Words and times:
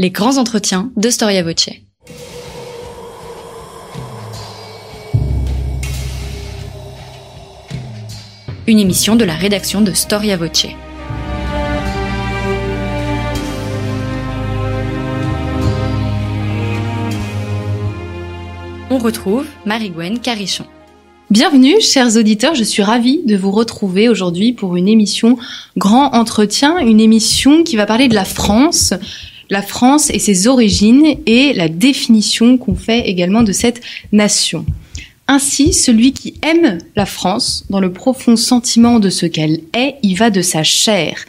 Les 0.00 0.10
grands 0.10 0.38
entretiens 0.38 0.92
de 0.96 1.10
Storia 1.10 1.42
Voce. 1.42 1.70
Une 8.68 8.78
émission 8.78 9.16
de 9.16 9.24
la 9.24 9.34
rédaction 9.34 9.80
de 9.80 9.90
Storia 9.90 10.36
Voce. 10.36 10.68
On 18.90 18.98
retrouve 18.98 19.48
Marie-Gwen 19.66 20.20
Carichon. 20.20 20.66
Bienvenue, 21.30 21.80
chers 21.80 22.16
auditeurs. 22.16 22.54
Je 22.54 22.62
suis 22.62 22.84
ravie 22.84 23.22
de 23.24 23.36
vous 23.36 23.50
retrouver 23.50 24.08
aujourd'hui 24.08 24.52
pour 24.52 24.76
une 24.76 24.86
émission 24.86 25.38
Grand 25.76 26.14
Entretien, 26.14 26.78
une 26.78 27.00
émission 27.00 27.64
qui 27.64 27.74
va 27.74 27.84
parler 27.84 28.06
de 28.06 28.14
la 28.14 28.24
France, 28.24 28.94
la 29.50 29.62
France 29.62 30.10
et 30.10 30.18
ses 30.18 30.46
origines 30.46 31.16
et 31.26 31.52
la 31.52 31.68
définition 31.68 32.58
qu'on 32.58 32.74
fait 32.74 33.08
également 33.08 33.42
de 33.42 33.52
cette 33.52 33.80
nation. 34.12 34.66
Ainsi, 35.26 35.72
celui 35.74 36.12
qui 36.12 36.34
aime 36.42 36.78
la 36.96 37.06
France, 37.06 37.64
dans 37.68 37.80
le 37.80 37.92
profond 37.92 38.36
sentiment 38.36 38.98
de 38.98 39.10
ce 39.10 39.26
qu'elle 39.26 39.60
est, 39.74 39.96
y 40.02 40.14
va 40.14 40.30
de 40.30 40.40
sa 40.40 40.62
chair. 40.62 41.24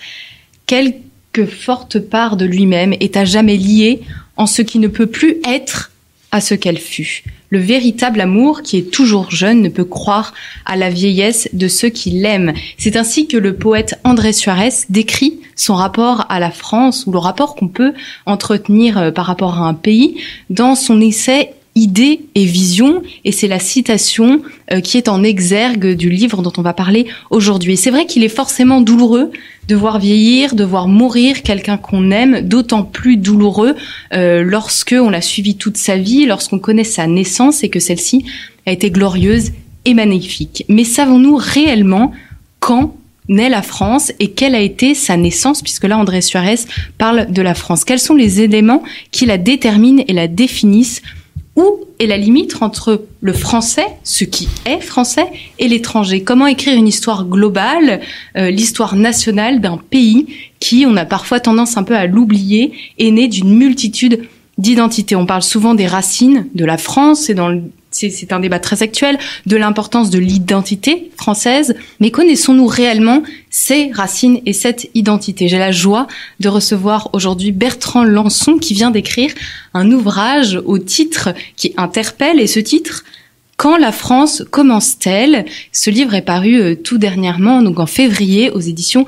Quelque 0.65 1.45
forte 1.45 1.99
part 1.99 2.37
de 2.37 2.45
lui-même 2.45 2.93
est 2.99 3.17
à 3.17 3.25
jamais 3.25 3.57
liée 3.57 4.01
en 4.37 4.45
ce 4.45 4.61
qui 4.61 4.79
ne 4.79 4.87
peut 4.87 5.07
plus 5.07 5.37
être 5.45 5.91
à 6.31 6.41
ce 6.41 6.53
qu'elle 6.53 6.77
fut. 6.77 7.23
Le 7.49 7.59
véritable 7.59 8.21
amour, 8.21 8.61
qui 8.61 8.77
est 8.77 8.91
toujours 8.91 9.31
jeune, 9.31 9.61
ne 9.61 9.69
peut 9.69 9.85
croire 9.85 10.33
à 10.65 10.75
la 10.75 10.89
vieillesse 10.89 11.49
de 11.53 11.67
ceux 11.67 11.89
qui 11.89 12.11
l'aiment. 12.11 12.53
C'est 12.77 12.95
ainsi 12.95 13.27
que 13.27 13.37
le 13.37 13.55
poète 13.55 13.99
André 14.03 14.33
Suarez 14.33 14.69
décrit 14.89 15.39
son 15.55 15.73
rapport 15.73 16.25
à 16.29 16.39
la 16.39 16.51
France, 16.51 17.05
ou 17.07 17.11
le 17.11 17.17
rapport 17.17 17.55
qu'on 17.55 17.67
peut 17.67 17.93
entretenir 18.25 18.97
euh, 18.97 19.11
par 19.11 19.25
rapport 19.25 19.55
à 19.55 19.67
un 19.67 19.73
pays, 19.73 20.21
dans 20.49 20.75
son 20.75 21.01
essai 21.01 21.53
idées 21.79 22.21
et 22.35 22.43
vision, 22.43 23.01
et 23.23 23.31
c'est 23.31 23.47
la 23.47 23.59
citation 23.59 24.41
euh, 24.71 24.81
qui 24.81 24.97
est 24.97 25.07
en 25.07 25.23
exergue 25.23 25.95
du 25.95 26.09
livre 26.09 26.41
dont 26.41 26.51
on 26.57 26.61
va 26.61 26.73
parler 26.73 27.07
aujourd'hui. 27.29 27.77
C'est 27.77 27.89
vrai 27.89 28.05
qu'il 28.05 28.23
est 28.23 28.29
forcément 28.29 28.81
douloureux 28.81 29.31
de 29.69 29.75
voir 29.75 29.99
vieillir, 29.99 30.55
de 30.55 30.63
voir 30.65 30.87
mourir 30.87 31.41
quelqu'un 31.41 31.77
qu'on 31.77 32.11
aime, 32.11 32.41
d'autant 32.41 32.83
plus 32.83 33.17
douloureux 33.17 33.75
euh, 34.13 34.43
lorsque 34.43 34.95
on 34.99 35.09
l'a 35.09 35.21
suivi 35.21 35.55
toute 35.55 35.77
sa 35.77 35.95
vie, 35.95 36.25
lorsqu'on 36.25 36.59
connaît 36.59 36.83
sa 36.83 37.07
naissance 37.07 37.63
et 37.63 37.69
que 37.69 37.79
celle-ci 37.79 38.25
a 38.65 38.71
été 38.71 38.91
glorieuse 38.91 39.51
et 39.85 39.93
magnifique. 39.93 40.65
Mais 40.67 40.83
savons-nous 40.83 41.37
réellement 41.37 42.11
quand 42.59 42.95
naît 43.29 43.49
la 43.49 43.61
France 43.61 44.11
et 44.19 44.31
quelle 44.31 44.55
a 44.55 44.59
été 44.59 44.95
sa 44.95 45.15
naissance, 45.15 45.61
puisque 45.61 45.85
là 45.85 45.97
André 45.97 46.21
Suarez 46.21 46.59
parle 46.97 47.31
de 47.31 47.41
la 47.41 47.53
France? 47.53 47.85
Quels 47.85 47.99
sont 47.99 48.15
les 48.15 48.41
éléments 48.41 48.83
qui 49.11 49.25
la 49.25 49.37
déterminent 49.37 50.03
et 50.07 50.13
la 50.13 50.27
définissent 50.27 51.01
où 51.59 51.81
est 51.99 52.07
la 52.07 52.17
limite 52.17 52.55
entre 52.61 53.03
le 53.19 53.33
français, 53.33 53.85
ce 54.05 54.23
qui 54.23 54.47
est 54.65 54.79
français, 54.79 55.27
et 55.59 55.67
l'étranger? 55.67 56.23
Comment 56.23 56.47
écrire 56.47 56.77
une 56.77 56.87
histoire 56.87 57.25
globale, 57.25 57.99
euh, 58.37 58.49
l'histoire 58.49 58.95
nationale 58.95 59.59
d'un 59.59 59.77
pays 59.77 60.27
qui, 60.61 60.85
on 60.87 60.95
a 60.95 61.03
parfois 61.03 61.41
tendance 61.41 61.75
un 61.75 61.83
peu 61.83 61.95
à 61.95 62.05
l'oublier, 62.05 62.71
est 62.97 63.11
né 63.11 63.27
d'une 63.27 63.53
multitude 63.53 64.27
d'identités? 64.57 65.17
On 65.17 65.25
parle 65.25 65.43
souvent 65.43 65.75
des 65.75 65.87
racines 65.87 66.47
de 66.55 66.63
la 66.63 66.77
France 66.77 67.29
et 67.29 67.33
dans 67.33 67.49
le 67.49 67.61
c'est 67.99 68.31
un 68.31 68.39
débat 68.39 68.59
très 68.59 68.81
actuel, 68.81 69.17
de 69.45 69.57
l'importance 69.57 70.09
de 70.09 70.19
l'identité 70.19 71.11
française, 71.17 71.75
mais 71.99 72.11
connaissons-nous 72.11 72.67
réellement 72.67 73.23
ces 73.49 73.91
racines 73.91 74.39
et 74.45 74.53
cette 74.53 74.89
identité? 74.93 75.47
J'ai 75.49 75.57
la 75.57 75.71
joie 75.71 76.07
de 76.39 76.47
recevoir 76.47 77.09
aujourd'hui 77.13 77.51
Bertrand 77.51 78.05
Lançon 78.05 78.57
qui 78.57 78.73
vient 78.73 78.91
d'écrire 78.91 79.31
un 79.73 79.91
ouvrage 79.91 80.59
au 80.65 80.77
titre 80.79 81.33
qui 81.57 81.73
interpelle, 81.75 82.39
et 82.39 82.47
ce 82.47 82.59
titre, 82.59 83.03
quand 83.57 83.75
la 83.75 83.91
France 83.91 84.43
commence-t-elle? 84.49 85.43
Ce 85.73 85.89
livre 85.89 86.13
est 86.13 86.21
paru 86.21 86.55
euh, 86.61 86.75
tout 86.75 86.97
dernièrement, 86.97 87.61
donc 87.61 87.79
en 87.79 87.85
février, 87.85 88.49
aux 88.51 88.61
éditions 88.61 89.05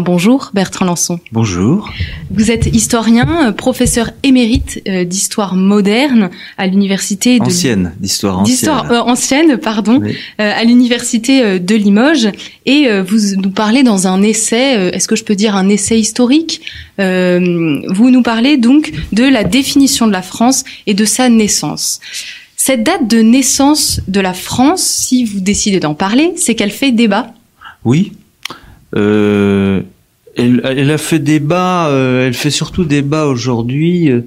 Bonjour 0.00 0.50
Bertrand 0.52 0.84
Lançon. 0.84 1.20
Bonjour. 1.30 1.88
Vous 2.32 2.50
êtes 2.50 2.66
historien, 2.66 3.46
euh, 3.46 3.52
professeur 3.52 4.10
émérite 4.24 4.82
euh, 4.88 5.04
d'histoire 5.04 5.54
moderne 5.54 6.30
à 6.58 6.66
l'université 6.66 7.38
de 7.38 7.44
ancienne 7.44 7.94
d'histoire 8.00 8.40
ancienne. 8.40 8.52
D'histoire 8.52 8.90
euh, 8.90 8.98
ancienne, 8.98 9.58
pardon, 9.58 10.02
à 10.38 10.64
l'université 10.64 11.60
de 11.60 11.74
Limoges 11.76 12.30
et 12.66 12.88
vous 13.02 13.36
nous 13.36 13.50
parlez 13.50 13.84
dans 13.84 14.08
un 14.08 14.22
essai, 14.22 14.90
est-ce 14.92 15.06
que 15.06 15.14
je 15.14 15.22
peux 15.22 15.36
dire 15.36 15.54
un 15.54 15.68
essai 15.68 16.00
historique? 16.00 16.62
Vous 16.98 18.10
nous 18.10 18.22
parlez 18.22 18.56
donc 18.56 18.92
de 19.12 19.22
la 19.22 19.44
définition 19.44 20.08
de 20.08 20.12
la 20.12 20.22
France 20.22 20.64
et 20.88 20.94
de 20.94 21.04
sa 21.04 21.28
naissance. 21.28 22.00
Cette 22.56 22.82
date 22.82 23.06
de 23.06 23.20
naissance 23.20 24.00
de 24.08 24.20
la 24.20 24.34
France, 24.34 24.82
si 24.82 25.24
vous 25.24 25.40
décidez 25.40 25.78
d'en 25.78 25.94
parler, 25.94 26.32
c'est 26.36 26.54
qu'elle 26.56 26.72
fait 26.72 26.90
débat. 26.90 27.34
Oui, 27.84 28.12
elle, 30.36 30.60
elle, 30.64 30.90
a 30.90 30.98
fait 30.98 31.18
débat, 31.18 31.88
euh, 31.88 32.26
elle 32.26 32.34
fait 32.34 32.50
surtout 32.50 32.84
débat 32.84 33.26
aujourd'hui 33.26 34.10
euh, 34.10 34.22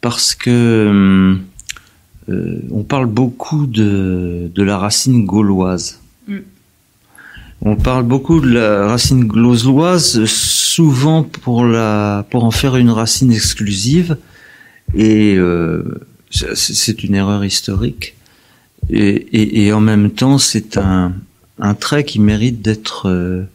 parce 0.00 0.34
que 0.34 1.36
euh, 2.28 2.58
on 2.70 2.82
parle 2.82 3.06
beaucoup 3.06 3.66
de, 3.66 4.50
de 4.54 4.62
la 4.62 4.78
racine 4.78 5.24
gauloise. 5.24 6.00
Mm. 6.28 6.38
On 7.62 7.76
parle 7.76 8.04
beaucoup 8.04 8.40
de 8.40 8.50
la 8.50 8.86
racine 8.88 9.24
gauloise, 9.24 10.24
souvent 10.24 11.22
pour 11.22 11.64
la 11.64 12.26
pour 12.30 12.44
en 12.44 12.50
faire 12.50 12.76
une 12.76 12.90
racine 12.90 13.32
exclusive, 13.32 14.16
et 14.96 15.38
c'est 16.30 17.04
une 17.04 17.14
erreur 17.14 17.44
historique. 17.44 18.16
Et, 18.90 18.98
et, 19.00 19.66
et, 19.66 19.72
en 19.72 19.80
même 19.80 20.10
temps, 20.10 20.38
c'est 20.38 20.76
un, 20.76 21.12
un 21.60 21.74
trait 21.74 22.02
qui 22.02 22.18
mérite 22.18 22.62
d'être 22.62 23.46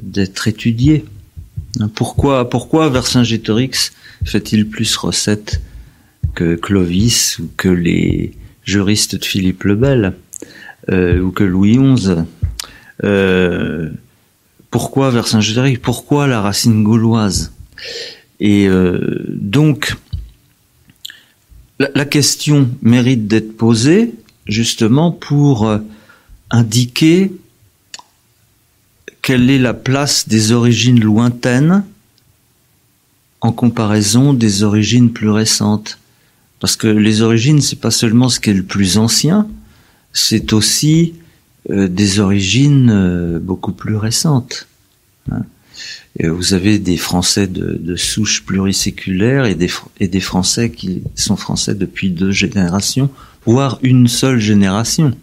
d'être 0.00 0.48
étudié. 0.48 1.04
Pourquoi, 1.94 2.48
pourquoi 2.48 2.88
Vercingétorix 2.88 3.92
fait-il 4.24 4.68
plus 4.68 4.96
recette 4.96 5.60
que 6.34 6.54
Clovis 6.54 7.38
ou 7.38 7.50
que 7.56 7.68
les 7.68 8.32
juristes 8.64 9.16
de 9.16 9.24
Philippe 9.24 9.64
le 9.64 9.74
Bel 9.74 10.14
euh, 10.90 11.20
ou 11.20 11.30
que 11.30 11.44
Louis 11.44 11.78
XI 11.78 12.10
euh, 13.04 13.90
Pourquoi 14.70 15.10
Vercingétorix 15.10 15.78
Pourquoi 15.78 16.26
la 16.26 16.40
racine 16.40 16.82
gauloise? 16.82 17.52
Et 18.40 18.66
euh, 18.66 19.24
donc, 19.28 19.94
la, 21.78 22.04
question 22.04 22.68
mérite 22.82 23.26
d'être 23.26 23.56
posée 23.56 24.14
justement 24.46 25.12
pour 25.12 25.68
euh, 25.68 25.78
indiquer 26.50 27.32
quelle 29.22 29.48
est 29.50 29.58
la 29.58 29.74
place 29.74 30.28
des 30.28 30.52
origines 30.52 31.00
lointaines 31.00 31.84
en 33.40 33.52
comparaison 33.52 34.34
des 34.34 34.64
origines 34.64 35.12
plus 35.12 35.30
récentes? 35.30 35.98
Parce 36.60 36.76
que 36.76 36.88
les 36.88 37.22
origines, 37.22 37.60
c'est 37.60 37.80
pas 37.80 37.90
seulement 37.90 38.28
ce 38.28 38.40
qui 38.40 38.50
est 38.50 38.54
le 38.54 38.62
plus 38.62 38.98
ancien, 38.98 39.48
c'est 40.12 40.52
aussi 40.52 41.14
euh, 41.70 41.88
des 41.88 42.20
origines 42.20 42.90
euh, 42.90 43.38
beaucoup 43.38 43.72
plus 43.72 43.96
récentes. 43.96 44.66
Hein. 45.30 45.42
Vous 46.22 46.52
avez 46.52 46.78
des 46.78 46.98
Français 46.98 47.46
de, 47.46 47.78
de 47.80 47.96
souche 47.96 48.44
pluriséculaire 48.44 49.46
et 49.46 49.54
des, 49.54 49.70
et 49.98 50.08
des 50.08 50.20
Français 50.20 50.70
qui 50.70 51.02
sont 51.14 51.36
Français 51.36 51.74
depuis 51.74 52.10
deux 52.10 52.32
générations, 52.32 53.10
voire 53.46 53.78
une 53.82 54.08
seule 54.08 54.38
génération. 54.38 55.16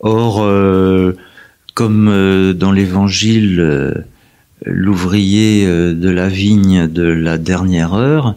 Or, 0.00 0.42
euh, 0.42 1.16
comme 1.76 2.08
euh, 2.08 2.54
dans 2.54 2.72
l'évangile, 2.72 3.60
euh, 3.60 3.92
l'ouvrier 4.64 5.66
euh, 5.66 5.92
de 5.92 6.08
la 6.08 6.26
vigne 6.26 6.88
de 6.88 7.02
la 7.02 7.36
dernière 7.36 7.92
heure, 7.92 8.34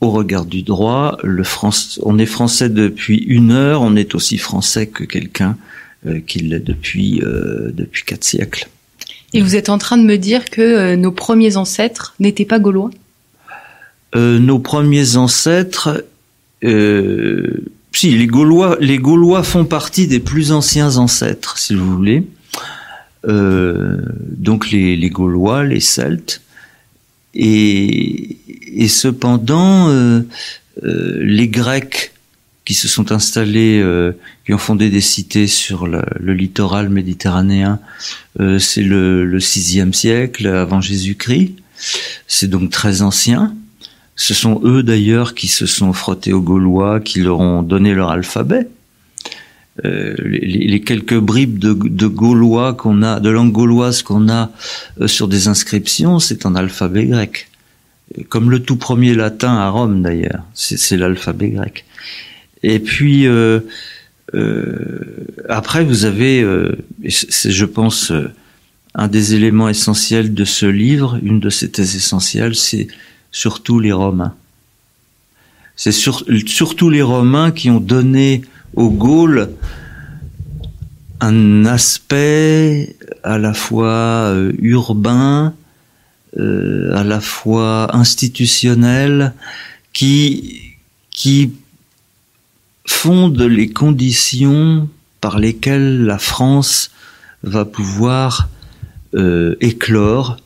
au 0.00 0.10
regard 0.10 0.46
du 0.46 0.62
droit, 0.62 1.18
le 1.22 1.42
France, 1.44 2.00
on 2.02 2.18
est 2.18 2.26
français 2.26 2.68
depuis 2.68 3.18
une 3.18 3.50
heure, 3.50 3.82
on 3.82 3.96
est 3.96 4.14
aussi 4.14 4.38
français 4.38 4.86
que 4.86 5.02
quelqu'un 5.02 5.56
qui 6.28 6.38
l'est 6.38 6.60
depuis 6.60 7.20
depuis 7.20 8.04
quatre 8.04 8.22
siècles. 8.22 8.68
Et 9.32 9.42
vous 9.42 9.56
êtes 9.56 9.68
en 9.68 9.78
train 9.78 9.98
de 9.98 10.04
me 10.04 10.16
dire 10.16 10.48
que 10.48 10.94
nos 10.94 11.10
premiers 11.10 11.56
ancêtres 11.56 12.14
n'étaient 12.20 12.44
pas 12.44 12.60
gaulois? 12.60 12.90
Nos 14.14 14.60
premiers 14.60 15.16
ancêtres, 15.16 16.04
si 17.92 18.10
les 18.10 18.26
Gaulois, 18.26 18.76
les 18.80 18.98
Gaulois 18.98 19.42
font 19.42 19.64
partie 19.64 20.06
des 20.06 20.20
plus 20.20 20.52
anciens 20.52 20.96
ancêtres, 20.96 21.58
si 21.58 21.74
vous 21.74 21.94
voulez. 21.96 22.26
Euh, 23.26 23.98
donc 24.28 24.70
les, 24.70 24.96
les, 24.96 25.10
Gaulois, 25.10 25.64
les 25.64 25.80
Celtes, 25.80 26.40
et, 27.34 28.38
et 28.74 28.88
cependant 28.88 29.88
euh, 29.88 30.22
euh, 30.84 31.18
les 31.22 31.48
Grecs 31.48 32.12
qui 32.64 32.74
se 32.74 32.88
sont 32.88 33.12
installés, 33.12 33.80
euh, 33.82 34.12
qui 34.46 34.54
ont 34.54 34.58
fondé 34.58 34.90
des 34.90 35.00
cités 35.00 35.46
sur 35.46 35.86
le, 35.86 36.02
littoral 36.32 36.88
méditerranéen, 36.88 37.80
euh, 38.38 38.58
c'est 38.58 38.82
le, 38.82 39.24
le 39.24 39.40
siècle 39.40 40.46
avant 40.46 40.80
Jésus-Christ. 40.80 41.56
C'est 42.28 42.48
donc 42.48 42.70
très 42.70 43.02
ancien. 43.02 43.54
Ce 44.20 44.34
sont 44.34 44.60
eux 44.64 44.82
d'ailleurs 44.82 45.34
qui 45.34 45.48
se 45.48 45.64
sont 45.64 45.94
frottés 45.94 46.34
aux 46.34 46.42
Gaulois, 46.42 47.00
qui 47.00 47.20
leur 47.20 47.40
ont 47.40 47.62
donné 47.62 47.94
leur 47.94 48.10
alphabet. 48.10 48.68
Euh, 49.86 50.14
les, 50.22 50.82
quelques 50.82 51.18
bribes 51.18 51.58
de, 51.58 52.06
gaulois 52.06 52.74
qu'on 52.74 53.02
a, 53.02 53.18
de 53.18 53.30
langue 53.30 53.50
gauloise 53.50 54.02
qu'on 54.02 54.28
a 54.28 54.50
euh, 55.00 55.06
sur 55.06 55.26
des 55.26 55.48
inscriptions, 55.48 56.18
c'est 56.18 56.44
en 56.44 56.54
alphabet 56.54 57.06
grec. 57.06 57.48
Comme 58.28 58.50
le 58.50 58.58
tout 58.58 58.76
premier 58.76 59.14
latin 59.14 59.56
à 59.56 59.70
Rome 59.70 60.02
d'ailleurs, 60.02 60.44
c'est 60.52 60.98
l'alphabet 60.98 61.48
grec. 61.48 61.86
Et 62.62 62.78
puis 62.78 63.26
euh, 63.26 63.60
après, 65.48 65.82
vous 65.82 66.04
avez, 66.04 66.46
c'est 67.08 67.52
je 67.52 67.64
pense 67.64 68.12
un 68.94 69.08
des 69.08 69.34
éléments 69.34 69.70
essentiels 69.70 70.34
de 70.34 70.44
ce 70.44 70.66
livre, 70.66 71.18
une 71.22 71.40
de 71.40 71.48
ses 71.48 71.70
thèses 71.70 71.96
essentielles, 71.96 72.54
c'est 72.54 72.88
surtout 73.32 73.78
les 73.80 73.92
Romains. 73.92 74.34
C'est 75.76 75.92
surtout 75.92 76.90
les 76.90 77.02
Romains 77.02 77.52
qui 77.52 77.70
ont 77.70 77.80
donné 77.80 78.42
aux 78.74 78.90
Gaules 78.90 79.50
un 81.20 81.66
aspect 81.66 82.96
à 83.22 83.38
la 83.38 83.54
fois 83.54 84.32
euh, 84.32 84.52
urbain, 84.60 85.54
euh, 86.38 86.94
à 86.94 87.04
la 87.04 87.20
fois 87.20 87.94
institutionnel, 87.94 89.34
qui, 89.92 90.66
fonde 92.86 93.40
les 93.40 93.70
conditions 93.70 94.88
par 95.20 95.38
lesquelles 95.38 96.04
la 96.04 96.18
France 96.18 96.90
va 97.42 97.64
pouvoir 97.64 98.48
euh, 99.14 99.54
éclore 99.60 100.38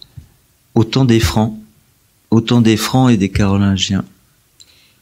autant 0.74 1.04
des 1.04 1.20
Francs 1.20 1.56
autant 2.34 2.60
des 2.60 2.76
Francs 2.76 3.10
et 3.12 3.16
des 3.16 3.28
Carolingiens. 3.28 4.04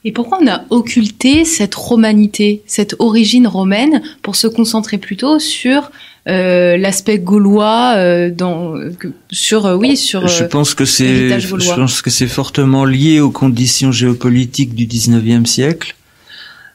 Et 0.05 0.13
pourquoi 0.13 0.39
on 0.43 0.49
a 0.49 0.65
occulté 0.71 1.45
cette 1.45 1.75
romanité, 1.75 2.63
cette 2.67 2.97
origine 2.99 3.47
romaine, 3.47 4.03
pour 4.21 4.37
se 4.37 4.49
concentrer 4.49 4.99
plutôt 4.99 5.39
sur 5.39 5.91
euh, 6.29 6.77
l'aspect 6.77 7.19
gaulois, 7.19 7.95
euh, 7.97 8.31
dans, 8.31 8.75
sur 9.31 9.67
euh, 9.67 9.77
oui 9.77 9.97
sur. 9.97 10.27
je 10.29 10.45
pense 10.45 10.75
que 10.75 10.85
c'est, 10.85 11.41
je 11.41 11.75
pense 11.75 12.03
que 12.03 12.11
c'est 12.11 12.27
fortement 12.27 12.85
lié 12.85 13.21
aux 13.21 13.31
conditions 13.31 13.93
géopolitiques 13.93 14.75
du 14.75 14.87
19e 14.87 15.47
siècle. 15.47 15.95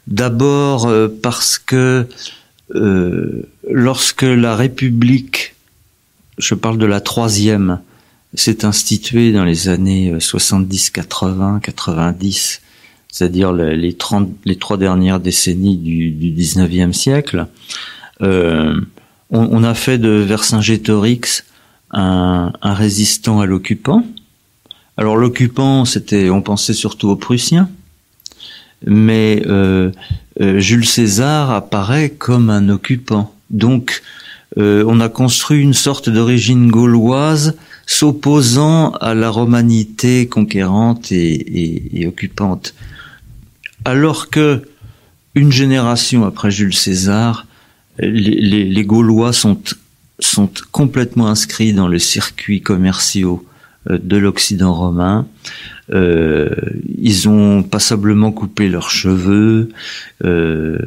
D'abord 0.07 0.89
parce 1.21 1.57
que 1.59 2.07
lorsque 3.69 4.21
la 4.21 4.55
République, 4.55 5.53
je 6.37 6.55
parle 6.55 6.77
de 6.77 6.85
la 6.85 7.01
troisième, 7.01 7.79
s'est 8.33 8.65
institué 8.65 9.31
dans 9.31 9.45
les 9.45 9.69
années 9.69 10.13
70, 10.19 10.89
80, 10.91 11.59
90, 11.63 12.61
c'est-à-dire 13.09 13.53
les, 13.53 13.93
30, 13.93 14.29
les 14.45 14.57
trois 14.57 14.77
dernières 14.77 15.19
décennies 15.19 15.77
du, 15.77 16.11
du 16.11 16.31
19e 16.31 16.93
siècle, 16.93 17.47
euh, 18.21 18.79
on, 19.29 19.63
a 19.63 19.73
fait 19.73 19.97
de 19.97 20.09
Vercingétorix 20.09 21.43
un, 21.91 22.53
un 22.61 22.73
résistant 22.73 23.39
à 23.39 23.45
l'occupant. 23.45 24.03
Alors 24.97 25.17
l'occupant, 25.17 25.85
c'était, 25.85 26.29
on 26.29 26.41
pensait 26.41 26.73
surtout 26.73 27.09
aux 27.09 27.15
Prussiens, 27.15 27.69
mais 28.85 29.41
euh, 29.47 29.91
euh, 30.39 30.59
Jules 30.59 30.85
César 30.87 31.51
apparaît 31.51 32.09
comme 32.09 32.49
un 32.49 32.69
occupant. 32.69 33.33
Donc, 33.49 34.01
on 34.59 34.99
a 35.01 35.07
construit 35.07 35.61
une 35.61 35.75
sorte 35.75 36.09
d'origine 36.09 36.71
gauloise 36.71 37.55
s'opposant 37.87 38.91
à 38.91 39.15
la 39.15 39.29
romanité 39.29 40.27
conquérante 40.27 41.11
et, 41.11 42.05
occupante. 42.05 42.75
Alors 43.85 44.29
que 44.29 44.67
une 45.33 45.51
génération 45.51 46.25
après 46.25 46.51
Jules 46.51 46.75
César, 46.75 47.47
les, 47.97 48.83
Gaulois 48.83 49.33
sont, 49.33 49.59
sont 50.19 50.49
complètement 50.71 51.27
inscrits 51.27 51.73
dans 51.73 51.87
les 51.87 51.99
circuits 51.99 52.61
commerciaux 52.61 53.45
euh, 53.89 53.97
de 54.03 54.17
l'Occident 54.17 54.73
romain. 54.73 55.27
Euh, 55.91 56.53
ils 56.97 57.29
ont 57.29 57.63
passablement 57.63 58.31
coupé 58.31 58.67
leurs 58.67 58.89
cheveux. 58.89 59.69
Euh, 60.25 60.77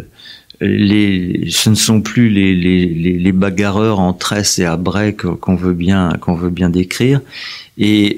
les, 0.60 1.48
ce 1.50 1.70
ne 1.70 1.74
sont 1.74 2.00
plus 2.00 2.28
les, 2.28 2.54
les, 2.54 2.86
les 2.86 3.32
bagarreurs 3.32 3.98
en 3.98 4.12
tresse 4.12 4.58
et 4.58 4.64
à 4.64 4.76
break 4.76 5.22
qu'on 5.22 5.56
veut 5.56 5.72
bien 5.72 6.12
qu'on 6.20 6.34
veut 6.34 6.50
bien 6.50 6.70
décrire. 6.70 7.20
Et 7.78 8.16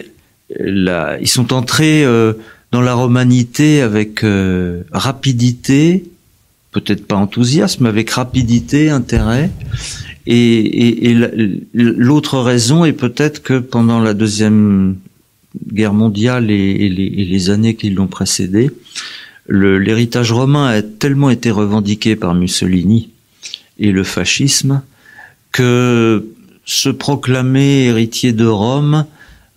là, 0.58 1.18
ils 1.20 1.28
sont 1.28 1.52
entrés 1.52 2.04
euh, 2.04 2.34
dans 2.72 2.80
la 2.80 2.94
romanité 2.94 3.82
avec 3.82 4.24
euh, 4.24 4.82
rapidité, 4.92 6.04
peut-être 6.72 7.06
pas 7.06 7.16
enthousiasme, 7.16 7.86
avec 7.86 8.10
rapidité, 8.10 8.90
intérêt. 8.90 9.50
Et, 10.26 10.36
et, 10.36 11.10
et 11.10 11.60
l'autre 11.74 12.38
raison 12.38 12.84
est 12.84 12.92
peut-être 12.92 13.42
que 13.42 13.58
pendant 13.58 14.00
la 14.00 14.14
deuxième 14.14 14.96
guerre 15.72 15.94
mondiale 15.94 16.50
et, 16.50 16.54
et 16.54 16.88
les, 16.88 17.50
années 17.50 17.74
qui 17.74 17.90
l'ont 17.90 18.06
précédée, 18.06 18.70
l'héritage 19.48 20.32
romain 20.32 20.66
a 20.66 20.82
tellement 20.82 21.30
été 21.30 21.50
revendiqué 21.50 22.16
par 22.16 22.34
Mussolini 22.34 23.10
et 23.78 23.92
le 23.92 24.04
fascisme 24.04 24.82
que 25.50 26.26
se 26.64 26.88
proclamer 26.88 27.84
héritier 27.84 28.32
de 28.32 28.46
Rome 28.46 29.06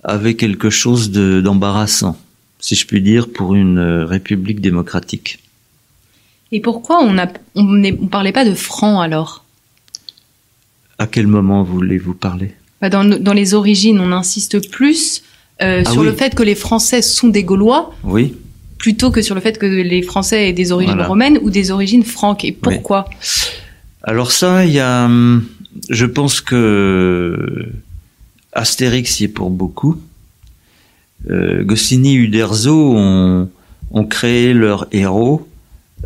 avait 0.03 0.35
quelque 0.35 0.69
chose 0.69 1.11
d'embarrassant, 1.11 2.17
si 2.59 2.75
je 2.75 2.85
puis 2.85 3.01
dire, 3.01 3.31
pour 3.31 3.55
une 3.55 3.79
république 3.79 4.61
démocratique. 4.61 5.39
Et 6.51 6.59
pourquoi 6.59 7.01
on 7.03 7.13
ne 7.13 7.91
on, 7.91 8.07
parlait 8.07 8.31
pas 8.31 8.45
de 8.45 8.53
francs 8.53 9.03
alors? 9.03 9.43
À 10.99 11.07
quel 11.07 11.27
moment 11.27 11.63
voulez-vous 11.63 12.13
parler? 12.13 12.53
Bah, 12.81 12.89
dans, 12.89 13.03
dans, 13.03 13.33
les 13.33 13.53
origines, 13.53 13.99
on 13.99 14.11
insiste 14.11 14.69
plus 14.69 15.23
euh, 15.61 15.83
ah 15.85 15.89
sur 15.89 16.03
le 16.03 16.13
fait 16.13 16.35
que 16.35 16.43
les 16.43 16.55
Français 16.55 17.01
sont 17.01 17.29
des 17.29 17.43
Gaulois. 17.43 17.93
Oui 18.03 18.35
plutôt 18.85 19.09
que 19.09 19.23
sur 19.23 19.33
le 19.33 19.41
fait 19.41 19.57
que 19.57 19.65
les 19.65 20.03
Français 20.03 20.47
aient 20.47 20.53
des 20.53 20.71
origines 20.71 21.01
romaines 21.01 21.39
ou 21.41 21.49
des 21.49 21.71
origines 21.71 22.03
franques. 22.03 22.45
Et 22.45 22.51
pourquoi? 22.51 23.09
Alors 24.03 24.31
ça, 24.31 24.63
il 24.63 24.73
y 24.73 24.79
a, 24.79 25.05
hum, 25.05 25.43
je 25.89 26.05
pense 26.05 26.39
que 26.39 27.65
Astérix 28.53 29.21
y 29.21 29.23
est 29.23 29.27
pour 29.27 29.49
beaucoup. 29.49 29.99
Euh, 31.31 31.63
Goscinny 31.63 32.13
et 32.13 32.17
Uderzo 32.17 32.95
ont, 32.95 33.49
créé 34.07 34.53
leur 34.53 34.85
héros 34.91 35.49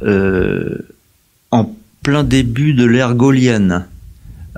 euh, 0.04 0.78
en 1.52 1.76
plein 2.02 2.24
début 2.24 2.74
de 2.74 2.86
l'ère 2.86 3.14
gaulienne, 3.14 3.88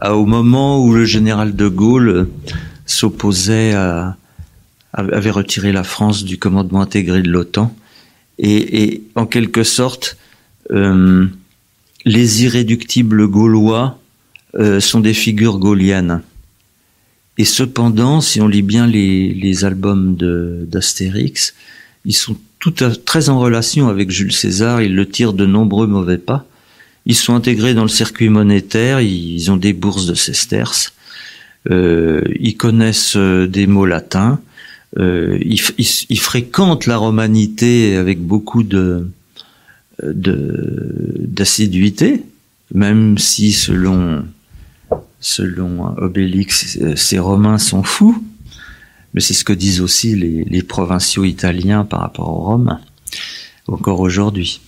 au 0.08 0.28
moment 0.28 0.80
où 0.80 0.94
le 0.94 1.06
général 1.06 1.56
de 1.56 1.68
Gaulle 1.68 2.30
s'opposait 2.86 3.74
à 3.74 4.16
avait 4.94 5.32
retiré 5.32 5.72
la 5.72 5.84
France 5.84 6.24
du 6.24 6.38
commandement 6.38 6.82
intégré 6.82 7.24
de 7.24 7.30
l'OTAN 7.30 7.74
et, 8.42 9.04
en 9.16 9.26
quelque 9.26 9.64
sorte, 9.64 10.18
euh, 10.72 11.28
les 12.06 12.44
irréductibles 12.44 13.28
gaulois 13.28 14.00
euh, 14.56 14.80
sont 14.80 15.00
des 15.00 15.14
figures 15.14 15.60
gauliennes. 15.60 16.22
Et 17.38 17.46
cependant, 17.46 18.20
si 18.20 18.42
on 18.42 18.48
lit 18.48 18.64
bien 18.64 18.88
les, 18.88 19.64
albums 19.64 20.16
d'Astérix, 20.68 21.54
ils 22.06 22.16
sont 22.16 22.36
tout 22.60 22.74
très 23.06 23.30
en 23.30 23.40
relation 23.40 23.88
avec 23.90 24.12
Jules 24.12 24.34
César, 24.34 24.82
ils 24.82 24.96
le 24.96 25.08
tirent 25.08 25.34
de 25.34 25.46
nombreux 25.46 25.88
mauvais 25.88 26.18
pas. 26.18 26.46
Ils 27.06 27.16
sont 27.16 27.34
intégrés 27.34 27.74
dans 27.74 27.84
le 27.84 27.90
circuit 27.90 28.30
monétaire, 28.30 29.02
ils 29.02 29.50
ont 29.50 29.58
des 29.58 29.74
bourses 29.74 30.06
de 30.06 30.14
sesterces, 30.14 30.94
euh, 31.70 32.22
ils 32.40 32.58
connaissent 32.58 33.18
des 33.18 33.66
mots 33.66 33.88
latins, 33.88 34.40
euh, 35.00 35.40
il, 35.42 36.20
fréquente 36.20 36.86
la 36.86 36.98
romanité 36.98 37.96
avec 37.96 38.20
beaucoup 38.20 38.64
de 38.64 39.08
d'assiduité, 40.04 42.24
même 42.74 43.18
si 43.18 43.54
selon 43.54 44.26
selon 45.20 45.96
Obélix, 45.98 46.80
ces 46.96 47.20
Romains 47.20 47.60
sont 47.60 47.84
fous, 47.84 48.24
mais 49.14 49.22
c'est 49.22 49.36
ce 49.36 49.44
que 49.44 49.54
disent 49.54 49.80
aussi 49.80 50.16
les, 50.16 50.44
les, 50.44 50.64
provinciaux 50.64 51.24
italiens 51.24 51.86
par 51.86 52.00
rapport 52.00 52.30
aux 52.30 52.42
Romains, 52.42 52.82
encore 53.68 54.00
aujourd'hui. 54.00 54.60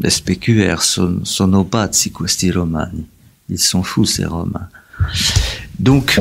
Les 0.00 0.10
spécuaires 0.10 0.82
sono, 0.82 1.64
pazzi 1.64 2.12
questi 2.12 2.52
romani. 2.52 3.04
Ils 3.48 3.58
sont 3.58 3.82
fous 3.82 4.04
ces 4.04 4.24
Romains. 4.24 4.68
Donc, 5.80 6.20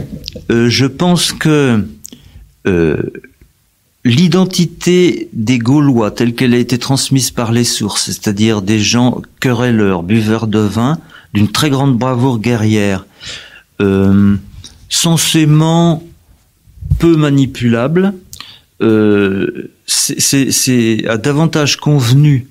euh, 0.49 0.69
je 0.69 0.85
pense 0.85 1.31
que 1.31 1.85
l'identité 4.03 5.29
des 5.33 5.59
Gaulois 5.59 6.11
telle 6.11 6.33
qu'elle 6.33 6.53
a 6.53 6.57
été 6.57 6.77
transmise 6.77 7.31
par 7.31 7.51
les 7.51 7.63
sources, 7.63 8.05
c'est-à-dire 8.05 8.61
des 8.61 8.79
gens 8.79 9.21
querelleurs, 9.39 10.03
buveurs 10.03 10.47
de 10.47 10.59
vin, 10.59 10.99
d'une 11.33 11.51
très 11.51 11.69
grande 11.69 11.97
bravoure 11.97 12.39
guerrière, 12.39 13.05
euh, 13.81 14.35
censément 14.89 16.03
peu 16.99 17.15
manipulable, 17.15 18.13
euh, 18.81 19.71
c'est 19.85 21.03
davantage 21.21 21.77
convenu 21.77 22.47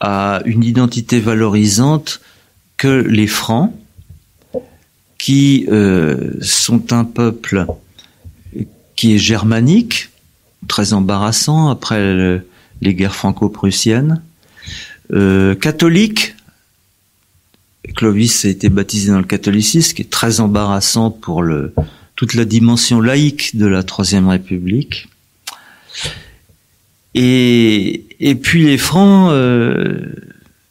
à 0.00 0.42
une 0.44 0.64
identité 0.64 1.20
valorisante 1.20 2.20
que 2.76 3.04
les 3.08 3.26
Francs, 3.26 3.72
qui 5.18 5.66
euh, 5.70 6.32
sont 6.42 6.92
un 6.92 7.04
peuple 7.04 7.66
qui 8.96 9.14
est 9.14 9.18
germanique, 9.18 10.10
très 10.68 10.92
embarrassant 10.92 11.68
après 11.68 12.42
les 12.80 12.94
guerres 12.94 13.14
franco-prussiennes, 13.14 14.22
euh, 15.12 15.54
catholique. 15.54 16.34
Clovis 17.96 18.44
a 18.44 18.48
été 18.48 18.70
baptisé 18.70 19.10
dans 19.10 19.18
le 19.18 19.24
catholicisme, 19.24 19.94
qui 19.94 20.02
est 20.02 20.10
très 20.10 20.40
embarrassant 20.40 21.10
pour 21.10 21.42
le, 21.42 21.74
toute 22.16 22.34
la 22.34 22.44
dimension 22.44 23.00
laïque 23.00 23.56
de 23.56 23.66
la 23.66 23.82
Troisième 23.82 24.28
République. 24.28 25.08
Et, 27.14 28.06
et 28.20 28.34
puis 28.34 28.64
les 28.64 28.78
Francs, 28.78 29.30
euh, 29.30 29.98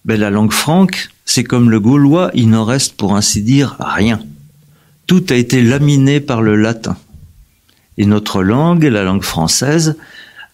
ben 0.06 0.20
la 0.20 0.30
langue 0.30 0.52
franque, 0.52 1.10
c'est 1.26 1.44
comme 1.44 1.70
le 1.70 1.80
gaulois, 1.80 2.32
il 2.34 2.50
n'en 2.50 2.66
reste 2.66 2.96
pour 2.96 3.16
ainsi 3.16 3.42
dire 3.42 3.78
rien. 3.80 4.20
Tout 5.08 5.24
a 5.30 5.36
été 5.36 5.62
laminé 5.62 6.20
par 6.20 6.42
le 6.42 6.56
latin. 6.56 6.98
Et 7.98 8.06
notre 8.06 8.42
langue, 8.42 8.84
la 8.84 9.04
langue 9.04 9.24
française, 9.24 9.98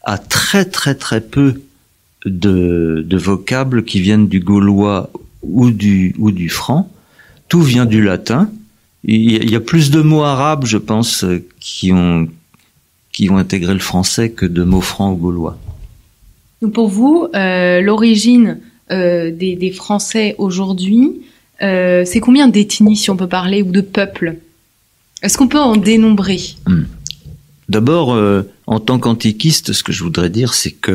a 0.03 0.17
très 0.17 0.65
très 0.65 0.95
très 0.95 1.21
peu 1.21 1.61
de, 2.25 3.03
de 3.05 3.17
vocables 3.17 3.83
qui 3.83 4.01
viennent 4.01 4.27
du 4.27 4.39
gaulois 4.39 5.09
ou 5.41 5.71
du, 5.71 6.15
ou 6.17 6.31
du 6.31 6.49
franc. 6.49 6.91
Tout 7.47 7.61
vient 7.61 7.85
du 7.85 8.03
latin. 8.03 8.49
Il 9.05 9.49
y 9.49 9.55
a 9.55 9.61
plus 9.61 9.91
de 9.91 10.01
mots 10.01 10.23
arabes, 10.23 10.65
je 10.65 10.77
pense, 10.77 11.25
qui 11.59 11.93
ont, 11.93 12.27
qui 13.11 13.29
ont 13.29 13.37
intégré 13.37 13.73
le 13.73 13.79
français 13.79 14.29
que 14.29 14.45
de 14.45 14.63
mots 14.63 14.81
francs 14.81 15.15
ou 15.15 15.17
gaulois. 15.17 15.57
Donc 16.61 16.73
pour 16.73 16.89
vous, 16.89 17.27
euh, 17.33 17.79
l'origine 17.79 18.59
euh, 18.91 19.31
des, 19.31 19.55
des, 19.55 19.71
Français 19.71 20.35
aujourd'hui, 20.37 21.21
euh, 21.61 22.03
c'est 22.05 22.19
combien 22.19 22.47
d'ethnies, 22.49 22.97
si 22.97 23.09
on 23.09 23.15
peut 23.15 23.27
parler, 23.27 23.61
ou 23.61 23.71
de 23.71 23.81
peuples? 23.81 24.37
Est-ce 25.21 25.37
qu'on 25.37 25.47
peut 25.47 25.59
en 25.59 25.77
dénombrer? 25.77 26.39
Hmm. 26.67 26.83
D'abord, 27.69 28.13
euh, 28.13 28.41
en 28.65 28.79
tant 28.79 28.97
qu'antiquiste, 28.97 29.73
ce 29.73 29.83
que 29.83 29.91
je 29.91 30.03
voudrais 30.03 30.31
dire, 30.31 30.55
c'est 30.55 30.71
que 30.71 30.91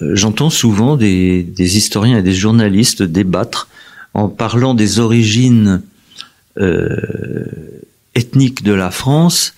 euh, 0.00 0.14
j'entends 0.14 0.48
souvent 0.48 0.96
des, 0.96 1.42
des, 1.42 1.76
historiens 1.76 2.18
et 2.18 2.22
des 2.22 2.32
journalistes 2.32 3.02
débattre 3.02 3.68
en 4.14 4.28
parlant 4.28 4.72
des 4.72 4.98
origines 4.98 5.82
euh, 6.58 7.46
ethniques 8.14 8.62
de 8.62 8.72
la 8.72 8.90
France 8.90 9.54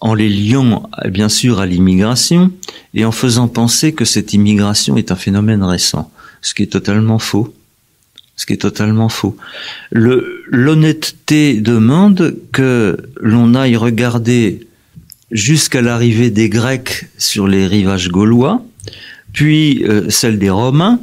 en 0.00 0.14
les 0.14 0.28
liant 0.28 0.90
bien 1.08 1.28
sûr 1.28 1.60
à 1.60 1.66
l'immigration 1.66 2.50
et 2.92 3.04
en 3.04 3.12
faisant 3.12 3.48
penser 3.48 3.92
que 3.92 4.04
cette 4.04 4.34
immigration 4.34 4.96
est 4.96 5.10
un 5.10 5.16
phénomène 5.16 5.62
récent, 5.62 6.10
ce 6.42 6.54
qui 6.54 6.64
est 6.64 6.72
totalement 6.72 7.18
faux. 7.18 7.54
Ce 8.38 8.44
qui 8.44 8.52
est 8.52 8.58
totalement 8.58 9.08
faux. 9.08 9.34
L'honnêteté 9.90 11.58
demande 11.58 12.36
que 12.52 12.98
l'on 13.18 13.54
aille 13.54 13.76
regarder 13.76 14.66
jusqu'à 15.30 15.82
l'arrivée 15.82 16.30
des 16.30 16.48
Grecs 16.48 17.06
sur 17.18 17.46
les 17.48 17.66
rivages 17.66 18.08
gaulois, 18.08 18.64
puis 19.32 19.84
euh, 19.84 20.08
celle 20.10 20.38
des 20.38 20.50
Romains, 20.50 21.00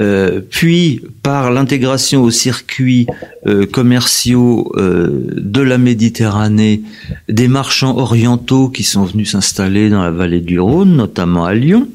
euh, 0.00 0.40
puis 0.48 1.02
par 1.24 1.50
l'intégration 1.50 2.22
aux 2.22 2.30
circuits 2.30 3.06
euh, 3.46 3.66
commerciaux 3.66 4.70
euh, 4.76 5.26
de 5.32 5.60
la 5.60 5.76
Méditerranée 5.76 6.82
des 7.28 7.48
marchands 7.48 7.96
orientaux 7.98 8.68
qui 8.68 8.84
sont 8.84 9.04
venus 9.04 9.32
s'installer 9.32 9.90
dans 9.90 10.02
la 10.02 10.12
vallée 10.12 10.40
du 10.40 10.60
Rhône, 10.60 10.94
notamment 10.94 11.44
à 11.44 11.54
Lyon. 11.54 11.88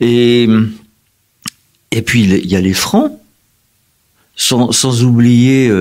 Et, 0.00 0.46
puis 2.04 2.22
il 2.22 2.46
y 2.46 2.56
a 2.56 2.60
les 2.60 2.74
Francs, 2.74 3.12
sans, 4.36 5.04
oublier 5.04 5.72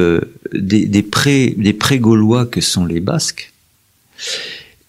des, 0.54 0.86
des 0.88 1.74
pré-gaulois 1.74 2.46
que 2.46 2.62
sont 2.62 2.86
les 2.86 3.02
Basques. 3.02 3.52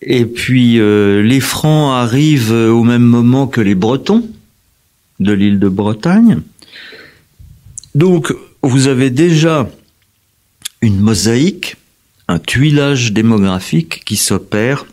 Et 0.00 0.24
puis 0.24 0.74
les 0.74 1.40
Francs 1.40 1.92
arrivent 1.92 2.52
au 2.52 2.84
même 2.84 3.02
moment 3.02 3.46
que 3.46 3.60
les 3.60 3.74
Bretons 3.74 4.28
de 5.20 5.32
l'île 5.32 5.58
de 5.58 5.68
Bretagne. 5.68 6.40
Donc, 7.94 8.32
vous 8.62 8.86
avez 8.86 9.10
déjà 9.10 9.68
une 10.80 11.00
mosaïque, 11.00 11.76
un 12.28 12.38
tuilage 12.38 13.12
démographique 13.12 14.04
qui 14.04 14.16
s'opère 14.16 14.86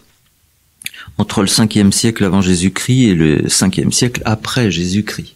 entre 1.18 1.42
le 1.42 1.48
5e 1.48 1.92
siècle 1.92 2.24
avant 2.24 2.42
Jésus-Christ 2.42 3.04
et 3.04 3.14
le 3.14 3.44
5e 3.44 3.92
siècle 3.92 4.22
après 4.26 4.72
Jésus-Christ. 4.72 5.34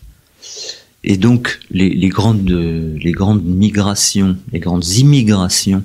Et 1.04 1.18
donc, 1.18 1.60
les, 1.72 2.10
grandes, 2.10 2.50
les 2.50 3.12
grandes 3.12 3.46
migrations, 3.46 4.38
les 4.52 4.60
grandes 4.60 4.88
immigrations 4.88 5.84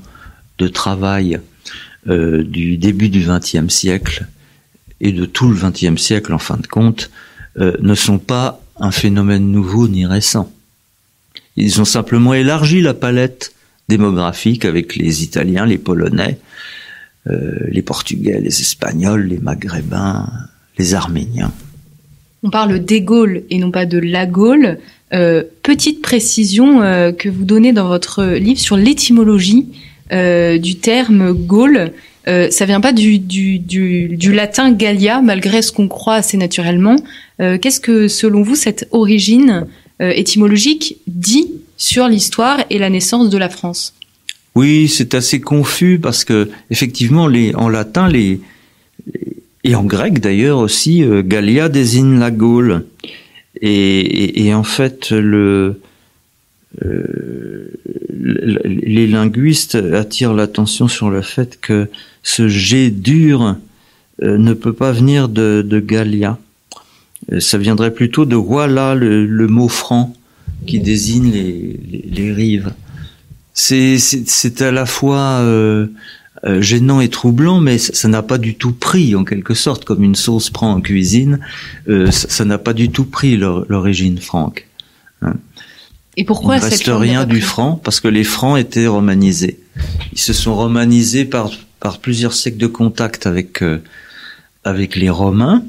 de 0.59 0.68
travail 0.68 1.40
euh, 2.07 2.43
du 2.43 2.77
début 2.77 3.09
du 3.09 3.25
20e 3.25 3.71
siècle 3.71 4.27
et 5.01 5.11
de 5.11 5.25
tout 5.25 5.49
le 5.49 5.57
20e 5.57 5.97
siècle 5.97 6.35
en 6.35 6.39
fin 6.39 6.59
de 6.59 6.67
compte, 6.67 7.11
euh, 7.59 7.73
ne 7.81 7.95
sont 7.95 8.19
pas 8.19 8.61
un 8.79 8.91
phénomène 8.91 9.51
nouveau 9.51 9.89
ni 9.89 10.05
récent. 10.05 10.53
Ils 11.57 11.81
ont 11.81 11.87
simplement 11.87 12.35
élargi 12.35 12.83
la 12.83 12.93
palette 12.93 13.55
démographique 13.89 14.67
avec 14.67 14.97
les 14.97 15.23
Italiens, 15.23 15.65
les 15.65 15.79
Polonais, 15.79 16.39
euh, 17.27 17.53
les 17.69 17.81
Portugais, 17.81 18.39
les 18.39 18.61
Espagnols, 18.61 19.27
les 19.27 19.39
Maghrébins, 19.39 20.29
les 20.77 20.93
Arméniens. 20.93 21.53
On 22.43 22.51
parle 22.51 22.85
des 22.85 23.01
Gaules 23.01 23.45
et 23.49 23.59
non 23.59 23.71
pas 23.71 23.87
de 23.87 23.99
la 23.99 24.27
Gaule. 24.27 24.79
Petite 25.63 26.03
précision 26.03 26.81
que 27.13 27.29
vous 27.29 27.45
donnez 27.45 27.73
dans 27.73 27.87
votre 27.87 28.25
livre 28.25 28.59
sur 28.59 28.77
l'étymologie 28.77 29.69
du 30.11 30.77
terme 30.77 31.33
Gaule. 31.33 31.93
Euh, 32.27 32.51
ça 32.51 32.65
vient 32.65 32.81
pas 32.81 32.93
du, 32.93 33.21
latin 34.33 34.73
Gallia, 34.73 35.21
malgré 35.21 35.63
ce 35.63 35.73
qu'on 35.73 35.89
croit 35.89 36.15
assez 36.15 36.37
naturellement. 36.37 36.97
Euh, 37.41 37.59
Qu'est-ce 37.59 37.81
que, 37.81 38.09
selon 38.09 38.43
vous, 38.43 38.55
cette 38.55 38.89
origine 38.93 39.67
euh, 40.01 40.11
étymologique 40.11 40.99
dit 41.07 41.53
sur 41.77 42.09
l'histoire 42.09 42.65
et 42.71 42.79
la 42.79 42.89
naissance 42.91 43.29
de 43.29 43.39
la 43.39 43.49
France? 43.49 43.95
Oui, 44.55 44.89
c'est 44.89 45.15
assez 45.15 45.41
confus 45.41 45.99
parce 46.01 46.25
que 46.25 46.49
effectivement, 46.71 47.25
en 47.25 47.69
latin, 47.69 48.09
les, 48.09 48.41
et 49.65 49.75
en 49.75 49.83
grec 49.83 50.21
d'ailleurs 50.21 50.59
aussi, 50.59 51.03
euh, 51.03 51.23
Gallia 51.25 51.69
désigne 51.69 52.19
la 52.19 52.31
Gaule. 52.31 52.87
Et, 53.61 54.53
en 54.53 54.65
fait, 54.65 55.11
le, 55.11 55.37
euh, 55.37 55.81
les 56.83 59.07
linguistes 59.07 59.75
attirent 59.75 60.35
l'attention 60.35 60.88
sur 60.88 61.11
le 61.11 61.23
fait 61.23 61.59
que 61.61 61.88
ce 62.23 62.49
G 62.49 62.90
dur 62.90 63.57
euh, 64.23 64.38
ne 64.38 64.54
peut 64.54 64.73
pas 64.73 64.93
venir 64.93 65.28
de, 65.28 65.64
de 65.66 65.81
Gallia. 65.81 66.38
Euh, 67.33 67.40
ça 67.40 67.59
viendrait 67.59 67.93
plutôt 67.93 68.25
de 68.25 68.37
voilà 68.37 68.95
le, 68.95 69.47
mot 69.49 69.69
franc 69.69 70.14
qui 70.66 70.78
désigne 70.78 71.33
les, 71.33 72.33
rives. 72.33 72.73
C'est 73.52 74.62
à 74.62 74.73
la 74.73 74.87
fois 74.87 75.40
euh, 75.40 75.87
gênant 76.61 77.00
et 77.00 77.09
troublant, 77.09 77.61
mais 77.61 77.78
ça 77.78 78.09
n'a 78.09 78.23
pas 78.23 78.38
du 78.38 78.54
tout 78.54 78.73
pris 78.73 79.14
en 79.14 79.25
quelque 79.25 79.54
sorte, 79.54 79.85
comme 79.85 80.02
une 80.02 80.14
sauce 80.14 80.50
prend 80.50 80.73
en 80.73 80.81
cuisine. 80.81 81.40
ça 82.11 82.45
n'a 82.45 82.59
pas 82.59 82.73
du 82.73 82.90
tout 82.90 83.04
pris 83.04 83.37
l'origine 83.37 84.19
franque. 84.19 84.66
Et 86.16 86.25
pourquoi 86.25 86.56
Il 86.56 86.64
ne 86.64 86.71
reste 86.71 86.90
rien 86.92 87.25
du 87.25 87.40
franc 87.40 87.80
parce 87.83 88.00
que 88.00 88.09
les 88.09 88.25
francs 88.25 88.59
étaient 88.59 88.87
romanisés. 88.87 89.59
Ils 90.12 90.18
se 90.18 90.33
sont 90.33 90.54
romanisés 90.54 91.25
par 91.25 91.50
par 91.85 91.99
plusieurs 91.99 92.33
siècles 92.33 92.56
de 92.56 92.66
contact 92.66 93.26
avec 93.26 93.62
euh, 93.62 93.83
avec 94.64 94.97
les 94.97 95.11
Romains 95.11 95.62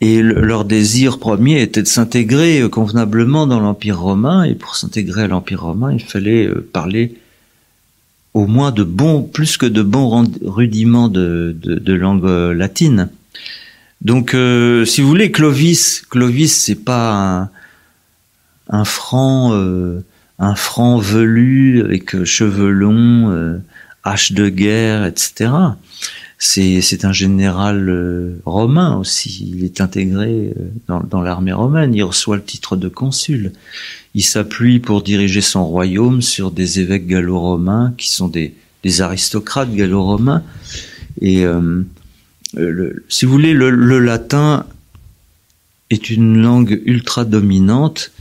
et 0.00 0.20
leur 0.20 0.64
désir 0.64 1.20
premier 1.20 1.62
était 1.62 1.82
de 1.82 1.86
s'intégrer 1.86 2.62
euh, 2.62 2.68
convenablement 2.68 3.46
dans 3.46 3.60
l'Empire 3.60 4.00
romain 4.00 4.42
et 4.42 4.56
pour 4.56 4.74
s'intégrer 4.74 5.22
à 5.22 5.28
l'Empire 5.28 5.62
romain, 5.62 5.92
il 5.92 6.02
fallait 6.02 6.46
euh, 6.46 6.68
parler 6.72 7.14
au 8.34 8.48
moins 8.48 8.72
de 8.72 8.82
bons, 8.82 9.22
plus 9.22 9.56
que 9.56 9.66
de 9.66 9.82
bons 9.82 10.28
rudiments 10.42 11.08
de, 11.08 11.56
de, 11.62 11.76
de 11.76 11.92
langue 11.94 12.26
latine. 12.26 13.08
Donc, 14.02 14.36
si 14.84 15.00
vous 15.00 15.08
voulez, 15.08 15.32
Clovis, 15.32 16.02
Clovis, 16.10 16.54
c'est 16.54 16.84
pas 16.84 17.14
un, 17.14 17.50
un 18.68 18.84
franc, 18.84 19.52
un 20.38 20.54
franc 20.54 20.98
velu 20.98 21.82
avec 21.82 22.24
cheveux 22.24 22.70
longs, 22.70 23.60
hache 24.04 24.32
de 24.32 24.48
guerre, 24.48 25.04
etc. 25.04 25.50
C'est 26.38 27.04
un 27.04 27.12
général 27.12 27.88
euh, 27.88 28.40
romain 28.44 28.96
aussi. 28.96 29.52
Il 29.54 29.64
est 29.64 29.80
intégré 29.80 30.52
euh, 30.56 30.68
dans, 30.86 31.00
dans 31.00 31.22
l'armée 31.22 31.52
romaine. 31.52 31.94
Il 31.94 32.02
reçoit 32.02 32.36
le 32.36 32.42
titre 32.42 32.76
de 32.76 32.88
consul. 32.88 33.52
Il 34.14 34.22
s'appuie 34.22 34.78
pour 34.78 35.02
diriger 35.02 35.40
son 35.40 35.66
royaume 35.66 36.20
sur 36.20 36.50
des 36.50 36.80
évêques 36.80 37.06
gallo-romains 37.06 37.94
qui 37.96 38.10
sont 38.10 38.28
des, 38.28 38.54
des 38.82 39.00
aristocrates 39.00 39.72
gallo-romains. 39.74 40.42
Et, 41.22 41.44
euh, 41.46 41.82
le, 42.54 43.04
si 43.08 43.24
vous 43.24 43.32
voulez, 43.32 43.54
le, 43.54 43.70
le, 43.70 43.98
latin 43.98 44.66
est 45.88 46.10
une 46.10 46.42
langue 46.42 46.80
ultra 46.84 47.24
dominante 47.24 48.12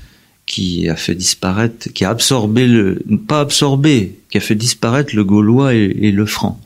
qui 0.45 0.89
a 0.89 0.95
fait 0.95 1.15
disparaître, 1.15 1.89
qui 1.93 2.05
a 2.05 2.09
absorbé 2.09 2.67
le, 2.67 3.01
pas 3.27 3.41
absorbé, 3.41 4.19
qui 4.29 4.37
a 4.37 4.41
fait 4.41 4.55
disparaître 4.55 5.15
le 5.15 5.23
gaulois 5.23 5.73
et, 5.73 5.95
et 6.01 6.11
le 6.11 6.25
franc. 6.25 6.59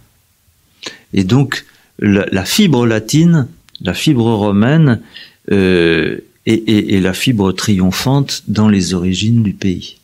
Et 1.14 1.24
donc, 1.24 1.66
la, 2.00 2.46
fibre 2.46 2.86
latine, 2.86 3.48
la 3.82 3.94
fibre 3.94 4.32
romaine, 4.34 5.02
euh, 5.52 6.20
est, 6.46 6.96
est 6.96 7.00
la 7.00 7.14
fibre 7.14 7.52
triomphante 7.52 8.44
dans 8.48 8.70
les 8.70 8.94
origines 8.94 9.44
du 9.44 9.54
pays. 9.54 9.98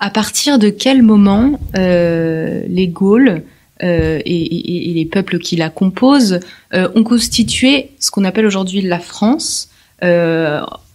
À 0.00 0.10
partir 0.10 0.58
de 0.58 0.68
quel 0.68 1.02
moment 1.02 1.60
euh, 1.76 2.62
les 2.68 2.88
Gaules 2.88 3.42
euh, 3.82 4.20
et, 4.24 4.36
et, 4.36 4.90
et, 4.90 4.94
les 4.94 5.06
peuples 5.06 5.38
qui 5.38 5.56
la 5.56 5.70
composent 5.70 6.40
euh, 6.74 6.88
ont 6.94 7.04
constitué 7.04 7.90
ce 7.98 8.10
qu'on 8.10 8.24
appelle 8.24 8.46
aujourd'hui 8.46 8.80
la 8.80 8.98
France 8.98 9.70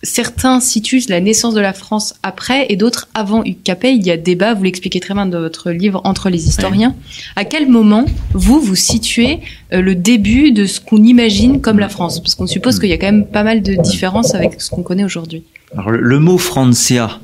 certains 0.04 0.60
situent 0.60 1.04
la 1.10 1.20
naissance 1.20 1.54
de 1.54 1.60
la 1.60 1.74
France 1.74 2.16
après 2.24 2.68
et 2.70 2.76
d'autres 2.76 3.08
avant 3.14 3.44
Hugues 3.44 3.64
Capet. 3.64 3.96
Il 3.96 4.06
y 4.06 4.12
a 4.12 4.18
débat, 4.18 4.54
vous 4.54 4.64
l'expliquez 4.64 5.00
très 5.00 5.14
bien 5.14 5.26
dans 5.26 5.40
votre 5.40 5.72
livre 5.72 6.02
Entre 6.04 6.30
les 6.30 6.48
historiens. 6.48 6.96
Oui. 6.98 7.24
À 7.36 7.46
quel 7.46 7.68
moment, 7.68 8.06
vous, 8.34 8.60
vous 8.60 8.76
situez 8.76 9.40
euh, 9.74 9.82
le 9.82 9.96
début 9.96 10.52
de 10.52 10.66
ce 10.66 10.80
qu'on 10.80 11.04
imagine 11.04 11.62
comme 11.62 11.80
la 11.80 11.90
France? 11.90 12.20
Parce 12.20 12.36
qu'on 12.36 12.48
suppose 12.48 12.80
qu'il 12.80 12.90
y 12.90 12.94
a 12.94 12.98
quand 12.98 13.12
même 13.12 13.26
pas 13.26 13.44
mal 13.44 13.62
de 13.62 13.76
différences 13.82 14.36
avec 14.36 14.62
ce 14.62 14.70
qu'on 14.70 14.84
connaît 14.84 15.06
aujourd'hui. 15.06 15.44
Alors, 15.74 15.92
le 15.92 16.20
mot 16.20 16.38
Francia 16.38 17.20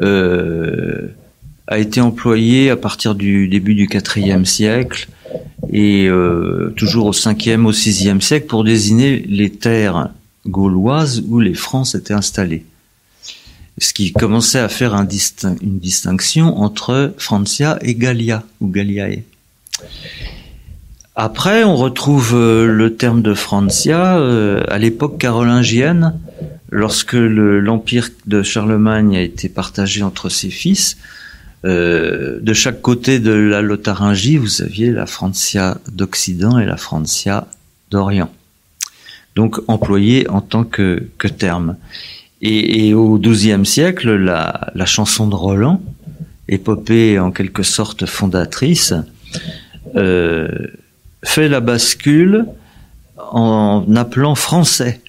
euh, 0.00 1.08
a 1.66 1.78
été 1.78 2.00
employé 2.00 2.70
à 2.70 2.76
partir 2.76 3.14
du 3.14 3.48
début 3.48 3.74
du 3.74 3.88
IVe 4.16 4.44
siècle 4.44 5.08
et 5.72 6.06
euh, 6.06 6.72
toujours 6.76 7.06
au 7.06 7.12
5e, 7.12 7.64
au 7.64 7.72
6e 7.72 8.20
siècle 8.20 8.46
pour 8.46 8.62
désigner 8.62 9.24
les 9.28 9.50
terres 9.50 10.10
gauloise 10.46 11.22
où 11.26 11.40
les 11.40 11.54
Francs 11.54 11.86
s'étaient 11.86 12.14
installés. 12.14 12.64
Ce 13.78 13.92
qui 13.92 14.12
commençait 14.12 14.58
à 14.58 14.68
faire 14.68 14.94
une 14.94 15.78
distinction 15.78 16.58
entre 16.58 17.14
Francia 17.18 17.78
et 17.82 17.94
Gallia, 17.94 18.42
ou 18.60 18.68
Galliae. 18.68 19.22
Après, 21.14 21.64
on 21.64 21.76
retrouve 21.76 22.34
euh, 22.34 22.66
le 22.66 22.96
terme 22.96 23.22
de 23.22 23.34
Francia 23.34 24.18
euh, 24.18 24.62
à 24.68 24.78
l'époque 24.78 25.18
carolingienne, 25.18 26.14
lorsque 26.70 27.14
l'empire 27.14 28.10
de 28.26 28.42
Charlemagne 28.42 29.16
a 29.16 29.22
été 29.22 29.48
partagé 29.48 30.02
entre 30.02 30.28
ses 30.28 30.50
fils. 30.50 30.98
Euh, 31.64 32.38
de 32.40 32.52
chaque 32.52 32.82
côté 32.82 33.18
de 33.18 33.32
la 33.32 33.62
Lotharingie, 33.62 34.36
vous 34.36 34.62
aviez 34.62 34.90
la 34.90 35.06
Francia 35.06 35.78
d'Occident 35.90 36.58
et 36.58 36.66
la 36.66 36.76
Francia 36.76 37.46
d'Orient 37.90 38.30
donc 39.36 39.60
employé 39.68 40.28
en 40.30 40.40
tant 40.40 40.64
que, 40.64 41.06
que 41.18 41.28
terme. 41.28 41.76
Et, 42.42 42.92
au 42.94 43.18
XIIe 43.18 43.64
siècle, 43.64 44.14
la, 44.14 44.72
chanson 44.86 45.26
de 45.28 45.34
Roland, 45.34 45.80
épopée 46.48 47.18
en 47.18 47.30
quelque 47.30 47.62
sorte 47.62 48.06
fondatrice, 48.06 48.94
euh, 49.94 50.48
fait 51.24 51.48
la 51.48 51.60
bascule 51.60 52.46
en 53.16 53.84
appelant 53.96 54.34
français 54.34 55.00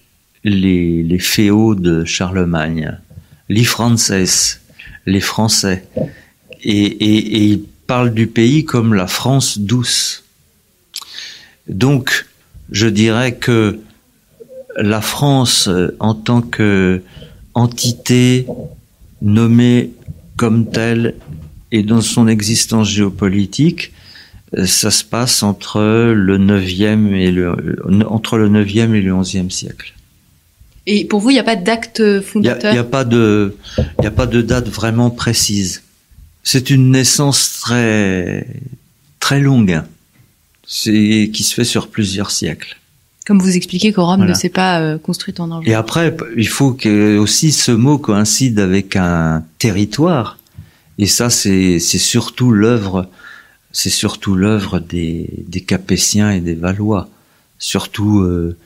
les, 0.43 1.03
les 1.03 1.19
féaux 1.19 1.75
de 1.75 2.05
Charlemagne, 2.05 2.97
les 3.49 3.63
Frances, 3.63 4.61
les 5.05 5.19
Français. 5.21 5.85
Et, 6.63 6.85
et 6.85 7.43
il 7.43 7.63
parle 7.87 8.13
du 8.13 8.27
pays 8.27 8.65
comme 8.65 8.93
la 8.93 9.07
France 9.07 9.59
douce. 9.59 10.23
Donc, 11.67 12.25
je 12.71 12.87
dirais 12.87 13.35
que 13.35 13.79
la 14.77 15.01
France 15.01 15.67
euh, 15.67 15.95
en 15.99 16.13
tant 16.13 16.41
que 16.41 17.01
entité 17.53 18.45
nommée 19.21 19.91
comme 20.37 20.69
telle 20.69 21.15
et 21.71 21.83
dans 21.83 22.01
son 22.01 22.27
existence 22.27 22.89
géopolitique, 22.89 23.91
euh, 24.55 24.65
ça 24.65 24.91
se 24.91 25.03
passe 25.03 25.43
entre 25.43 25.81
le 26.13 26.37
9e 26.37 27.13
et 27.13 27.31
le 27.31 27.55
entre 28.07 28.37
le 28.37 28.49
9e 28.49 28.93
et 28.93 29.01
le 29.01 29.11
11e 29.11 29.49
siècle. 29.49 29.93
Et 30.85 31.03
pour 31.03 31.19
vous, 31.19 31.31
il 31.31 31.33
n'y 31.33 31.39
a 31.39 31.43
pas 31.43 31.57
d'acte 31.57 32.21
fondateur 32.21 32.71
Il 32.71 32.75
n'y 32.75 32.79
a, 32.79 32.81
a, 32.81 32.85
pas 32.85 33.03
de 33.03 33.57
il 33.99 34.07
a 34.07 34.11
pas 34.11 34.27
de 34.27 34.41
date 34.41 34.69
vraiment 34.69 35.09
précise. 35.09 35.83
C'est 36.43 36.69
une 36.69 36.91
naissance 36.91 37.59
très 37.59 38.47
très 39.19 39.41
longue, 39.41 39.81
c'est 40.65 41.29
qui 41.33 41.43
se 41.43 41.53
fait 41.53 41.65
sur 41.65 41.89
plusieurs 41.89 42.31
siècles 42.31 42.77
comme 43.27 43.39
vous 43.39 43.57
expliquez 43.57 43.91
que 43.91 43.99
Rome 43.99 44.19
voilà. 44.19 44.31
ne 44.31 44.37
s'est 44.37 44.47
pas 44.47 44.79
euh, 44.79 44.97
construite 44.97 45.41
en 45.41 45.51
Angleterre. 45.51 45.73
Et 45.73 45.75
après, 45.75 46.15
il 46.37 46.47
faut 46.47 46.71
que 46.71 47.17
aussi 47.17 47.51
ce 47.51 47.73
mot 47.73 47.97
coïncide 47.97 48.57
avec 48.57 48.95
un 48.95 49.43
territoire. 49.59 50.37
Et 50.97 51.07
ça, 51.07 51.29
c'est 51.29 51.79
surtout 51.79 52.51
l'œuvre, 52.51 53.09
c'est 53.73 53.89
surtout 53.89 54.33
l'œuvre 54.33 54.79
des, 54.79 55.29
des 55.45 55.59
Capétiens 55.59 56.31
et 56.31 56.39
des 56.39 56.55
Valois, 56.55 57.09
surtout 57.59 58.21
euh, 58.21 58.57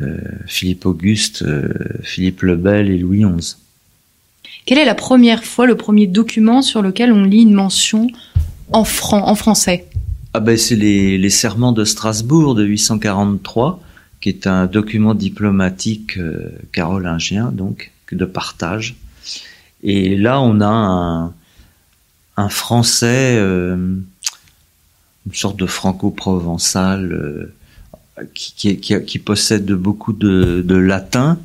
euh, 0.00 0.18
Philippe 0.46 0.86
Auguste, 0.86 1.44
Philippe 2.02 2.40
le 2.40 2.56
Bel 2.56 2.90
et 2.90 2.96
Louis 2.96 3.22
XI. 3.22 3.56
Quelle 4.64 4.78
est 4.78 4.86
la 4.86 4.94
première 4.94 5.44
fois, 5.44 5.66
le 5.66 5.76
premier 5.76 6.06
document 6.06 6.62
sur 6.62 6.80
lequel 6.80 7.12
on 7.12 7.22
lit 7.22 7.42
une 7.42 7.52
mention 7.52 8.08
en 8.72 8.84
franc, 8.84 9.28
en 9.28 9.34
français? 9.34 9.86
Ah 10.32 10.40
ben 10.40 10.56
c'est 10.56 10.76
les, 10.76 11.18
les 11.18 11.30
serments 11.30 11.72
de 11.72 11.84
Strasbourg 11.84 12.54
de 12.54 12.64
843 12.64 13.80
qui 14.20 14.28
est 14.28 14.46
un 14.46 14.66
document 14.66 15.14
diplomatique 15.14 16.18
euh, 16.18 16.50
carolingien, 16.72 17.50
donc 17.50 17.90
de 18.12 18.24
partage. 18.24 18.96
Et 19.82 20.16
là, 20.16 20.40
on 20.40 20.60
a 20.60 20.66
un, 20.66 21.32
un 22.36 22.48
français, 22.48 23.36
euh, 23.38 23.76
une 25.26 25.34
sorte 25.34 25.56
de 25.58 25.66
franco-provençal, 25.66 27.12
euh, 27.12 27.54
qui, 28.34 28.76
qui, 28.76 29.02
qui, 29.04 29.18
possède 29.18 29.70
beaucoup 29.72 30.12
de, 30.12 30.62
de 30.66 30.74
latin, 30.74 31.38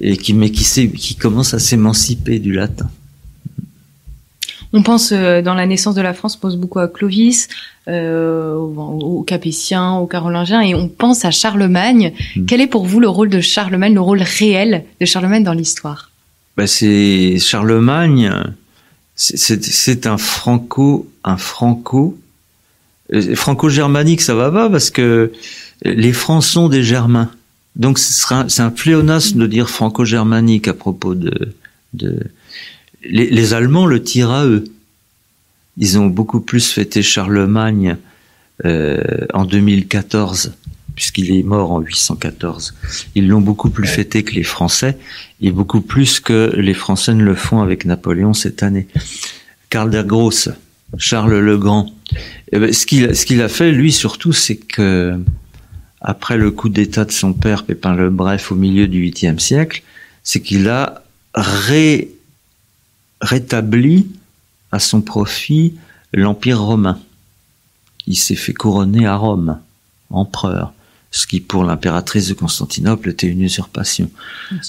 et 0.00 0.16
qui, 0.16 0.34
mais 0.34 0.50
qui, 0.50 0.90
qui 0.90 1.14
commence 1.14 1.54
à 1.54 1.60
s'émanciper 1.60 2.40
du 2.40 2.52
latin. 2.52 2.90
On 4.72 4.82
pense 4.82 5.12
euh, 5.12 5.42
dans 5.42 5.54
la 5.54 5.66
naissance 5.66 5.94
de 5.94 6.00
la 6.00 6.14
France, 6.14 6.36
on 6.36 6.40
pense 6.40 6.56
beaucoup 6.56 6.78
à 6.78 6.88
Clovis, 6.88 7.48
euh, 7.88 8.54
aux 8.54 9.22
Capétiens, 9.22 9.94
aux 9.94 10.06
Carolingiens, 10.06 10.62
et 10.62 10.74
on 10.74 10.88
pense 10.88 11.24
à 11.24 11.30
Charlemagne. 11.30 12.12
Mmh. 12.36 12.46
Quel 12.46 12.60
est 12.60 12.66
pour 12.66 12.86
vous 12.86 13.00
le 13.00 13.08
rôle 13.08 13.28
de 13.28 13.40
Charlemagne, 13.40 13.94
le 13.94 14.00
rôle 14.00 14.22
réel 14.22 14.84
de 15.00 15.06
Charlemagne 15.06 15.44
dans 15.44 15.52
l'histoire? 15.52 16.10
Ben 16.56 16.66
C'est 16.66 17.38
Charlemagne, 17.38 18.32
c'est 19.14 20.06
un 20.06 20.18
franco, 20.18 21.08
un 21.24 21.36
franco, 21.36 22.18
euh, 23.12 23.34
franco-germanique, 23.34 24.22
ça 24.22 24.34
va 24.34 24.50
pas 24.50 24.70
parce 24.70 24.90
que 24.90 25.32
les 25.84 26.12
Francs 26.12 26.44
sont 26.44 26.68
des 26.68 26.82
Germains. 26.82 27.30
Donc 27.76 27.98
c'est 27.98 28.62
un 28.62 28.70
pléonasme 28.70 29.38
de 29.38 29.46
dire 29.46 29.68
franco-germanique 29.70 30.68
à 30.68 30.74
propos 30.74 31.14
de, 31.14 31.54
de 31.94 32.20
les, 33.04 33.30
les, 33.30 33.54
Allemands 33.54 33.86
le 33.86 34.02
tirent 34.02 34.30
à 34.30 34.46
eux. 34.46 34.64
Ils 35.78 35.98
ont 35.98 36.06
beaucoup 36.06 36.40
plus 36.40 36.70
fêté 36.70 37.02
Charlemagne 37.02 37.96
euh, 38.64 39.00
en 39.32 39.44
2014, 39.44 40.54
puisqu'il 40.94 41.34
est 41.36 41.42
mort 41.42 41.72
en 41.72 41.80
814. 41.80 42.74
Ils 43.14 43.28
l'ont 43.28 43.40
beaucoup 43.40 43.70
plus 43.70 43.88
fêté 43.88 44.22
que 44.22 44.34
les 44.34 44.42
Français, 44.42 44.98
et 45.40 45.50
beaucoup 45.50 45.80
plus 45.80 46.20
que 46.20 46.52
les 46.56 46.74
Français 46.74 47.14
ne 47.14 47.24
le 47.24 47.34
font 47.34 47.60
avec 47.60 47.84
Napoléon 47.84 48.34
cette 48.34 48.62
année. 48.62 48.86
Karl 49.70 49.90
der 49.90 50.04
Grosse, 50.04 50.50
Charles 50.98 51.38
le 51.38 51.56
Grand. 51.56 51.90
Eh 52.52 52.58
ben, 52.58 52.72
ce 52.72 52.84
qu'il 52.84 53.16
ce 53.16 53.24
qu'il 53.24 53.40
a 53.40 53.48
fait, 53.48 53.72
lui, 53.72 53.92
surtout, 53.92 54.32
c'est 54.32 54.56
que 54.56 55.18
après 56.02 56.36
le 56.36 56.50
coup 56.50 56.68
d'État 56.68 57.04
de 57.04 57.12
son 57.12 57.32
père, 57.32 57.64
Pépin 57.64 57.94
le 57.94 58.10
Bref, 58.10 58.52
au 58.52 58.54
milieu 58.54 58.86
du 58.86 59.08
8e 59.08 59.38
siècle, 59.38 59.82
c'est 60.22 60.40
qu'il 60.40 60.68
a 60.68 61.02
ré 61.34 62.10
rétabli 63.22 64.10
à 64.72 64.78
son 64.78 65.00
profit 65.00 65.74
l'Empire 66.12 66.60
romain. 66.60 66.98
Il 68.06 68.16
s'est 68.16 68.34
fait 68.34 68.52
couronner 68.52 69.06
à 69.06 69.16
Rome, 69.16 69.58
empereur, 70.10 70.74
ce 71.10 71.26
qui 71.26 71.40
pour 71.40 71.64
l'impératrice 71.64 72.28
de 72.28 72.34
Constantinople 72.34 73.10
était 73.10 73.28
une 73.28 73.42
usurpation. 73.42 74.10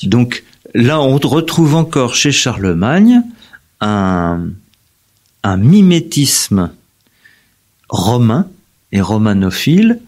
Donc 0.03 0.43
là, 0.73 1.01
on 1.01 1.17
retrouve 1.17 1.75
encore 1.75 2.15
chez 2.15 2.31
Charlemagne 2.31 3.21
un, 3.81 4.45
un 5.43 5.57
mimétisme 5.57 6.71
romain 7.89 8.47
et 8.91 9.01
romanophile 9.01 9.99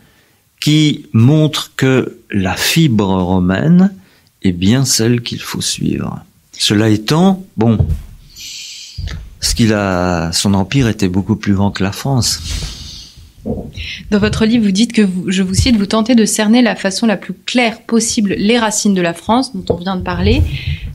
qui 0.60 1.08
montre 1.13 1.73
que 1.75 2.19
la 2.31 2.55
fibre 2.55 3.21
romaine 3.21 3.93
est 4.43 4.51
bien 4.51 4.86
celle 4.86 5.21
qu'il 5.21 5.41
faut 5.41 5.62
suivre. 5.62 6.23
Cela 6.58 6.89
étant, 6.89 7.43
bon, 7.58 7.86
ce 9.45 9.55
qu'il 9.55 9.73
a, 9.73 10.31
son 10.31 10.53
empire 10.53 10.88
était 10.88 11.08
beaucoup 11.08 11.36
plus 11.36 11.53
grand 11.53 11.71
que 11.71 11.84
la 11.84 11.91
France. 11.91 12.41
Dans 14.10 14.17
votre 14.17 14.45
livre, 14.45 14.65
vous 14.65 14.71
dites 14.71 14.91
que, 14.91 15.03
je 15.27 15.43
vous 15.43 15.53
cite, 15.53 15.75
vous 15.75 15.86
tentez 15.86 16.15
de 16.15 16.25
cerner 16.25 16.63
la 16.63 16.75
façon 16.75 17.05
la 17.05 17.15
plus 17.15 17.34
claire 17.45 17.81
possible 17.81 18.34
les 18.38 18.58
racines 18.58 18.95
de 18.95 19.01
la 19.01 19.13
France, 19.13 19.55
dont 19.55 19.65
on 19.73 19.77
vient 19.77 19.97
de 19.97 20.01
parler, 20.01 20.41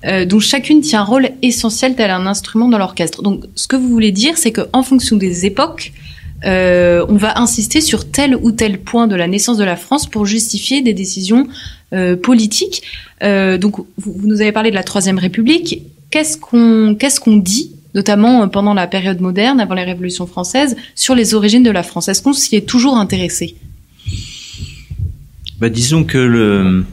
euh, 0.04 0.24
dont 0.24 0.40
chacune 0.40 0.80
tient 0.80 1.02
un 1.02 1.04
rôle 1.04 1.30
essentiel 1.42 1.94
tel 1.94 2.10
un 2.10 2.26
instrument 2.26 2.68
dans 2.68 2.78
l'orchestre. 2.78 3.22
Donc, 3.22 3.44
ce 3.54 3.68
que 3.68 3.76
vous 3.76 3.88
voulez 3.88 4.10
dire, 4.10 4.36
c'est 4.36 4.50
qu'en 4.50 4.82
fonction 4.82 5.16
des 5.16 5.46
époques, 5.46 5.92
euh, 6.44 7.06
on 7.08 7.16
va 7.16 7.38
insister 7.38 7.80
sur 7.80 8.10
tel 8.10 8.34
ou 8.34 8.50
tel 8.50 8.80
point 8.80 9.06
de 9.06 9.14
la 9.14 9.28
naissance 9.28 9.58
de 9.58 9.64
la 9.64 9.76
France 9.76 10.08
pour 10.08 10.26
justifier 10.26 10.82
des 10.82 10.94
décisions 10.94 11.46
euh, 11.92 12.16
politiques. 12.16 12.82
Donc, 13.22 13.78
vous, 13.78 14.12
vous, 14.12 14.26
nous 14.26 14.40
avez 14.40 14.50
parlé 14.50 14.70
de 14.70 14.74
la 14.74 14.82
Troisième 14.82 15.18
République. 15.18 15.82
Qu'est-ce 16.10 16.36
qu'on 16.36 16.96
qu'est-ce 16.98 17.20
qu'on 17.20 17.36
dit 17.36 17.76
notamment 17.94 18.42
euh, 18.42 18.46
pendant 18.46 18.74
la 18.74 18.86
période 18.86 19.20
moderne, 19.20 19.60
avant 19.60 19.74
la 19.74 19.84
Révolution 19.84 20.26
française, 20.26 20.76
sur 20.94 21.14
les 21.14 21.34
origines 21.34 21.62
de 21.62 21.70
la 21.70 21.82
France. 21.82 22.08
Est-ce 22.08 22.22
qu'on 22.22 22.32
s'y 22.32 22.56
est 22.56 22.68
toujours 22.68 22.96
intéressé 22.96 23.56
bah, 25.58 25.68
Disons 25.68 26.04
que 26.04 26.18
le... 26.18 26.84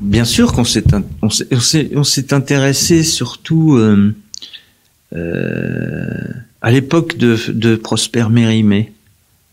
Bien 0.00 0.24
sûr 0.24 0.52
qu'on 0.52 0.64
s'est, 0.64 0.84
on 1.20 2.04
s'est, 2.04 2.32
intéressé 2.32 3.02
surtout 3.02 3.74
euh, 3.74 4.14
euh, 5.14 6.06
à 6.62 6.70
l'époque 6.70 7.18
de, 7.18 7.76
Prosper 7.76 8.26
Mérimée, 8.30 8.92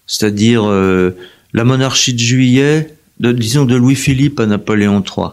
c'est-à-dire 0.06 0.64
la 0.68 1.64
monarchie 1.66 2.14
de 2.14 2.20
Juillet, 2.20 2.94
disons 3.20 3.66
de 3.66 3.76
Louis-Philippe 3.76 4.40
à 4.40 4.46
Napoléon 4.46 5.04
III, 5.04 5.30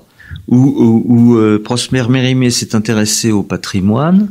où, 0.49 1.05
où, 1.07 1.59
Prosper 1.63 2.09
Mérimée 2.09 2.51
s'est 2.51 2.75
intéressé 2.75 3.31
au 3.31 3.45
patrimoine, 3.45 4.31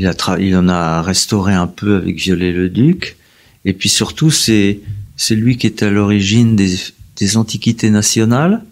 il, 0.00 0.06
a 0.06 0.14
il 0.38 0.56
en 0.56 0.68
a 0.68 1.02
restauré 1.02 1.52
un 1.52 1.66
peu 1.66 1.96
avec 1.96 2.16
Viollet-le-Duc. 2.16 3.16
Et 3.66 3.74
puis 3.74 3.88
surtout, 3.88 4.30
c'est 4.30 4.80
c'est 5.16 5.34
lui 5.34 5.58
qui 5.58 5.66
est 5.66 5.82
à 5.82 5.90
l'origine 5.90 6.56
des, 6.56 6.76
des, 7.16 7.36
antiquités 7.36 7.90
nationales. 7.90 8.62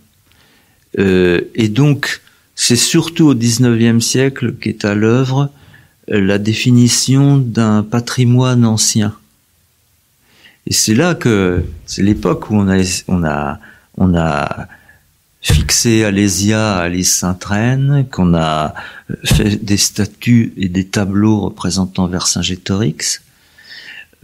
Euh, 0.99 1.43
et 1.55 1.69
donc, 1.69 2.23
c'est 2.55 2.77
surtout 2.77 3.27
au 3.27 3.35
XIXe 3.35 4.03
siècle 4.03 4.55
qu'est 4.55 4.87
à 4.87 4.95
l'œuvre 4.95 5.51
euh, 6.11 6.21
la 6.23 6.39
définition 6.39 7.37
d'un 7.37 7.83
patrimoine 7.83 8.65
ancien. 8.65 9.15
Et 10.67 10.73
c'est 10.73 10.95
là 10.95 11.15
que 11.15 11.63
c'est 11.85 12.03
l'époque 12.03 12.51
où 12.51 12.57
on 12.57 12.69
a 12.69 12.83
on 13.09 13.23
a 13.25 13.59
on 13.99 14.15
a 14.15 14.69
fixé 15.41 16.05
Alésia 16.05 16.77
à 16.77 16.83
Alice 16.83 17.15
Sainte-Reine, 17.15 18.07
qu'on 18.11 18.35
a 18.35 18.75
fait 19.25 19.57
des 19.65 19.77
statues 19.77 20.53
et 20.57 20.69
des 20.69 20.85
tableaux 20.85 21.41
représentant 21.41 22.07
Vercingétorix. 22.09 23.23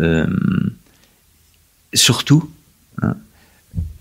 Euh, 0.01 0.27
surtout, 1.93 2.51
hein, 3.03 3.15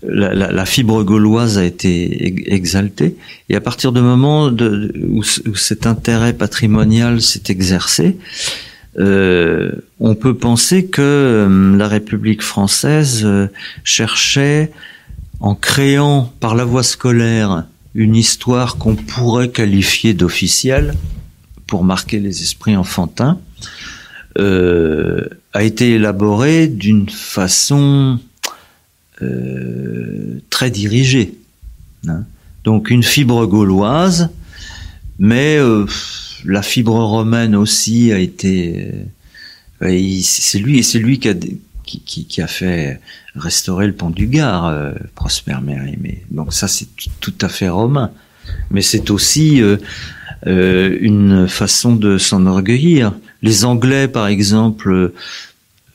la, 0.02 0.66
fibre 0.66 1.02
gauloise 1.02 1.56
a 1.56 1.64
été 1.64 2.52
exaltée, 2.52 3.16
et 3.48 3.56
à 3.56 3.60
partir 3.60 3.92
du 3.92 4.00
moment 4.00 4.50
de, 4.50 4.92
où, 5.08 5.22
où, 5.46 5.54
cet 5.54 5.86
intérêt 5.86 6.32
patrimonial 6.32 7.22
s'est 7.22 7.44
exercé, 7.48 8.18
euh, 8.98 9.72
on 9.98 10.14
peut 10.14 10.34
penser 10.36 10.86
que 10.86 11.02
euh, 11.02 11.76
la 11.76 11.88
République 11.88 12.42
française 12.42 13.22
euh, 13.24 13.48
cherchait 13.82 14.70
en 15.44 15.54
créant 15.54 16.32
par 16.40 16.54
la 16.54 16.64
voie 16.64 16.82
scolaire 16.82 17.66
une 17.94 18.16
histoire 18.16 18.76
qu'on 18.78 18.96
pourrait 18.96 19.50
qualifier 19.50 20.14
d'officielle 20.14 20.94
pour 21.66 21.84
marquer 21.84 22.18
les 22.18 22.40
esprits 22.40 22.78
enfantins, 22.78 23.38
euh, 24.38 25.28
a 25.52 25.62
été 25.62 25.90
élaborée 25.90 26.66
d'une 26.66 27.10
façon 27.10 28.18
euh, 29.20 30.40
très 30.48 30.70
dirigée. 30.70 31.34
Hein. 32.08 32.24
Donc 32.64 32.88
une 32.88 33.02
fibre 33.02 33.44
gauloise, 33.44 34.30
mais 35.18 35.58
euh, 35.58 35.84
la 36.46 36.62
fibre 36.62 36.98
romaine 37.04 37.54
aussi 37.54 38.12
a 38.12 38.18
été. 38.18 38.92
C'est 40.22 40.58
lui, 40.58 40.82
c'est 40.82 40.98
lui 40.98 41.18
qui 41.18 41.28
a, 41.28 41.34
qui, 42.00 42.42
a 42.42 42.46
fait 42.46 43.00
restaurer 43.34 43.86
le 43.86 43.92
pont 43.92 44.10
du 44.10 44.26
Gard, 44.26 44.66
euh, 44.66 44.92
Prosper 45.14 45.56
Mérimée. 45.62 46.22
Donc 46.30 46.52
ça, 46.52 46.68
c'est 46.68 46.88
tout 47.20 47.34
à 47.40 47.48
fait 47.48 47.68
romain. 47.68 48.10
Mais 48.70 48.82
c'est 48.82 49.10
aussi 49.10 49.62
euh, 49.62 49.76
euh, 50.46 50.96
une 51.00 51.48
façon 51.48 51.94
de 51.94 52.18
s'enorgueillir. 52.18 53.12
Les 53.42 53.64
Anglais, 53.64 54.08
par 54.08 54.26
exemple, 54.26 55.12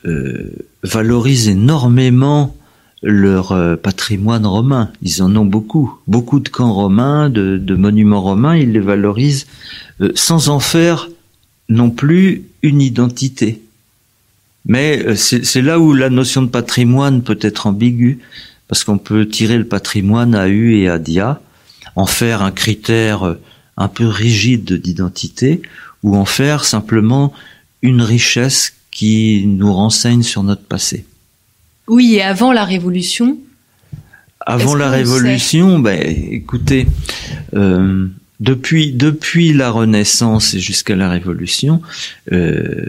euh, 0.04 0.52
valorisent 0.82 1.48
énormément 1.48 2.56
leur 3.02 3.78
patrimoine 3.80 4.44
romain. 4.44 4.92
Ils 5.00 5.22
en 5.22 5.34
ont 5.34 5.46
beaucoup. 5.46 5.98
Beaucoup 6.06 6.38
de 6.38 6.50
camps 6.50 6.74
romains, 6.74 7.30
de, 7.30 7.74
monuments 7.74 8.20
romains, 8.20 8.56
ils 8.56 8.72
les 8.72 8.80
valorisent 8.80 9.46
sans 10.14 10.50
en 10.50 10.60
faire 10.60 11.08
non 11.70 11.88
plus 11.90 12.44
une 12.62 12.82
identité. 12.82 13.62
Mais 14.70 15.16
c'est 15.16 15.62
là 15.62 15.80
où 15.80 15.92
la 15.94 16.10
notion 16.10 16.42
de 16.42 16.46
patrimoine 16.46 17.24
peut 17.24 17.40
être 17.40 17.66
ambiguë, 17.66 18.20
parce 18.68 18.84
qu'on 18.84 18.98
peut 18.98 19.26
tirer 19.26 19.58
le 19.58 19.64
patrimoine 19.64 20.36
à 20.36 20.46
U 20.46 20.76
et 20.76 20.88
à 20.88 21.00
Dia, 21.00 21.40
en 21.96 22.06
faire 22.06 22.42
un 22.42 22.52
critère 22.52 23.34
un 23.76 23.88
peu 23.88 24.06
rigide 24.06 24.74
d'identité, 24.74 25.60
ou 26.04 26.14
en 26.14 26.24
faire 26.24 26.64
simplement 26.64 27.32
une 27.82 28.00
richesse 28.00 28.74
qui 28.92 29.42
nous 29.44 29.74
renseigne 29.74 30.22
sur 30.22 30.44
notre 30.44 30.62
passé. 30.62 31.04
Oui, 31.88 32.14
et 32.14 32.22
avant 32.22 32.52
la 32.52 32.64
Révolution 32.64 33.38
Avant 34.38 34.76
la 34.76 34.88
Révolution, 34.88 35.80
ben, 35.80 36.00
écoutez, 36.00 36.86
euh, 37.54 38.06
depuis, 38.38 38.92
depuis 38.92 39.52
la 39.52 39.72
Renaissance 39.72 40.54
et 40.54 40.60
jusqu'à 40.60 40.94
la 40.94 41.10
Révolution, 41.10 41.82
euh, 42.30 42.86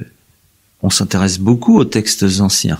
on 0.83 0.89
s'intéresse 0.89 1.39
beaucoup 1.39 1.77
aux 1.77 1.85
textes 1.85 2.25
anciens. 2.39 2.79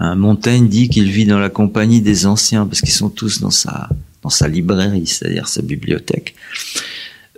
Hein, 0.00 0.14
Montaigne 0.14 0.68
dit 0.68 0.88
qu'il 0.88 1.10
vit 1.10 1.26
dans 1.26 1.38
la 1.38 1.50
compagnie 1.50 2.00
des 2.00 2.26
anciens 2.26 2.66
parce 2.66 2.80
qu'ils 2.80 2.90
sont 2.90 3.10
tous 3.10 3.40
dans 3.40 3.50
sa 3.50 4.48
librairie, 4.48 5.06
c'est-à-dire 5.06 5.48
sa 5.48 5.62
bibliothèque. 5.62 6.34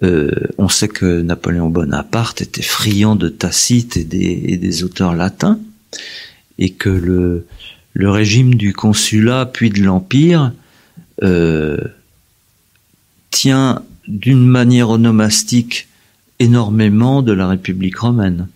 Euh, 0.03 0.31
on 0.57 0.69
sait 0.69 0.89
que 0.89 1.21
Napoléon 1.21 1.69
Bonaparte 1.69 2.41
était 2.41 2.63
friand 2.63 3.17
de 3.17 3.29
Tacite 3.29 3.97
et 3.97 4.05
des, 4.05 4.85
auteurs 4.85 5.15
latins, 5.15 5.59
et 6.59 6.71
que 6.71 6.89
le, 6.89 7.47
le 7.93 8.11
régime 8.11 8.55
du 8.55 8.73
consulat 8.73 9.47
puis 9.47 9.71
de 9.71 9.83
l'empire 9.83 10.53
euh, 11.23 11.79
tient 13.31 13.83
d'une 14.09 14.47
manière 14.47 14.89
onomastique 14.89 15.89
énormément 16.39 17.21
de 17.21 17.33
la 17.33 17.49
République 17.49 17.99
romaine. 17.99 18.49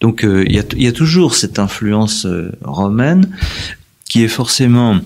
Donc 0.00 0.20
il 0.22 0.28
euh, 0.28 0.44
y, 0.48 0.58
a, 0.58 0.64
y, 0.76 0.86
a, 0.86 0.92
toujours 0.92 1.34
cette 1.34 1.58
influence 1.58 2.24
euh, 2.26 2.52
romaine 2.62 3.30
qui 4.04 4.22
est 4.22 4.28
forcément 4.28 5.00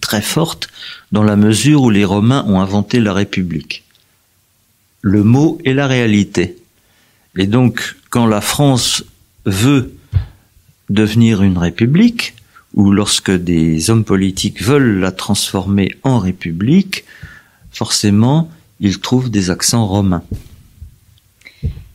très 0.00 0.22
forte 0.22 0.68
dans 1.12 1.22
la 1.22 1.36
mesure 1.36 1.82
où 1.82 1.90
les 1.90 2.04
Romains 2.04 2.44
ont 2.46 2.60
inventé 2.60 3.00
la 3.00 3.12
République. 3.12 3.84
Le 5.02 5.22
mot 5.22 5.58
est 5.64 5.74
la 5.74 5.86
réalité. 5.86 6.56
Et 7.36 7.46
donc 7.46 7.96
quand 8.10 8.26
la 8.26 8.40
France 8.40 9.04
veut 9.44 9.92
devenir 10.88 11.42
une 11.42 11.58
république, 11.58 12.34
ou 12.74 12.90
lorsque 12.90 13.30
des 13.30 13.90
hommes 13.90 14.04
politiques 14.04 14.62
veulent 14.62 14.98
la 14.98 15.12
transformer 15.12 15.90
en 16.02 16.18
république, 16.18 17.04
forcément, 17.70 18.50
ils 18.80 19.00
trouvent 19.00 19.30
des 19.30 19.50
accents 19.50 19.86
romains. 19.86 20.24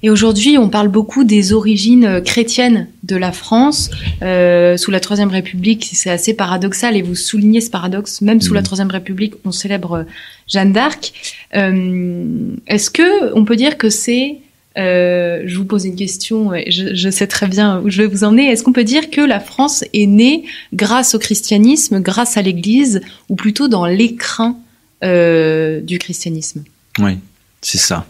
Et 0.01 0.09
aujourd'hui, 0.09 0.57
on 0.57 0.69
parle 0.69 0.87
beaucoup 0.87 1.25
des 1.25 1.51
origines 1.51 2.21
chrétiennes 2.23 2.87
de 3.03 3.17
la 3.17 3.31
France 3.31 3.91
euh, 4.21 4.77
sous 4.77 4.91
la 4.91 4.99
Troisième 4.99 5.29
République. 5.29 5.89
C'est 5.93 6.09
assez 6.09 6.33
paradoxal 6.33 6.95
et 6.95 7.01
vous 7.01 7.15
soulignez 7.15 7.59
ce 7.59 7.69
paradoxe. 7.69 8.21
Même 8.21 8.39
sous 8.39 8.53
mmh. 8.53 8.55
la 8.55 8.61
Troisième 8.61 8.91
République, 8.91 9.33
on 9.43 9.51
célèbre 9.51 10.05
Jeanne 10.47 10.71
d'Arc. 10.71 11.11
Euh, 11.55 12.53
Est-ce 12.67 12.89
que 12.89 13.33
on 13.33 13.43
peut 13.43 13.57
dire 13.57 13.77
que 13.77 13.89
c'est 13.89 14.37
euh, 14.77 15.41
je 15.45 15.57
vous 15.57 15.65
pose 15.65 15.85
une 15.85 15.95
question, 15.95 16.51
je, 16.67 16.93
je, 16.93 17.09
sais 17.09 17.27
très 17.27 17.47
bien 17.47 17.81
où 17.81 17.89
je 17.89 18.01
vais 18.01 18.07
vous 18.07 18.23
emmener. 18.23 18.49
Est-ce 18.49 18.63
qu'on 18.63 18.71
peut 18.71 18.83
dire 18.83 19.09
que 19.09 19.19
la 19.19 19.39
France 19.39 19.83
est 19.93 20.05
née 20.05 20.45
grâce 20.73 21.15
au 21.15 21.19
christianisme, 21.19 21.99
grâce 21.99 22.37
à 22.37 22.41
l'Église, 22.41 23.01
ou 23.29 23.35
plutôt 23.35 23.67
dans 23.67 23.85
l'écrin 23.85 24.57
euh, 25.03 25.81
du 25.81 25.97
christianisme? 25.97 26.63
Oui, 26.99 27.17
c'est 27.61 27.79
ça. 27.79 28.05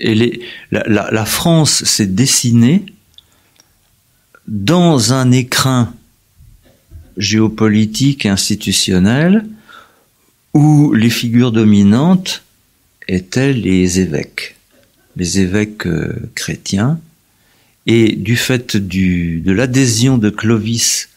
Et, 0.00 0.40
la, 0.70 1.24
France 1.24 1.84
s'est 1.84 2.06
dessinée 2.06 2.84
dans 4.46 5.12
un 5.12 5.30
écrin 5.30 5.94
géopolitique 7.16 8.26
et 8.26 8.28
institutionnel 8.28 9.46
où 10.54 10.92
les 10.92 11.10
figures 11.10 11.52
dominantes 11.52 12.42
étaient 13.08 13.52
les 13.52 14.00
évêques. 14.00 14.56
Les 15.16 15.40
évêques 15.40 15.86
euh, 15.86 16.30
chrétiens. 16.34 17.00
Et 17.86 18.14
du 18.14 18.36
fait 18.36 18.76
de 18.76 19.52
l'adhésion 19.52 20.18
de 20.18 20.28
Clovis 20.30 21.08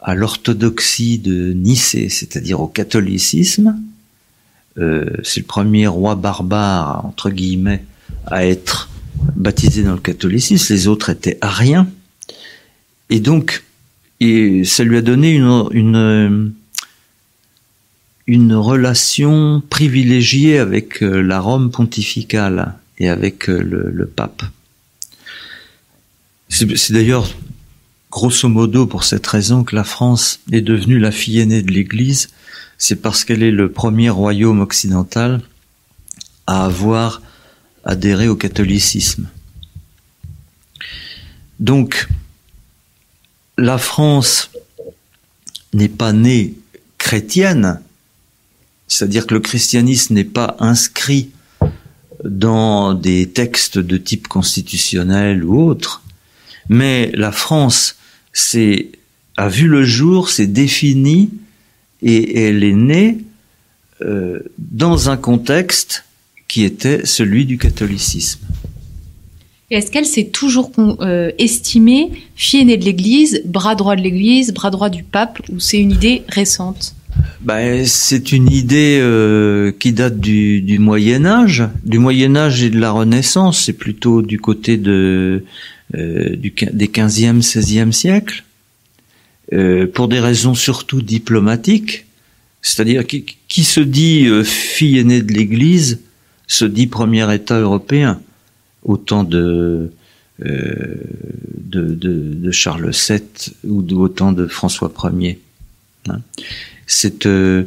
à 0.00 0.14
l'orthodoxie 0.14 1.18
de 1.18 1.52
Nicée, 1.52 2.08
c'est-à-dire 2.08 2.60
au 2.60 2.68
catholicisme, 2.68 3.76
c'est 4.76 5.40
le 5.40 5.46
premier 5.46 5.86
roi 5.86 6.14
barbare, 6.14 7.04
entre 7.04 7.30
guillemets, 7.30 7.84
à 8.26 8.44
être 8.46 8.88
baptisé 9.34 9.82
dans 9.82 9.94
le 9.94 10.00
catholicisme, 10.00 10.72
les 10.72 10.88
autres 10.88 11.10
étaient 11.10 11.38
ariens. 11.40 11.88
Et 13.10 13.20
donc, 13.20 13.64
et 14.20 14.64
ça 14.64 14.84
lui 14.84 14.96
a 14.96 15.02
donné 15.02 15.32
une, 15.32 15.68
une, 15.72 16.52
une 18.26 18.54
relation 18.54 19.62
privilégiée 19.68 20.58
avec 20.58 21.02
euh, 21.02 21.20
la 21.20 21.40
Rome 21.40 21.70
pontificale 21.70 22.74
et 22.98 23.08
avec 23.08 23.48
euh, 23.48 23.62
le 23.62 24.06
pape. 24.06 24.42
C'est 26.48 26.92
d'ailleurs 26.92 27.28
grosso 28.10 28.48
modo 28.48 28.86
pour 28.86 29.04
cette 29.04 29.26
raison 29.26 29.64
que 29.64 29.74
la 29.74 29.84
France 29.84 30.40
est 30.52 30.60
devenue 30.60 30.98
la 30.98 31.10
fille 31.10 31.40
aînée 31.40 31.62
de 31.62 31.70
l'Église, 31.70 32.30
c'est 32.78 32.96
parce 32.96 33.24
qu'elle 33.24 33.42
est 33.42 33.50
le 33.50 33.70
premier 33.70 34.10
royaume 34.10 34.60
occidental 34.60 35.40
à 36.46 36.64
avoir 36.64 37.22
adhéré 37.84 38.28
au 38.28 38.36
catholicisme. 38.36 39.28
Donc, 41.58 42.08
la 43.56 43.78
France 43.78 44.50
n'est 45.72 45.88
pas 45.88 46.12
née 46.12 46.54
chrétienne, 46.98 47.80
c'est-à-dire 48.88 49.26
que 49.26 49.34
le 49.34 49.40
christianisme 49.40 50.14
n'est 50.14 50.24
pas 50.24 50.56
inscrit 50.60 51.30
dans 52.24 52.94
des 52.94 53.28
textes 53.28 53.78
de 53.78 53.96
type 53.96 54.28
constitutionnel 54.28 55.44
ou 55.44 55.62
autre, 55.62 56.02
mais 56.68 57.10
la 57.14 57.32
France 57.32 57.96
a 59.36 59.48
vu 59.48 59.68
le 59.68 59.84
jour, 59.84 60.28
s'est 60.28 60.46
définie 60.46 61.30
et 62.02 62.46
elle 62.46 62.64
est 62.64 62.72
née 62.72 63.18
euh, 64.02 64.40
dans 64.58 65.10
un 65.10 65.16
contexte 65.16 66.04
qui 66.48 66.64
était 66.64 67.04
celui 67.04 67.44
du 67.44 67.58
catholicisme. 67.58 68.40
Est-ce 69.70 69.90
qu'elle 69.90 70.06
s'est 70.06 70.26
toujours 70.26 70.70
euh, 71.00 71.32
estimée 71.38 72.12
fille 72.36 72.60
aînée 72.60 72.76
de 72.76 72.84
l'Église, 72.84 73.42
bras 73.44 73.74
droit 73.74 73.96
de 73.96 74.00
l'Église, 74.00 74.52
bras 74.54 74.70
droit 74.70 74.90
du 74.90 75.02
pape, 75.02 75.40
ou 75.50 75.58
c'est 75.58 75.80
une 75.80 75.90
idée 75.90 76.22
récente? 76.28 76.94
Ben, 77.40 77.84
C'est 77.84 78.32
une 78.32 78.50
idée 78.50 78.98
euh, 79.00 79.72
qui 79.76 79.92
date 79.92 80.20
du, 80.20 80.60
du, 80.60 80.78
Moyen 80.78 81.26
Âge, 81.26 81.64
du 81.84 81.98
Moyen 81.98 82.36
Âge 82.36 82.62
et 82.62 82.70
de 82.70 82.78
la 82.78 82.92
Renaissance. 82.92 83.64
C'est 83.64 83.72
plutôt 83.72 84.22
du 84.22 84.38
côté 84.38 84.76
de, 84.76 85.44
euh, 85.94 86.36
du, 86.36 86.54
des 86.72 86.86
15e, 86.86 87.42
16e 87.42 87.90
siècles, 87.90 88.44
euh, 89.52 89.86
pour 89.86 90.08
des 90.08 90.20
raisons 90.20 90.54
surtout 90.54 91.02
diplomatiques. 91.02 92.06
C'est-à-dire 92.62 93.06
qui, 93.06 93.24
qui, 93.46 93.62
se 93.62 93.80
dit 93.80 94.26
euh, 94.26 94.42
fille 94.42 94.98
aînée 94.98 95.22
de 95.22 95.32
l'Église 95.32 96.00
se 96.48 96.64
dit 96.64 96.88
premier 96.88 97.32
État 97.32 97.60
européen 97.60 98.20
au 98.82 98.96
temps 98.96 99.22
de, 99.22 99.92
euh, 100.44 100.94
de, 101.58 101.94
de, 101.94 102.34
de, 102.34 102.50
Charles 102.50 102.90
VII 102.90 103.22
ou 103.64 103.84
au 104.00 104.08
temps 104.08 104.32
de 104.32 104.48
François 104.48 104.92
Ier. 105.16 105.38
Hein. 106.08 106.20
C'est, 106.88 107.26
euh, 107.26 107.64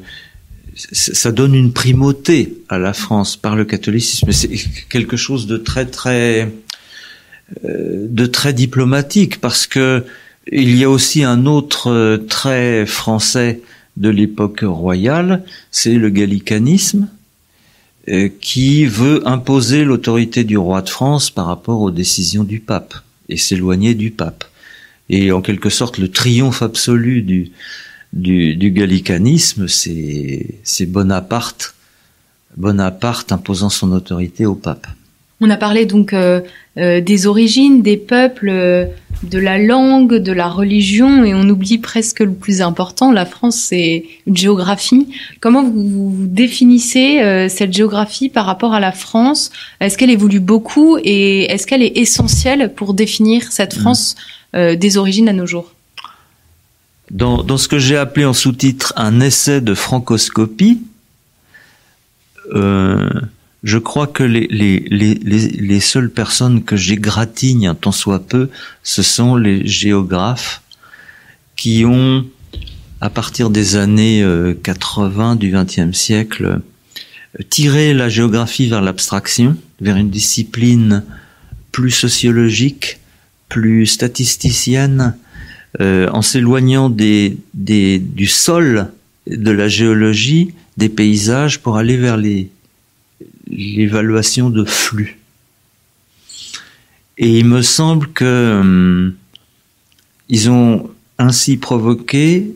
ça 0.76 1.32
donne 1.32 1.56
une 1.56 1.72
primauté 1.72 2.58
à 2.68 2.78
la 2.78 2.92
France 2.92 3.38
par 3.38 3.56
le 3.56 3.63
catholicisme. 3.63 4.32
C'est 4.34 4.50
quelque 4.89 5.15
chose 5.15 5.48
de 5.48 5.56
très 5.56 5.86
très 5.86 6.52
de 7.63 8.26
très 8.28 8.54
diplomatique 8.54 9.42
parce 9.42 9.65
que 9.65 10.06
il 10.51 10.75
y 10.75 10.83
a 10.83 10.89
aussi 10.89 11.23
un 11.23 11.45
autre 11.45 11.91
euh, 11.91 12.17
trait 12.17 12.85
français 12.85 13.62
de 13.97 14.09
l'époque 14.09 14.62
royale, 14.63 15.43
c'est 15.71 15.95
le 15.95 16.09
gallicanisme 16.09 17.07
euh, 18.07 18.29
qui 18.41 18.85
veut 18.85 19.27
imposer 19.27 19.83
l'autorité 19.83 20.43
du 20.43 20.57
roi 20.57 20.81
de 20.81 20.89
France 20.89 21.29
par 21.29 21.45
rapport 21.45 21.81
aux 21.81 21.91
décisions 21.91 22.43
du 22.43 22.59
pape 22.59 22.95
et 23.27 23.38
s'éloigner 23.38 23.93
du 23.93 24.12
pape. 24.12 24.45
Et 25.09 25.31
en 25.31 25.41
quelque 25.41 25.69
sorte, 25.69 25.97
le 25.97 26.09
triomphe 26.09 26.62
absolu 26.62 27.21
du, 27.21 28.71
gallicanisme, 28.71 29.67
c'est 29.67 30.85
Bonaparte, 30.88 31.75
Bonaparte 32.57 33.31
imposant 33.31 33.69
son 33.69 33.91
autorité 33.91 34.45
au 34.45 34.55
pape. 34.55 34.88
On 35.41 35.49
a 35.49 35.58
parlé 35.58 35.86
donc 35.86 36.13
euh, 36.13 36.41
euh, 36.78 36.99
des 36.99 37.25
origines, 37.25 37.82
des 37.82 37.95
peuples, 37.95 38.49
euh, 38.49 38.86
de 39.23 39.39
la 39.39 39.58
langue, 39.58 40.15
de 40.15 40.32
la 40.32 40.49
religion, 40.49 41.23
et 41.23 41.34
on 41.34 41.47
oublie 41.49 41.78
presque 41.78 42.19
le 42.19 42.34
plus 42.34 42.62
important. 42.62 43.12
La 43.12 43.25
France, 43.25 43.58
c'est 43.58 44.06
une 44.28 44.36
géographie. 44.36 45.08
Comment 45.39 45.63
vous, 45.63 46.10
vous 46.10 46.28
définissez 46.28 47.47
cette 47.49 47.73
géographie 47.73 48.30
par 48.30 48.45
rapport 48.45 48.73
à 48.73 48.80
la 48.80 48.93
France? 48.93 49.52
Est-ce 49.82 49.97
qu'elle 49.97 50.10
évolue 50.10 50.39
beaucoup 50.39 50.97
et 51.04 51.52
est-ce 51.52 51.67
qu'elle 51.67 51.84
est 51.84 51.97
essentielle 51.97 52.73
pour 52.73 52.93
définir 52.93 53.52
cette 53.52 53.75
mmh. 53.75 53.82
France 53.82 54.15
des 54.54 54.97
origines 54.97 55.28
à 55.28 55.34
nos 55.34 55.45
jours? 55.45 55.73
Dans, 57.12 57.43
dans, 57.43 57.58
ce 57.58 57.67
que 57.67 57.78
j'ai 57.78 57.97
appelé 57.97 58.25
en 58.25 58.34
sous-titre 58.34 58.93
un 58.95 59.19
essai 59.19 59.60
de 59.60 59.73
francoscopie, 59.73 60.80
euh, 62.54 63.10
je 63.63 63.78
crois 63.78 64.08
que 64.08 64.24
les, 64.24 64.48
les, 64.50 64.80
les, 64.89 65.15
les, 65.15 65.80
seules 65.80 66.10
personnes 66.10 66.63
que 66.63 66.78
j'égratigne 66.78 67.74
tant 67.80 67.91
soit 67.91 68.26
peu, 68.26 68.50
ce 68.84 69.04
sont 69.04 69.36
les 69.36 69.67
géographes 69.67 70.62
qui 71.58 71.84
ont, 71.86 72.26
à 73.02 73.10
partir 73.10 73.50
des 73.50 73.76
années 73.76 74.26
80 74.63 75.34
euh, 75.34 75.36
du 75.36 75.52
XXe 75.52 75.98
siècle, 75.98 76.62
tiré 77.50 77.93
la 77.93 78.08
géographie 78.08 78.69
vers 78.69 78.82
l'abstraction, 78.82 79.58
vers 79.82 79.98
une 79.98 80.10
discipline 80.10 81.04
plus 81.74 81.91
sociologique, 81.91 83.00
plus 83.50 83.86
statisticienne, 83.86 85.15
euh, 85.82 86.10
en 86.12 86.22
s'éloignant 86.22 86.89
des, 86.89 87.38
des, 87.54 88.00
du 88.00 88.26
sol, 88.26 88.88
de 89.28 89.52
la 89.52 89.67
géologie, 89.67 90.54
des 90.78 90.89
paysages, 90.89 91.60
pour 91.60 91.78
aller 91.78 91.98
vers 91.98 92.17
les, 92.17 92.50
l'évaluation 93.49 94.49
de 94.49 94.63
flux. 94.63 95.19
Et 97.17 97.39
il 97.39 97.45
me 97.45 97.62
semble 97.62 98.07
que 98.13 98.59
hum, 98.62 99.15
ils 100.29 100.49
ont 100.49 100.89
ainsi 101.17 101.57
provoqué, 101.57 102.55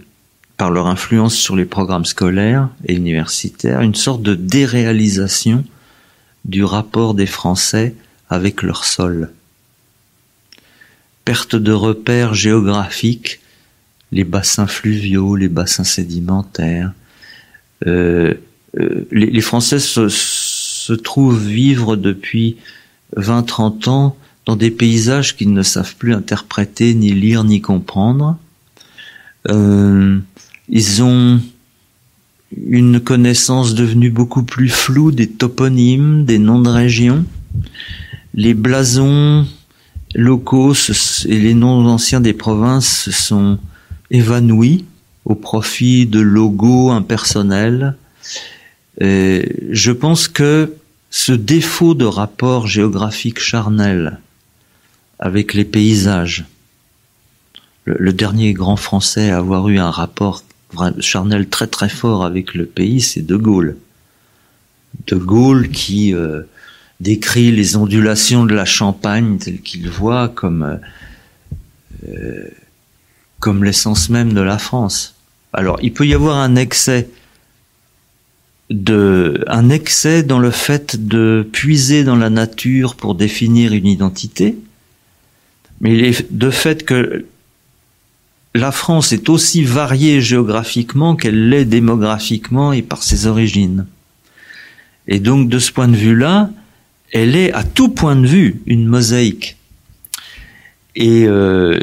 par 0.58 0.72
leur 0.72 0.88
influence 0.88 1.36
sur 1.36 1.56
les 1.56 1.66
programmes 1.66 2.06
scolaires 2.06 2.70
et 2.86 2.94
universitaires, 2.94 3.82
une 3.82 3.96
sorte 3.96 4.22
de 4.22 4.36
déréalisation 4.36 5.66
du 6.46 6.64
rapport 6.64 7.16
des 7.16 7.26
Français 7.26 7.96
avec 8.30 8.62
leur 8.62 8.86
sol. 8.86 9.32
Perte 11.26 11.56
de 11.56 11.72
repères 11.72 12.34
géographiques, 12.34 13.40
les 14.12 14.24
bassins 14.24 14.68
fluviaux, 14.68 15.36
les 15.36 15.48
bassins 15.48 15.84
sédimentaires. 15.84 16.94
Euh, 17.88 18.34
euh, 18.80 19.08
les, 19.12 19.42
Français 19.42 19.80
se, 19.80 20.08
se 20.10 20.43
trouvent 20.92 21.48
vivre 21.48 21.96
depuis 21.96 22.58
20-30 23.16 23.90
ans 23.90 24.18
dans 24.46 24.58
des 24.58 24.72
paysages 24.72 25.38
qu'ils 25.38 25.54
ne 25.54 25.64
savent 25.64 25.96
plus 25.96 26.14
interpréter, 26.14 26.94
ni 26.94 27.12
lire, 27.12 27.46
ni 27.46 27.62
comprendre. 27.62 28.38
Euh, 29.50 30.20
ils 30.68 31.02
ont 31.02 31.40
une 32.68 33.00
connaissance 33.00 33.74
devenue 33.74 34.10
beaucoup 34.10 34.44
plus 34.44 34.70
floue 34.70 35.12
des 35.12 35.28
toponymes, 35.28 36.26
des 36.26 36.40
noms 36.40 36.62
de 36.62 36.70
régions. 36.70 37.26
Les 38.34 38.54
blasons 38.54 39.46
locaux 40.14 40.74
et 41.26 41.40
les 41.40 41.54
noms 41.54 41.86
anciens 41.88 42.20
des 42.20 42.34
provinces 42.34 43.04
se 43.04 43.12
sont 43.12 43.60
évanouis 44.12 44.86
au 45.26 45.36
profit 45.36 46.06
de 46.06 46.20
logos 46.20 46.92
impersonnels 46.92 47.96
je 49.00 49.92
pense 49.92 50.28
que 50.28 50.76
ce 51.10 51.32
défaut 51.32 51.94
de 51.94 52.06
rapport 52.06 52.68
géographique 52.68 53.40
charnel 53.40 54.20
avec 55.20 55.54
les 55.54 55.66
paysages, 55.66 56.46
le, 57.86 57.96
le, 58.00 58.14
dernier 58.14 58.54
grand 58.54 58.78
français 58.78 59.30
à 59.30 59.38
avoir 59.38 59.70
eu 59.70 59.78
un 59.78 59.92
rapport 59.92 60.44
charnel 61.00 61.48
très 61.50 61.68
très 61.68 61.90
fort 61.90 62.26
avec 62.26 62.54
le 62.54 62.66
pays, 62.66 63.02
c'est 63.02 63.22
De 63.22 63.36
Gaulle. 63.36 63.78
De 65.08 65.16
Gaulle 65.16 65.70
qui 65.70 66.14
euh, 66.14 66.44
décrit 67.00 67.52
les 67.52 67.76
ondulations 67.76 68.46
de 68.46 68.54
la 68.54 68.66
Champagne 68.66 69.38
telles 69.38 69.62
qu'il 69.62 69.90
voit 69.90 70.30
comme 70.30 70.64
euh, 70.64 70.78
euh, 72.10 72.50
comme 73.40 73.64
l'essence 73.64 74.10
même 74.10 74.34
de 74.34 74.42
la 74.42 74.58
France. 74.58 75.16
Alors, 75.52 75.78
il 75.82 75.94
peut 75.94 76.08
y 76.08 76.14
avoir 76.14 76.38
un 76.38 76.56
excès 76.56 77.10
de 78.70 79.44
un 79.48 79.70
excès 79.70 80.24
dans 80.24 80.40
le 80.40 80.52
fait 80.52 81.08
de 81.08 81.48
puiser 81.52 82.04
dans 82.04 82.16
la 82.16 82.30
nature 82.30 82.96
pour 82.96 83.16
définir 83.16 83.74
une 83.74 83.88
identité, 83.88 84.58
mais 85.82 85.98
il 85.98 86.16
de 86.32 86.50
fait 86.50 86.86
que 86.86 87.26
la 88.56 88.72
France 88.72 89.12
est 89.12 89.30
aussi 89.30 89.64
variée 89.64 90.22
géographiquement 90.22 91.16
qu'elle 91.16 91.50
l'est 91.50 91.66
démographiquement 91.66 92.72
et 92.72 92.82
par 92.82 93.04
ses 93.04 93.26
origines. 93.26 93.88
Et 95.08 95.20
donc 95.20 95.50
de 95.50 95.60
ce 95.60 95.72
point 95.72 95.88
de 95.88 95.96
vue-là, 95.96 96.50
elle 97.12 97.36
est 97.36 97.52
à 97.52 97.64
tout 97.64 97.90
point 97.90 98.16
de 98.16 98.28
vue 98.28 98.62
une 98.66 98.86
mosaïque. 98.86 99.58
Et 100.96 101.26
euh, 101.26 101.80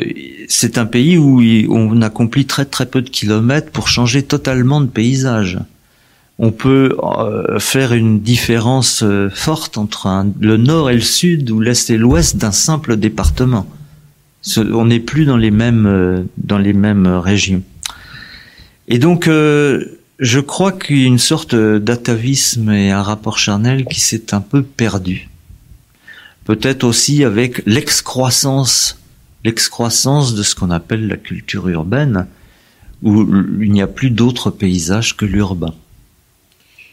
c'est 0.48 0.78
un 0.78 0.86
pays 0.86 1.18
où 1.18 1.40
on 1.68 2.00
accomplit 2.02 2.46
très 2.46 2.64
très 2.64 2.86
peu 2.86 3.02
de 3.02 3.10
kilomètres 3.10 3.70
pour 3.70 3.88
changer 3.88 4.22
totalement 4.22 4.80
de 4.80 4.86
paysage. 4.86 5.58
On 6.42 6.52
peut 6.52 6.96
euh, 7.02 7.58
faire 7.58 7.92
une 7.92 8.20
différence 8.20 9.02
euh, 9.02 9.28
forte 9.28 9.76
entre 9.76 10.08
le 10.40 10.56
nord 10.56 10.90
et 10.90 10.94
le 10.94 11.02
sud 11.02 11.50
ou 11.50 11.60
l'est 11.60 11.90
et 11.90 11.98
l'ouest 11.98 12.36
d'un 12.36 12.50
simple 12.50 12.96
département. 12.96 13.66
On 14.56 14.86
n'est 14.86 15.00
plus 15.00 15.26
dans 15.26 15.36
les 15.36 15.50
mêmes 15.50 16.26
dans 16.38 16.56
les 16.56 16.72
mêmes 16.72 17.06
régions. 17.06 17.62
Et 18.88 18.98
donc 18.98 19.26
je 19.26 20.40
crois 20.40 20.72
qu'il 20.72 20.96
y 20.96 21.04
a 21.04 21.06
une 21.06 21.18
sorte 21.18 21.54
d'atavisme 21.54 22.70
et 22.70 22.90
un 22.90 23.02
rapport 23.02 23.36
charnel 23.36 23.84
qui 23.84 24.00
s'est 24.00 24.32
un 24.32 24.40
peu 24.40 24.62
perdu. 24.62 25.28
Peut-être 26.46 26.84
aussi 26.84 27.22
avec 27.22 27.62
l'excroissance 27.66 29.00
l'excroissance 29.44 30.34
de 30.34 30.42
ce 30.42 30.54
qu'on 30.54 30.70
appelle 30.70 31.06
la 31.06 31.16
culture 31.16 31.68
urbaine, 31.68 32.26
où 33.02 33.26
il 33.60 33.72
n'y 33.72 33.82
a 33.82 33.86
plus 33.86 34.10
d'autres 34.10 34.50
paysages 34.50 35.16
que 35.16 35.24
l'urbain. 35.24 35.74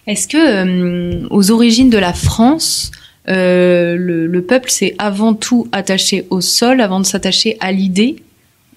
Est-ce 0.07 0.29
que, 0.29 0.37
euh, 0.37 1.27
aux 1.29 1.51
origines 1.51 1.89
de 1.89 1.97
la 1.97 2.13
France, 2.13 2.91
euh, 3.27 3.97
le, 3.97 4.41
peuple 4.41 4.71
s'est 4.71 4.95
avant 4.97 5.33
tout 5.33 5.67
attaché 5.73 6.25
au 6.29 6.39
sol 6.39 6.79
avant 6.79 7.01
de 7.01 7.05
s'attacher 7.05 7.57
à 7.59 7.73
l'idée, 7.73 8.15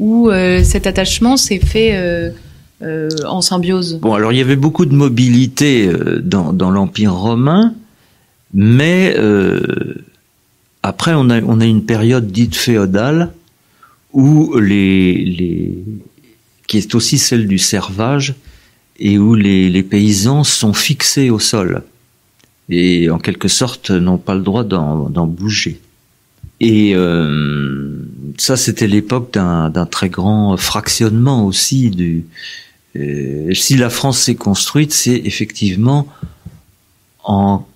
ou 0.01 0.29
euh, 0.29 0.65
cet 0.65 0.89
attachement 0.89 1.37
s'est 1.37 1.61
fait 1.61 1.97
en 2.83 3.41
symbiose? 3.41 4.01
Bon, 4.01 4.15
alors 4.15 4.33
il 4.33 4.39
y 4.39 4.41
avait 4.41 4.57
beaucoup 4.57 4.87
de 4.87 4.95
mobilité 4.95 5.89
dans, 6.23 6.71
l'Empire 6.71 7.15
romain, 7.15 7.75
mais 8.53 9.15
après 10.83 11.13
on 11.15 11.31
a, 11.31 11.67
une 11.67 11.85
période 11.85 12.33
dite 12.33 12.57
féodale 12.57 13.31
où 14.13 14.59
les, 14.59 15.79
qui 16.67 16.79
est 16.79 16.95
aussi 16.97 17.19
celle 17.19 17.47
du 17.47 17.59
servage, 17.59 18.35
et 19.01 19.19
où 19.19 19.35
les, 19.35 19.71
les 19.71 19.83
paysans 19.83 20.45
sont 20.45 20.75
fixés 20.75 21.31
au 21.31 21.39
sol 21.39 21.83
et 22.69 23.11
en 23.11 23.19
quelque 23.19 23.49
sorte 23.49 23.91
n'ont 23.91 24.19
pas 24.19 24.35
le 24.35 24.43
droit 24.43 24.63
d'en 24.63 25.27
bouger. 25.27 25.81
Et 26.61 26.93
euh, 26.95 28.07
ça, 28.39 28.57
c'était 28.57 28.87
l'époque 28.87 29.33
d'un 29.33 29.87
très 29.91 30.09
grand 30.09 30.57
fractionnement 30.57 31.45
aussi. 31.47 31.91
Du, 31.91 32.27
euh, 32.97 33.53
si 33.55 33.77
la 33.77 33.91
France 33.91 34.21
s'est 34.21 34.37
construite, 34.37 34.93
c'est 34.93 35.17
effectivement 35.25 36.07
en 37.25 37.67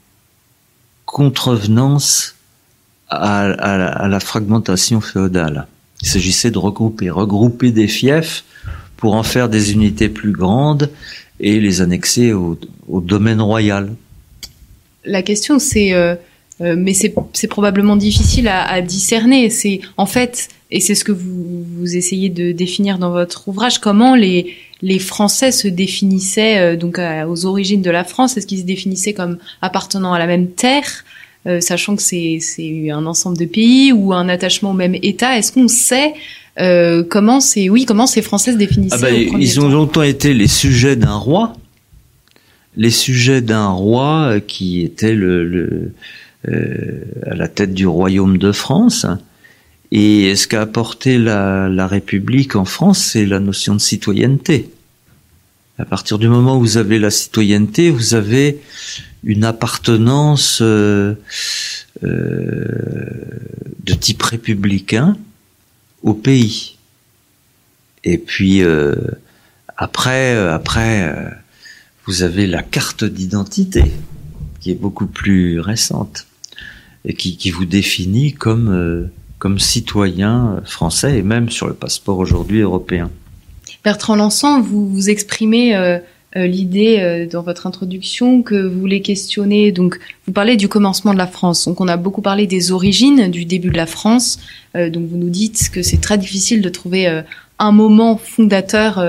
contrevenance 1.06 2.36
à, 3.08 3.44
à, 3.46 3.86
à 4.04 4.08
la 4.08 4.20
fragmentation 4.20 5.00
féodale. 5.00 5.66
Il 6.02 6.08
s'agissait 6.08 6.50
de 6.50 6.58
regrouper, 6.58 7.10
regrouper 7.10 7.72
des 7.72 7.88
fiefs 7.88 8.44
pour 9.04 9.16
en 9.16 9.22
faire 9.22 9.50
des 9.50 9.74
unités 9.74 10.08
plus 10.08 10.32
grandes 10.32 10.88
et 11.38 11.60
les 11.60 11.82
annexer 11.82 12.32
au, 12.32 12.56
domaine 13.02 13.38
royal. 13.38 13.92
La 15.04 15.20
question, 15.20 15.58
c'est, 15.58 15.92
euh, 15.92 16.14
euh, 16.62 16.74
mais 16.74 16.94
c'est 16.94 17.48
probablement 17.48 17.96
difficile 17.96 18.48
à, 18.48 18.80
discerner. 18.80 19.50
C'est 19.50 19.82
en 19.98 20.06
fait, 20.06 20.48
et 20.70 20.80
c'est 20.80 20.94
ce 20.94 21.04
que 21.04 21.12
vous, 21.12 21.94
essayez 21.94 22.30
de 22.30 22.52
définir 22.52 22.96
dans 22.96 23.10
votre 23.10 23.46
ouvrage, 23.46 23.78
comment 23.78 24.16
les 24.16 24.98
Français 25.00 25.52
se 25.52 25.68
définissaient 25.68 26.56
euh, 26.60 26.74
donc 26.74 26.98
aux 27.28 27.44
origines 27.44 27.82
de 27.82 27.90
la 27.90 28.04
France. 28.04 28.38
Est-ce 28.38 28.46
qu'ils 28.46 28.60
se 28.60 28.64
définissaient 28.64 29.12
comme 29.12 29.36
appartenant 29.60 30.14
à 30.14 30.18
la 30.18 30.26
même 30.26 30.48
terre 30.48 31.04
sachant 31.60 31.94
que 31.94 32.00
c'est 32.00 32.40
un 32.90 33.04
ensemble 33.04 33.36
de 33.36 33.44
pays 33.44 33.92
ou 33.92 34.14
un 34.14 34.30
attachement 34.30 34.70
au 34.70 34.78
même 34.84 34.94
État? 34.94 35.36
Est-ce 35.36 35.52
qu'on 35.52 35.68
sait 35.68 36.14
euh, 36.60 37.02
comment 37.02 37.40
c'est 37.40 37.68
oui 37.68 37.84
comment 37.84 38.06
ces 38.06 38.22
Français 38.22 38.52
se 38.52 38.58
définissaient 38.58 38.96
ah 38.96 39.00
ben, 39.00 39.40
Ils 39.40 39.60
ont 39.60 39.68
longtemps 39.68 40.02
été 40.02 40.34
les 40.34 40.46
sujets 40.46 40.96
d'un 40.96 41.14
roi, 41.14 41.52
les 42.76 42.90
sujets 42.90 43.40
d'un 43.40 43.68
roi 43.68 44.34
euh, 44.34 44.40
qui 44.40 44.82
était 44.82 45.14
le, 45.14 45.44
le 45.44 45.92
euh, 46.48 47.04
à 47.26 47.34
la 47.34 47.48
tête 47.48 47.74
du 47.74 47.86
royaume 47.86 48.38
de 48.38 48.52
France. 48.52 49.06
Et 49.90 50.34
ce 50.34 50.46
qu'a 50.48 50.62
apporté 50.62 51.18
la, 51.18 51.68
la 51.68 51.86
République 51.86 52.56
en 52.56 52.64
France, 52.64 52.98
c'est 52.98 53.26
la 53.26 53.40
notion 53.40 53.74
de 53.74 53.80
citoyenneté. 53.80 54.68
À 55.78 55.84
partir 55.84 56.18
du 56.18 56.28
moment 56.28 56.56
où 56.56 56.60
vous 56.60 56.76
avez 56.76 56.98
la 56.98 57.10
citoyenneté, 57.10 57.90
vous 57.90 58.14
avez 58.14 58.60
une 59.24 59.44
appartenance 59.44 60.60
euh, 60.62 61.14
euh, 62.04 62.64
de 63.84 63.94
type 63.94 64.22
républicain 64.22 65.16
au 66.04 66.14
pays. 66.14 66.76
Et 68.04 68.18
puis 68.18 68.62
euh, 68.62 68.94
après, 69.76 70.36
après, 70.36 71.12
vous 72.06 72.22
avez 72.22 72.46
la 72.46 72.62
carte 72.62 73.02
d'identité 73.02 73.82
qui 74.60 74.70
est 74.70 74.80
beaucoup 74.80 75.06
plus 75.06 75.58
récente 75.58 76.28
et 77.04 77.14
qui, 77.14 77.36
qui 77.36 77.50
vous 77.50 77.64
définit 77.64 78.32
comme 78.32 79.10
comme 79.38 79.58
citoyen 79.58 80.62
français 80.64 81.18
et 81.18 81.22
même 81.22 81.50
sur 81.50 81.66
le 81.66 81.74
passeport 81.74 82.18
aujourd'hui 82.18 82.60
européen. 82.60 83.10
Bertrand 83.82 84.16
Lançon, 84.16 84.62
vous 84.62 84.88
vous 84.88 85.10
exprimez 85.10 85.74
euh, 86.36 86.48
l'idée 86.48 86.98
euh, 86.98 87.26
dans 87.28 87.42
votre 87.42 87.68
introduction 87.68 88.42
que 88.42 88.66
vous 88.66 88.80
voulez 88.80 89.00
questionner. 89.02 89.70
Donc, 89.70 90.00
vous 90.26 90.32
parlez 90.32 90.56
du 90.56 90.66
commencement 90.66 91.12
de 91.12 91.18
la 91.18 91.28
France. 91.28 91.66
Donc, 91.66 91.80
on 91.80 91.86
a 91.86 91.96
beaucoup 91.96 92.22
parlé 92.22 92.48
des 92.48 92.72
origines 92.72 93.30
du 93.30 93.44
début 93.44 93.70
de 93.70 93.76
la 93.76 93.86
France. 93.86 94.40
Euh, 94.74 94.90
donc, 94.90 95.06
vous 95.06 95.16
nous 95.16 95.30
dites 95.30 95.70
que 95.70 95.82
c'est 95.82 96.00
très 96.00 96.18
difficile 96.18 96.60
de 96.60 96.68
trouver 96.68 97.22
un 97.60 97.70
moment 97.70 98.16
fondateur, 98.16 99.00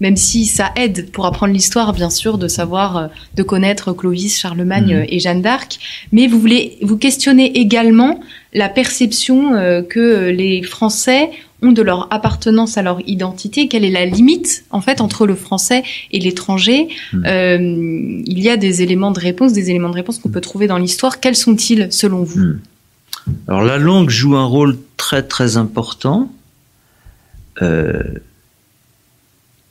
même 0.00 0.16
si 0.16 0.46
ça 0.46 0.72
aide 0.74 1.10
pour 1.10 1.26
apprendre 1.26 1.52
l'histoire, 1.52 1.92
bien 1.92 2.08
sûr, 2.08 2.38
de 2.38 2.48
savoir, 2.48 3.10
de 3.36 3.42
connaître 3.42 3.92
Clovis, 3.92 4.38
Charlemagne 4.38 5.00
mmh. 5.00 5.06
et 5.06 5.18
Jeanne 5.18 5.42
d'Arc. 5.42 5.78
Mais 6.10 6.26
vous 6.26 6.40
voulez 6.40 6.78
vous 6.80 6.96
questionner 6.96 7.58
également 7.58 8.20
la 8.54 8.70
perception 8.70 9.82
que 9.86 10.30
les 10.30 10.62
Français 10.62 11.28
ont 11.62 11.72
de 11.72 11.82
leur 11.82 12.12
appartenance 12.12 12.78
à 12.78 12.82
leur 12.82 13.00
identité, 13.06 13.68
quelle 13.68 13.84
est 13.84 13.90
la 13.90 14.06
limite 14.06 14.64
en 14.70 14.80
fait 14.80 15.00
entre 15.00 15.26
le 15.26 15.34
français 15.34 15.82
et 16.10 16.18
l'étranger. 16.18 16.88
Hmm. 17.12 17.24
Euh, 17.26 18.22
il 18.26 18.38
y 18.40 18.48
a 18.48 18.56
des 18.56 18.82
éléments 18.82 19.10
de 19.10 19.20
réponse, 19.20 19.52
des 19.52 19.70
éléments 19.70 19.90
de 19.90 19.94
réponse 19.94 20.18
qu'on 20.18 20.30
peut 20.30 20.40
trouver 20.40 20.66
dans 20.66 20.78
l'histoire. 20.78 21.20
Quels 21.20 21.36
sont-ils 21.36 21.92
selon 21.92 22.22
vous? 22.22 22.40
Hmm. 22.40 22.60
Alors 23.48 23.62
la 23.62 23.78
langue 23.78 24.10
joue 24.10 24.36
un 24.36 24.46
rôle 24.46 24.78
très 24.96 25.22
très 25.22 25.56
important. 25.56 26.32
Euh, 27.62 28.02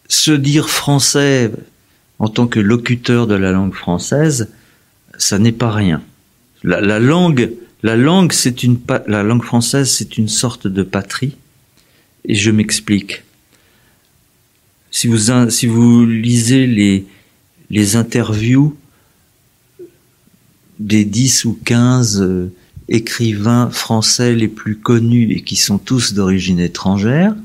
se 0.08 0.32
dire 0.32 0.70
français 0.70 1.52
en 2.20 2.28
tant 2.28 2.48
que 2.48 2.60
locuteur 2.60 3.28
de 3.28 3.36
la 3.36 3.52
langue 3.52 3.74
française, 3.74 4.50
ça 5.18 5.40
n'est 5.40 5.52
pas 5.52 5.72
rien. 5.72 6.02
La, 6.64 6.82
la 6.82 7.00
langue, 7.00 7.52
la 7.84 7.96
langue, 7.96 8.34
c'est 8.34 8.64
une 8.64 8.78
la 9.08 9.24
langue 9.24 9.44
française, 9.44 9.90
c'est 9.90 10.18
une 10.18 10.28
sorte 10.28 10.68
de 10.68 10.84
patrie 10.84 11.38
et 12.26 12.36
je 12.36 12.52
m'explique. 12.52 13.24
Si 14.92 15.08
vous, 15.08 15.50
si 15.50 15.68
vous 15.68 16.06
lisez 16.06 16.68
les, 16.68 17.06
les 17.70 17.96
interviews 17.96 18.76
des 20.80 21.06
10 21.06 21.46
ou 21.46 21.60
15 21.64 22.22
euh, 22.22 22.52
écrivains 22.88 23.70
français 23.70 24.34
les 24.34 24.48
plus 24.48 24.78
connus 24.78 25.32
et 25.32 25.42
qui 25.42 25.56
sont 25.56 25.78
tous 25.78 26.14
d'origine 26.14 26.60
étrangère, 26.60 27.36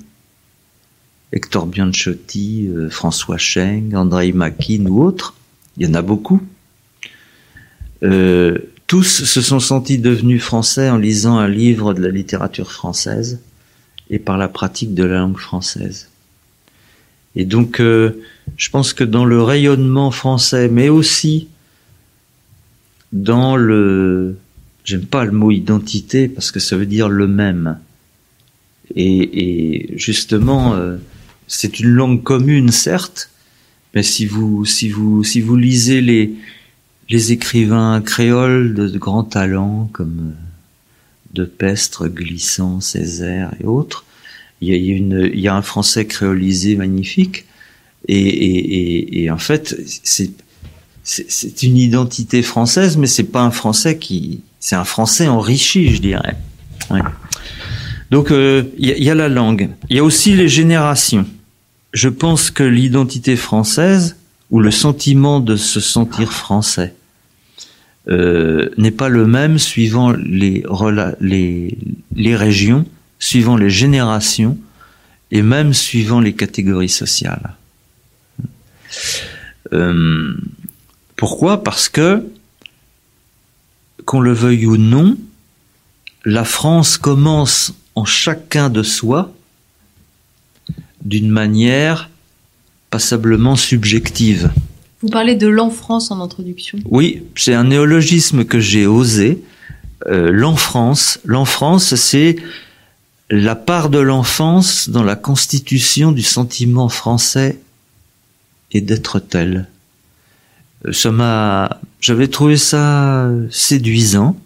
Hector 1.32 1.66
Bianchotti, 1.66 2.68
euh, 2.68 2.88
François 2.88 3.38
Cheng, 3.38 3.94
André 3.94 4.32
Makin 4.32 4.86
ou 4.86 5.02
autres, 5.02 5.34
il 5.76 5.86
y 5.86 5.90
en 5.90 5.94
a 5.94 6.02
beaucoup. 6.02 6.40
Euh, 8.04 8.58
tous 8.86 9.24
se 9.24 9.40
sont 9.40 9.60
sentis 9.60 9.98
devenus 9.98 10.42
français 10.42 10.88
en 10.90 10.96
lisant 10.96 11.38
un 11.38 11.48
livre 11.48 11.94
de 11.94 12.02
la 12.02 12.10
littérature 12.10 12.70
française 12.70 13.40
et 14.10 14.18
par 14.18 14.38
la 14.38 14.48
pratique 14.48 14.94
de 14.94 15.04
la 15.04 15.18
langue 15.18 15.38
française. 15.38 16.08
Et 17.36 17.44
donc, 17.44 17.80
euh, 17.80 18.22
je 18.56 18.70
pense 18.70 18.92
que 18.92 19.04
dans 19.04 19.24
le 19.24 19.42
rayonnement 19.42 20.10
français, 20.10 20.68
mais 20.68 20.88
aussi 20.88 21.48
dans 23.12 23.56
le, 23.56 24.36
j'aime 24.84 25.06
pas 25.06 25.24
le 25.24 25.32
mot 25.32 25.50
identité 25.50 26.28
parce 26.28 26.50
que 26.50 26.60
ça 26.60 26.76
veut 26.76 26.86
dire 26.86 27.08
le 27.08 27.26
même. 27.26 27.78
Et, 28.94 29.92
justement, 29.96 30.74
euh, 30.74 30.98
c'est 31.48 31.80
une 31.80 31.90
langue 31.90 32.22
commune, 32.22 32.70
certes, 32.70 33.30
mais 33.94 34.02
si 34.02 34.26
vous, 34.26 34.64
si 34.64 34.88
vous, 34.88 35.24
si 35.24 35.40
vous 35.40 35.56
lisez 35.56 36.00
les, 36.00 36.34
les 37.08 37.32
écrivains 37.32 38.00
créoles 38.02 38.74
de, 38.74 38.88
de 38.88 38.98
grand 38.98 39.24
talent 39.24 39.88
comme 39.92 40.34
de 41.34 41.44
Pestre, 41.44 42.08
Glissant, 42.08 42.80
Césaire 42.80 43.52
et 43.60 43.66
autres. 43.66 44.04
Il 44.60 44.68
y 44.68 44.72
a, 44.72 44.96
une, 44.96 45.30
il 45.32 45.40
y 45.40 45.48
a 45.48 45.54
un 45.54 45.62
français 45.62 46.06
créolisé 46.06 46.76
magnifique. 46.76 47.44
Et, 48.06 48.18
et, 48.18 49.24
et, 49.24 49.30
en 49.30 49.38
fait, 49.38 49.76
c'est 51.02 51.62
une 51.62 51.76
identité 51.76 52.42
française, 52.42 52.96
mais 52.96 53.06
c'est 53.06 53.24
pas 53.24 53.42
un 53.42 53.50
français 53.50 53.98
qui, 53.98 54.40
c'est 54.60 54.76
un 54.76 54.84
français 54.84 55.26
enrichi, 55.26 55.90
je 55.94 56.00
dirais. 56.00 56.36
Ouais. 56.90 57.00
Donc 58.10 58.30
euh, 58.30 58.64
il 58.78 58.90
y, 58.90 59.04
y, 59.04 59.10
a 59.10 59.14
la 59.14 59.28
langue, 59.28 59.70
il 59.88 59.96
y 59.96 59.98
a 59.98 60.04
aussi 60.04 60.34
les 60.34 60.48
générations. 60.48 61.26
Je 61.92 62.08
pense 62.08 62.50
que 62.50 62.62
l'identité 62.62 63.36
française 63.36 64.16
ou 64.50 64.60
le 64.60 64.70
sentiment 64.70 65.40
de 65.40 65.56
se 65.56 65.80
sentir 65.80 66.32
français 66.32 66.94
euh, 68.08 68.68
n'est 68.76 68.90
pas 68.90 69.08
le 69.08 69.26
même 69.26 69.58
suivant 69.58 70.12
les, 70.12 70.64
régions, 72.36 72.84
suivant 73.18 73.56
les 73.56 73.70
générations 73.70 74.58
et 75.30 75.40
même 75.40 75.72
suivant 75.72 76.20
les 76.20 76.34
catégories 76.34 76.90
sociales. 76.90 77.54
Euh, 79.72 80.34
pourquoi? 81.16 81.64
Parce 81.64 81.88
que, 81.88 82.26
qu'on 84.04 84.20
le 84.20 84.32
veuille 84.32 84.66
ou 84.66 84.76
non, 84.76 85.16
la 86.26 86.44
France 86.44 86.98
commence 86.98 87.72
en 87.94 88.04
chacun 88.04 88.68
de 88.68 88.82
soi 88.82 89.32
d'une 91.02 91.30
manière 91.30 92.10
passablement 92.90 93.56
subjective. 93.56 94.50
Vous 95.04 95.10
parlez 95.10 95.34
de 95.34 95.48
l'enfance 95.48 96.10
en 96.10 96.22
introduction. 96.22 96.78
Oui, 96.86 97.24
c'est 97.36 97.52
un 97.52 97.64
néologisme 97.64 98.46
que 98.46 98.58
j'ai 98.58 98.86
osé. 98.86 99.42
Euh, 100.06 100.30
l'enfance, 100.32 101.20
l'enfance, 101.26 101.94
c'est 101.94 102.36
la 103.28 103.54
part 103.54 103.90
de 103.90 103.98
l'enfance 103.98 104.88
dans 104.88 105.02
la 105.02 105.14
constitution 105.14 106.10
du 106.10 106.22
sentiment 106.22 106.88
français 106.88 107.58
et 108.72 108.80
d'être 108.80 109.18
tel. 109.18 109.68
Euh, 110.86 110.92
ça 110.94 111.10
m'a, 111.10 111.80
j'avais 112.00 112.28
trouvé 112.28 112.56
ça 112.56 113.30
séduisant 113.50 114.38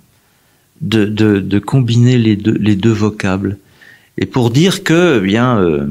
de, 0.81 1.05
de, 1.05 1.39
de, 1.39 1.59
combiner 1.61 2.19
les 2.19 2.35
deux, 2.35 2.59
les 2.59 2.75
deux 2.75 2.91
vocables. 2.91 3.59
Et 4.17 4.27
pour 4.27 4.51
dire 4.51 4.83
que, 4.83 5.21
eh 5.23 5.25
bien, 5.25 5.57
euh, 5.61 5.87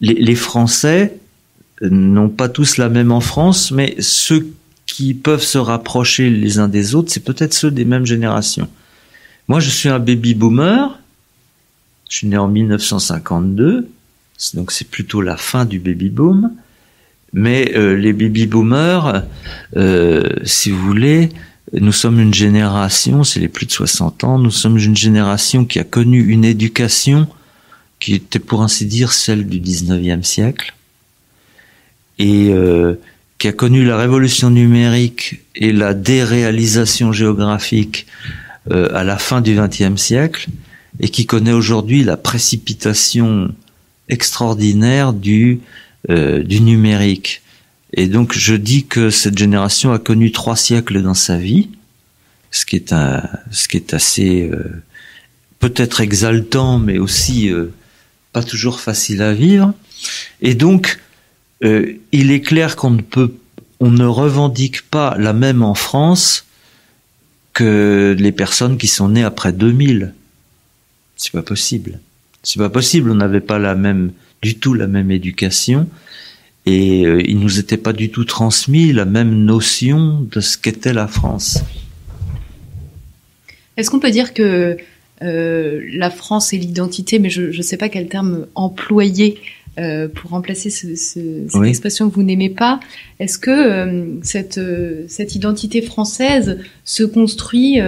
les, 0.00 0.14
les, 0.14 0.34
Français 0.36 1.16
n'ont 1.82 2.28
pas 2.28 2.48
tous 2.48 2.76
la 2.76 2.88
même 2.88 3.12
enfance, 3.12 3.70
mais 3.70 3.96
ceux 3.98 4.52
qui 4.86 5.14
peuvent 5.14 5.42
se 5.42 5.58
rapprocher 5.58 6.30
les 6.30 6.58
uns 6.58 6.68
des 6.68 6.94
autres, 6.94 7.10
c'est 7.10 7.24
peut-être 7.24 7.54
ceux 7.54 7.70
des 7.70 7.84
mêmes 7.84 8.06
générations. 8.06 8.68
Moi, 9.48 9.60
je 9.60 9.70
suis 9.70 9.88
un 9.88 9.98
baby 9.98 10.34
boomer. 10.34 10.98
Je 12.08 12.18
suis 12.18 12.26
né 12.26 12.36
en 12.36 12.48
1952, 12.48 13.88
donc 14.52 14.70
c'est 14.70 14.88
plutôt 14.88 15.22
la 15.22 15.38
fin 15.38 15.64
du 15.64 15.78
baby 15.78 16.10
boom. 16.10 16.52
Mais 17.32 17.72
euh, 17.74 17.96
les 17.96 18.12
baby 18.12 18.46
boomers, 18.46 19.24
euh, 19.76 20.22
si 20.44 20.70
vous 20.70 20.78
voulez, 20.78 21.30
nous 21.72 21.92
sommes 21.92 22.20
une 22.20 22.34
génération, 22.34 23.24
c'est 23.24 23.40
les 23.40 23.48
plus 23.48 23.64
de 23.64 23.72
60 23.72 24.24
ans, 24.24 24.38
nous 24.38 24.50
sommes 24.50 24.76
une 24.76 24.96
génération 24.96 25.64
qui 25.64 25.78
a 25.78 25.84
connu 25.84 26.22
une 26.22 26.44
éducation 26.44 27.26
qui 27.98 28.14
était 28.14 28.38
pour 28.38 28.62
ainsi 28.62 28.84
dire 28.84 29.14
celle 29.14 29.46
du 29.46 29.58
19e 29.58 30.22
siècle 30.22 30.74
et 32.18 32.50
euh, 32.50 32.94
qui 33.38 33.48
a 33.48 33.52
connu 33.52 33.84
la 33.84 33.96
révolution 33.96 34.50
numérique 34.50 35.40
et 35.54 35.72
la 35.72 35.94
déréalisation 35.94 37.12
géographique 37.12 38.06
euh, 38.70 38.88
à 38.94 39.04
la 39.04 39.18
fin 39.18 39.40
du 39.40 39.56
20e 39.56 39.96
siècle 39.96 40.48
et 41.00 41.08
qui 41.08 41.26
connaît 41.26 41.52
aujourd'hui 41.52 42.04
la 42.04 42.16
précipitation 42.16 43.52
extraordinaire 44.08 45.12
du, 45.12 45.60
euh, 46.10 46.42
du 46.42 46.60
numérique. 46.60 47.42
Et 47.94 48.06
donc 48.06 48.36
je 48.36 48.54
dis 48.54 48.84
que 48.84 49.10
cette 49.10 49.38
génération 49.38 49.92
a 49.92 49.98
connu 49.98 50.32
trois 50.32 50.56
siècles 50.56 51.02
dans 51.02 51.14
sa 51.14 51.36
vie, 51.36 51.70
ce 52.50 52.64
qui 52.64 52.76
est 52.76 52.92
un, 52.92 53.22
ce 53.50 53.68
qui 53.68 53.76
est 53.76 53.94
assez 53.94 54.48
euh, 54.50 54.82
peut-être 55.58 56.00
exaltant, 56.00 56.78
mais 56.78 56.98
aussi 56.98 57.50
euh, 57.50 57.72
pas 58.32 58.42
toujours 58.42 58.80
facile 58.80 59.22
à 59.22 59.32
vivre. 59.32 59.74
Et 60.40 60.54
donc 60.54 61.00
euh, 61.62 61.94
il 62.12 62.30
est 62.30 62.40
clair 62.40 62.76
qu'on 62.76 62.98
ne 63.80 64.04
revendique 64.04 64.82
pas 64.90 65.16
la 65.18 65.32
même 65.32 65.62
en 65.62 65.74
France 65.74 66.46
que 67.52 68.16
les 68.18 68.32
personnes 68.32 68.78
qui 68.78 68.86
sont 68.86 69.08
nées 69.10 69.24
après 69.24 69.52
2000. 69.52 70.14
C'est 71.16 71.32
pas 71.32 71.42
possible. 71.42 72.00
C'est 72.42 72.58
pas 72.58 72.70
possible. 72.70 73.10
On 73.10 73.14
n'avait 73.14 73.40
pas 73.40 73.58
la 73.58 73.74
même, 73.74 74.12
du 74.40 74.58
tout 74.58 74.74
la 74.74 74.86
même 74.86 75.10
éducation 75.10 75.88
et 76.66 77.04
euh, 77.04 77.22
il 77.26 77.38
nous 77.38 77.58
était 77.58 77.76
pas 77.76 77.92
du 77.92 78.10
tout 78.10 78.24
transmis 78.24 78.92
la 78.92 79.04
même 79.04 79.44
notion 79.44 80.20
de 80.20 80.40
ce 80.40 80.56
qu'était 80.56 80.92
la 80.92 81.08
France. 81.08 81.62
Est-ce 83.76 83.90
qu'on 83.90 83.98
peut 83.98 84.10
dire 84.10 84.32
que 84.32 84.76
euh, 85.22 85.80
la 85.92 86.10
France 86.10 86.52
et 86.52 86.58
l'identité, 86.58 87.18
mais 87.18 87.30
je 87.30 87.56
ne 87.56 87.62
sais 87.62 87.76
pas 87.76 87.88
quel 87.88 88.08
terme 88.08 88.46
employer 88.54 89.38
euh, 89.78 90.06
pour 90.06 90.32
remplacer 90.32 90.68
ce, 90.68 90.94
ce, 90.96 91.20
cette 91.48 91.54
oui. 91.54 91.68
expression 91.68 92.10
que 92.10 92.14
vous 92.14 92.22
n'aimez 92.22 92.50
pas, 92.50 92.78
est-ce 93.20 93.38
que 93.38 93.50
euh, 93.50 94.04
cette, 94.22 94.58
euh, 94.58 95.04
cette 95.08 95.34
identité 95.34 95.80
française 95.80 96.58
se 96.84 97.02
construit 97.04 97.80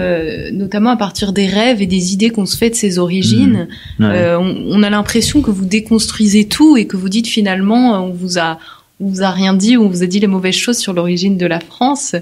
notamment 0.51 0.89
à 0.89 0.97
partir 0.97 1.31
des 1.31 1.45
rêves 1.45 1.83
et 1.83 1.85
des 1.85 2.13
idées 2.13 2.31
qu'on 2.31 2.47
se 2.47 2.57
fait 2.57 2.71
de 2.71 2.75
ses 2.75 2.97
origines 2.97 3.67
mmh. 3.99 4.03
ouais. 4.03 4.35
on, 4.35 4.65
on, 4.67 4.81
a 4.81 4.89
l'impression 4.89 5.43
que 5.43 5.51
vous 5.51 5.65
déconstruisez 5.65 6.45
tout 6.45 6.75
et 6.75 6.87
que 6.87 6.97
vous 6.97 7.09
dites 7.09 7.27
finalement 7.27 8.03
on 8.03 8.11
vous 8.11 8.39
a 8.39 8.57
on 8.99 9.07
vous 9.07 9.21
a 9.21 9.29
rien 9.29 9.53
dit 9.53 9.77
ou 9.77 9.83
on 9.83 9.89
vous 9.89 10.01
a 10.01 10.07
dit 10.07 10.19
les 10.19 10.27
mauvaises 10.27 10.55
choses 10.55 10.77
sur 10.77 10.93
l'origine 10.93 11.37
de 11.37 11.45
la 11.45 11.59
France. 11.59 12.15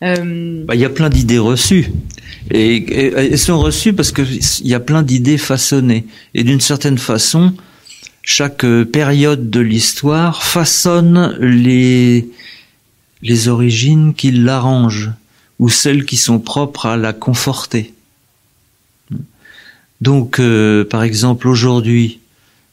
Bah, 0.00 0.74
il 0.74 0.80
y 0.80 0.84
a 0.84 0.90
plein 0.90 1.10
d'idées 1.10 1.38
reçues. 1.38 1.92
Et, 2.50 2.76
et, 2.76 3.12
elles 3.14 3.38
sont 3.38 3.58
reçues 3.58 3.92
parce 3.92 4.12
qu'il 4.12 4.40
y 4.64 4.74
a 4.74 4.80
plein 4.80 5.02
d'idées 5.02 5.38
façonnées. 5.38 6.06
Et 6.34 6.42
d'une 6.42 6.60
certaine 6.60 6.98
façon, 6.98 7.52
chaque 8.26 8.66
période 8.92 9.50
de 9.50 9.60
l'histoire 9.60 10.42
façonne 10.42 11.38
les, 11.40 12.28
les 13.22 13.48
origines 13.48 14.14
qui 14.14 14.32
l'arrangent 14.32 15.12
ou 15.60 15.68
celles 15.68 16.04
qui 16.04 16.16
sont 16.16 16.40
propres 16.40 16.86
à 16.86 16.96
la 16.96 17.12
conforter. 17.12 17.94
Donc, 20.00 20.40
euh, 20.40 20.84
par 20.84 21.04
exemple, 21.04 21.46
aujourd'hui, 21.46 22.18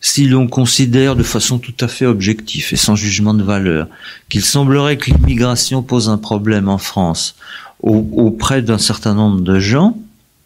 si 0.01 0.25
l'on 0.25 0.47
considère 0.47 1.15
de 1.15 1.23
façon 1.23 1.59
tout 1.59 1.75
à 1.79 1.87
fait 1.87 2.07
objective 2.07 2.69
et 2.71 2.75
sans 2.75 2.95
jugement 2.95 3.35
de 3.35 3.43
valeur 3.43 3.87
qu'il 4.29 4.43
semblerait 4.43 4.97
que 4.97 5.11
l'immigration 5.11 5.83
pose 5.83 6.09
un 6.09 6.17
problème 6.17 6.67
en 6.67 6.79
France 6.79 7.35
auprès 7.79 8.63
d'un 8.63 8.79
certain 8.79 9.13
nombre 9.13 9.41
de 9.41 9.59
gens, 9.59 9.97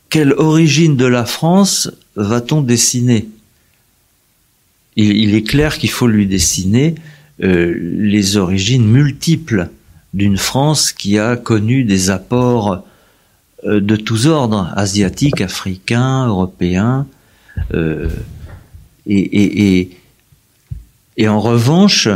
quelle 0.10 0.34
origine 0.34 0.97
de 0.97 1.05
la 1.05 1.26
France 1.26 1.89
va-t-on 2.18 2.62
dessiner? 2.62 3.30
Il, 4.98 5.36
est 5.36 5.43
clair 5.43 5.78
qu'il 5.78 5.91
faut 5.91 6.08
lui 6.08 6.26
dessiner 6.26 6.95
euh, 7.43 7.74
les 7.80 8.36
origines 8.38 8.86
multiples 8.86 9.70
d'une 10.14 10.38
France 10.38 10.91
qui 10.91 11.20
a 11.20 11.36
connu 11.36 11.84
des 11.84 12.10
apports 12.10 12.84
euh, 13.66 13.80
de 13.80 13.95
tous 13.95 14.28
ordres, 14.28 14.74
asiatiques, 14.76 15.41
africains, 15.41 16.28
européens, 16.28 17.08
euh, 17.74 18.10
et, 19.10 19.89
en 21.26 21.39
revanche, 21.39 22.10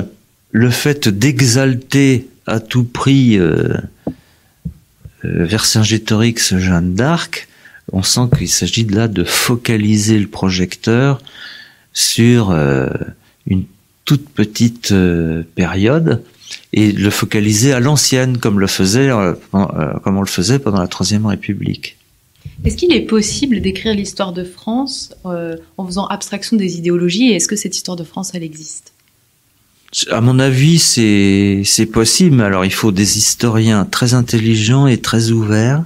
le 0.52 0.70
fait 0.70 1.08
d'exalter 1.08 2.28
à 2.46 2.60
tout 2.60 2.84
prix 2.84 3.40
euh, 3.40 3.76
Vercingétorix, 5.24 6.58
Jeanne 6.58 6.94
d'Arc, 6.94 7.48
on 7.92 8.04
sent 8.04 8.30
qu'il 8.38 8.50
s'agit 8.50 8.86
là 8.86 9.08
de 9.08 9.24
focaliser 9.24 10.20
le 10.20 10.28
projecteur 10.28 11.22
sur 11.94 12.52
euh, 12.52 12.88
une 13.48 13.66
toute 14.06 14.30
petite 14.30 14.92
euh, 14.92 15.44
période 15.56 16.24
et 16.74 16.92
le 16.92 17.10
focaliser 17.10 17.74
à 17.74 17.80
l'ancienne 17.80 18.38
comme 18.38 18.60
le 18.60 18.68
faisait 18.68 19.10
euh, 19.10 19.34
comme 19.52 20.18
on 20.18 20.22
le 20.22 20.28
faisait 20.28 20.60
pendant 20.60 20.80
la 20.80 20.88
troisième 20.88 21.26
République. 21.26 21.98
Est-ce 22.64 22.76
qu'il 22.76 22.94
est 22.94 23.02
possible 23.02 23.62
d'écrire 23.62 23.94
l'histoire 23.94 24.34
de 24.34 24.44
France 24.44 25.14
euh, 25.26 25.56
en 25.78 25.86
faisant 25.86 26.08
abstraction 26.08 26.58
des 26.58 26.78
idéologies 26.78 27.32
et 27.32 27.36
est-ce 27.36 27.48
que 27.48 27.56
cette 27.56 27.76
histoire 27.76 27.98
de 27.98 28.04
France 28.04 28.32
elle 28.34 28.44
existe? 28.44 28.94
À 30.10 30.22
mon 30.22 30.40
avis, 30.40 30.80
c'est 30.80 31.64
c'est 31.66 31.86
possible. 31.86 32.42
Alors, 32.42 32.64
il 32.64 32.72
faut 32.72 32.94
des 32.94 33.18
historiens 33.18 33.84
très 33.84 34.14
intelligents 34.14 34.88
et 34.88 34.98
très 34.98 35.32
ouverts 35.32 35.84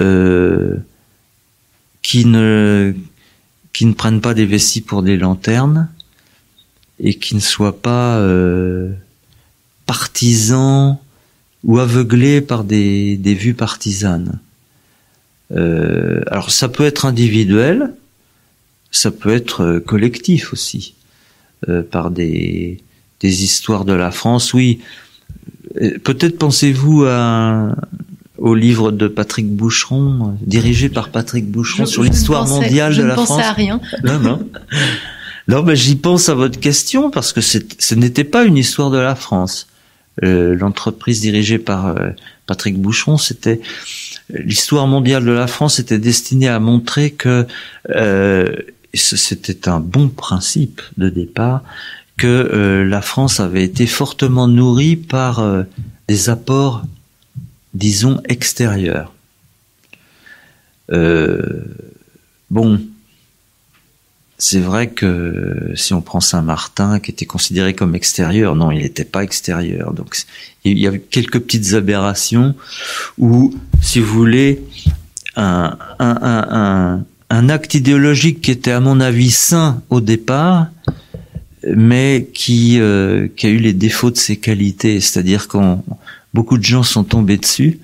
euh, 0.00 0.74
qui 2.02 2.24
ne 2.24 2.92
qui 3.76 3.84
ne 3.84 3.92
prennent 3.92 4.22
pas 4.22 4.32
des 4.32 4.46
vessies 4.46 4.80
pour 4.80 5.02
des 5.02 5.18
lanternes 5.18 5.90
et 6.98 7.12
qui 7.12 7.34
ne 7.34 7.40
soient 7.40 7.82
pas 7.82 8.16
euh, 8.16 8.90
partisans 9.84 10.96
ou 11.62 11.78
aveuglés 11.78 12.40
par 12.40 12.64
des, 12.64 13.18
des 13.18 13.34
vues 13.34 13.52
partisanes. 13.52 14.40
Euh, 15.52 16.22
alors 16.28 16.50
ça 16.52 16.70
peut 16.70 16.86
être 16.86 17.04
individuel, 17.04 17.92
ça 18.92 19.10
peut 19.10 19.34
être 19.34 19.60
euh, 19.60 19.80
collectif 19.80 20.54
aussi, 20.54 20.94
euh, 21.68 21.82
par 21.82 22.10
des, 22.10 22.80
des 23.20 23.44
histoires 23.44 23.84
de 23.84 23.92
la 23.92 24.10
France. 24.10 24.54
Oui, 24.54 24.80
euh, 25.82 25.98
peut-être 25.98 26.38
pensez-vous 26.38 27.04
à, 27.04 27.76
au 28.38 28.54
livre 28.54 28.90
de 28.92 29.08
Patrick 29.08 29.48
Boucheron, 29.48 30.28
euh, 30.28 30.44
dirigé 30.46 30.88
par 30.88 31.08
Patrick 31.10 31.50
Boucheron 31.50 31.84
Je- 31.86 31.90
sur 31.90 32.02
l'histoire 32.02 32.46
mondiale 32.46 32.92
je 32.92 32.98
de 32.98 33.04
ne 33.04 33.08
la 33.08 33.14
pensais 33.14 33.32
France. 33.34 33.44
à 33.44 33.52
rien. 33.52 33.80
Non, 34.04 34.18
non. 34.18 34.48
Non, 35.48 35.62
mais 35.62 35.76
j'y 35.76 35.94
pense 35.94 36.28
à 36.28 36.34
votre 36.34 36.58
question 36.58 37.08
parce 37.08 37.32
que 37.32 37.40
ce 37.40 37.94
n'était 37.94 38.24
pas 38.24 38.42
une 38.42 38.56
histoire 38.56 38.90
de 38.90 38.98
la 38.98 39.14
France. 39.14 39.68
Euh, 40.24 40.56
L'entreprise 40.56 41.20
dirigée 41.20 41.58
par 41.60 41.86
euh, 41.86 42.10
Patrick 42.48 42.80
Boucheron, 42.80 43.16
c'était 43.16 43.60
l'histoire 44.28 44.88
mondiale 44.88 45.24
de 45.24 45.30
la 45.30 45.46
France 45.46 45.78
était 45.78 46.00
destinée 46.00 46.48
à 46.48 46.58
montrer 46.58 47.12
que 47.12 47.46
euh, 47.90 48.56
c'était 48.92 49.68
un 49.68 49.78
bon 49.78 50.08
principe 50.08 50.80
de 50.96 51.10
départ 51.10 51.62
que 52.16 52.82
la 52.88 53.00
France 53.02 53.38
avait 53.38 53.62
été 53.62 53.86
fortement 53.86 54.48
nourrie 54.48 54.96
par 54.96 55.44
des 56.08 56.28
apports, 56.30 56.82
disons, 57.76 58.20
extérieurs. 58.28 59.12
Euh, 60.90 61.64
bon, 62.50 62.80
c'est 64.38 64.60
vrai 64.60 64.88
que 64.88 65.72
si 65.74 65.94
on 65.94 66.00
prend 66.00 66.20
Saint-Martin, 66.20 67.00
qui 67.00 67.10
était 67.10 67.26
considéré 67.26 67.74
comme 67.74 67.94
extérieur, 67.94 68.54
non, 68.54 68.70
il 68.70 68.82
n'était 68.82 69.04
pas 69.04 69.22
extérieur. 69.22 69.92
Donc 69.92 70.16
il 70.64 70.78
y 70.78 70.86
a 70.86 70.96
quelques 70.96 71.40
petites 71.40 71.74
aberrations 71.74 72.54
où, 73.18 73.54
si 73.82 74.00
vous 74.00 74.12
voulez, 74.12 74.62
un, 75.36 75.76
un, 75.98 77.04
un 77.30 77.48
acte 77.48 77.74
idéologique 77.74 78.40
qui 78.40 78.50
était 78.50 78.72
à 78.72 78.80
mon 78.80 79.00
avis 79.00 79.30
sain 79.30 79.82
au 79.90 80.00
départ, 80.00 80.68
mais 81.74 82.28
qui, 82.32 82.78
euh, 82.78 83.28
qui 83.36 83.46
a 83.46 83.50
eu 83.50 83.58
les 83.58 83.72
défauts 83.72 84.10
de 84.10 84.16
ses 84.16 84.36
qualités. 84.36 85.00
C'est-à-dire 85.00 85.48
qu'on 85.48 85.82
beaucoup 86.36 86.58
de 86.58 86.64
gens 86.64 86.82
sont 86.82 87.02
tombés 87.02 87.38
dessus 87.38 87.80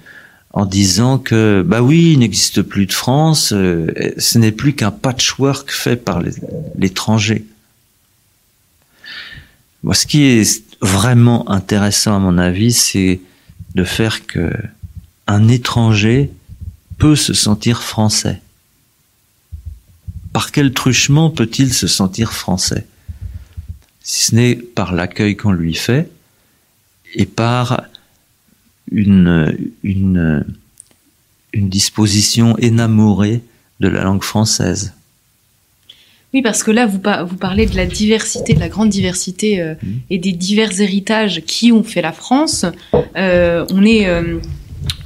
en 0.52 0.66
disant 0.66 1.16
que 1.16 1.64
bah 1.66 1.80
oui, 1.80 2.12
il 2.12 2.18
n'existe 2.18 2.60
plus 2.60 2.84
de 2.84 2.92
France, 2.92 3.54
euh, 3.54 3.86
ce 4.18 4.36
n'est 4.36 4.52
plus 4.52 4.74
qu'un 4.74 4.90
patchwork 4.90 5.72
fait 5.72 5.96
par 5.96 6.20
l'étranger. 6.76 7.46
Moi, 9.82 9.94
ce 9.94 10.06
qui 10.06 10.24
est 10.24 10.62
vraiment 10.82 11.50
intéressant 11.50 12.14
à 12.14 12.18
mon 12.18 12.36
avis, 12.36 12.72
c'est 12.72 13.20
de 13.74 13.84
faire 13.84 14.26
que 14.26 14.52
un 15.26 15.48
étranger 15.48 16.30
peut 16.98 17.16
se 17.16 17.32
sentir 17.32 17.82
français. 17.82 18.42
Par 20.34 20.52
quel 20.52 20.74
truchement 20.74 21.30
peut-il 21.30 21.72
se 21.72 21.86
sentir 21.86 22.34
français? 22.34 22.86
Si 24.02 24.26
ce 24.26 24.34
n'est 24.34 24.56
par 24.56 24.92
l'accueil 24.92 25.36
qu'on 25.38 25.52
lui 25.52 25.74
fait 25.74 26.10
et 27.14 27.24
par 27.24 27.80
une, 28.92 29.56
une, 29.82 30.44
une 31.52 31.68
disposition 31.68 32.56
énamorée 32.58 33.40
de 33.80 33.88
la 33.88 34.04
langue 34.04 34.22
française. 34.22 34.92
Oui, 36.34 36.40
parce 36.40 36.62
que 36.62 36.70
là, 36.70 36.86
vous, 36.86 36.98
par- 36.98 37.26
vous 37.26 37.36
parlez 37.36 37.66
de 37.66 37.76
la 37.76 37.84
diversité, 37.84 38.54
de 38.54 38.60
la 38.60 38.68
grande 38.70 38.88
diversité 38.88 39.60
euh, 39.60 39.74
Mhm. 39.82 40.00
et 40.08 40.18
des 40.18 40.32
divers 40.32 40.80
héritages 40.80 41.42
qui 41.46 41.72
ont 41.72 41.82
fait 41.84 42.00
la 42.00 42.12
France. 42.12 42.64
Euh, 43.16 43.66
on 43.70 43.84
est, 43.84 44.06
euh, 44.08 44.38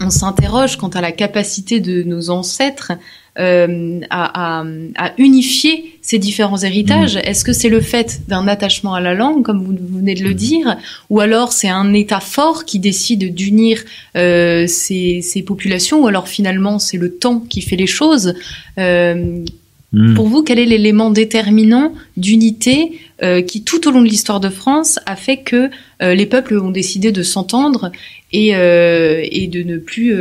on 0.00 0.10
s'interroge 0.10 0.76
quant 0.76 0.88
à 0.88 1.00
la 1.00 1.10
capacité 1.12 1.80
de 1.80 2.02
nos 2.04 2.30
ancêtres 2.30 2.92
euh, 3.38 4.00
à, 4.10 4.60
à- 4.60 4.64
à 4.96 5.12
unifier 5.18 5.92
ces 6.02 6.18
différents 6.18 6.58
héritages. 6.62 7.16
Est-ce 7.16 7.44
que 7.44 7.52
c'est 7.52 7.68
le 7.68 7.80
fait 7.80 8.20
d'un 8.28 8.46
attachement 8.48 8.94
à 8.94 9.00
la 9.00 9.14
langue, 9.14 9.42
comme 9.44 9.62
vous 9.62 9.74
venez 9.98 10.14
de 10.14 10.22
le 10.22 10.34
dire, 10.34 10.76
ou 11.10 11.20
alors 11.20 11.52
c'est 11.52 11.68
un 11.68 11.92
État 11.92 12.20
fort 12.20 12.64
qui 12.64 12.78
décide 12.78 13.34
d'unir 13.34 13.82
euh, 14.16 14.66
ces, 14.68 15.20
ces 15.20 15.42
populations, 15.42 16.02
ou 16.02 16.06
alors 16.06 16.28
finalement 16.28 16.78
c'est 16.78 16.96
le 16.98 17.10
temps 17.12 17.40
qui 17.40 17.60
fait 17.60 17.76
les 17.76 17.88
choses? 17.88 18.34
Euh, 18.78 19.44
Hmm. 19.92 20.14
pour 20.14 20.26
vous, 20.26 20.42
quel 20.42 20.58
est 20.58 20.66
l'élément 20.66 21.10
déterminant 21.10 21.94
d'unité 22.16 22.98
euh, 23.22 23.40
qui, 23.40 23.62
tout 23.62 23.86
au 23.86 23.92
long 23.92 24.02
de 24.02 24.08
l'histoire 24.08 24.40
de 24.40 24.48
France, 24.48 24.98
a 25.06 25.14
fait 25.14 25.36
que 25.38 25.70
euh, 26.02 26.14
les 26.14 26.26
peuples 26.26 26.58
ont 26.58 26.72
décidé 26.72 27.12
de 27.12 27.22
s'entendre 27.22 27.92
et, 28.32 28.56
euh, 28.56 29.22
et 29.30 29.46
de 29.46 29.62
ne 29.62 29.78
plus 29.78 30.12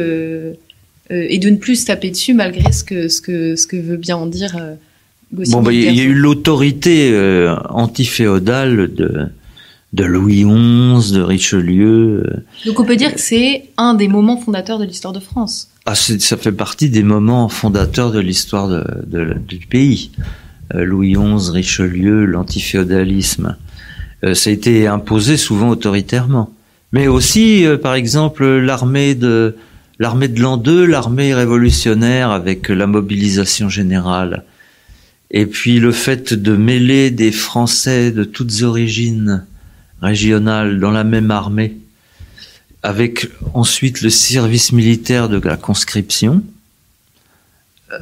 et 1.10 1.38
de 1.38 1.50
ne 1.50 1.58
plus 1.58 1.82
se 1.82 1.86
taper 1.86 2.10
dessus 2.12 2.34
malgré 2.34 2.72
ce 2.72 2.84
que 2.84 3.08
ce 3.08 3.22
que 3.22 3.56
ce 3.56 3.68
que 3.68 3.78
veut 3.78 3.98
bien 3.98 4.18
en 4.18 4.26
dire 4.26 4.56
euh, 4.60 4.74
Goscinny 5.34 5.56
Bon, 5.56 5.62
bah, 5.64 5.72
il 5.74 5.82
y 5.96 6.00
a 6.02 6.04
eu 6.04 6.14
l'autorité 6.14 7.12
euh, 7.14 7.56
antiféodale 7.70 8.94
de, 8.94 9.28
de 9.94 10.04
Louis 10.04 10.44
XI, 10.44 11.14
de 11.14 11.22
Richelieu. 11.22 12.24
euh. 12.26 12.44
Donc 12.66 12.80
on 12.80 12.86
peut 12.86 12.96
dire 12.96 13.14
que 13.14 13.20
c'est 13.20 13.66
un 13.78 13.94
des 13.94 14.08
moments 14.08 14.38
fondateurs 14.38 14.80
de 14.80 14.86
l'histoire 14.86 15.14
de 15.14 15.20
France. 15.20 15.70
Ah, 15.86 15.94
ça 15.96 16.38
fait 16.38 16.52
partie 16.52 16.90
des 16.90 17.04
moments 17.04 17.48
fondateurs 17.50 18.12
de 18.12 18.20
l'histoire 18.20 18.68
de, 18.68 18.84
de- 19.06 19.36
du 19.48 19.58
pays. 19.68 20.12
Euh, 20.74 20.84
Louis 20.84 21.14
XI, 21.14 21.52
Richelieu, 21.52 22.26
l'antiféodalisme. 22.26 23.56
Euh, 24.24 24.34
ça 24.34 24.50
a 24.50 24.54
été 24.54 24.88
imposé 24.88 25.38
souvent 25.38 25.70
autoritairement. 25.70 26.52
Mais 26.92 27.08
aussi, 27.08 27.66
euh, 27.66 27.78
par 27.78 27.94
exemple, 27.96 28.46
l'armée 28.46 29.14
de 29.16 29.56
l'armée 30.00 30.28
de 30.28 30.42
l'an 30.42 30.58
2, 30.58 30.86
l'armée 30.86 31.34
révolutionnaire 31.34 32.32
avec 32.32 32.70
la 32.70 32.88
mobilisation 32.88 33.70
générale. 33.70 34.44
Et 35.32 35.46
puis 35.46 35.80
le 35.80 35.92
fait 35.92 36.34
de 36.34 36.56
mêler 36.56 37.12
des 37.12 37.32
Français 37.32 38.12
de 38.12 38.24
toutes 38.24 38.62
origines 38.62 39.46
régionales 40.02 40.80
dans 40.80 40.92
la 40.92 41.04
même 41.04 41.32
armée, 41.32 41.78
avec 42.84 43.28
ensuite 43.54 44.02
le 44.02 44.10
service 44.10 44.72
militaire 44.72 45.30
de 45.30 45.40
la 45.40 45.58
conscription. 45.58 46.44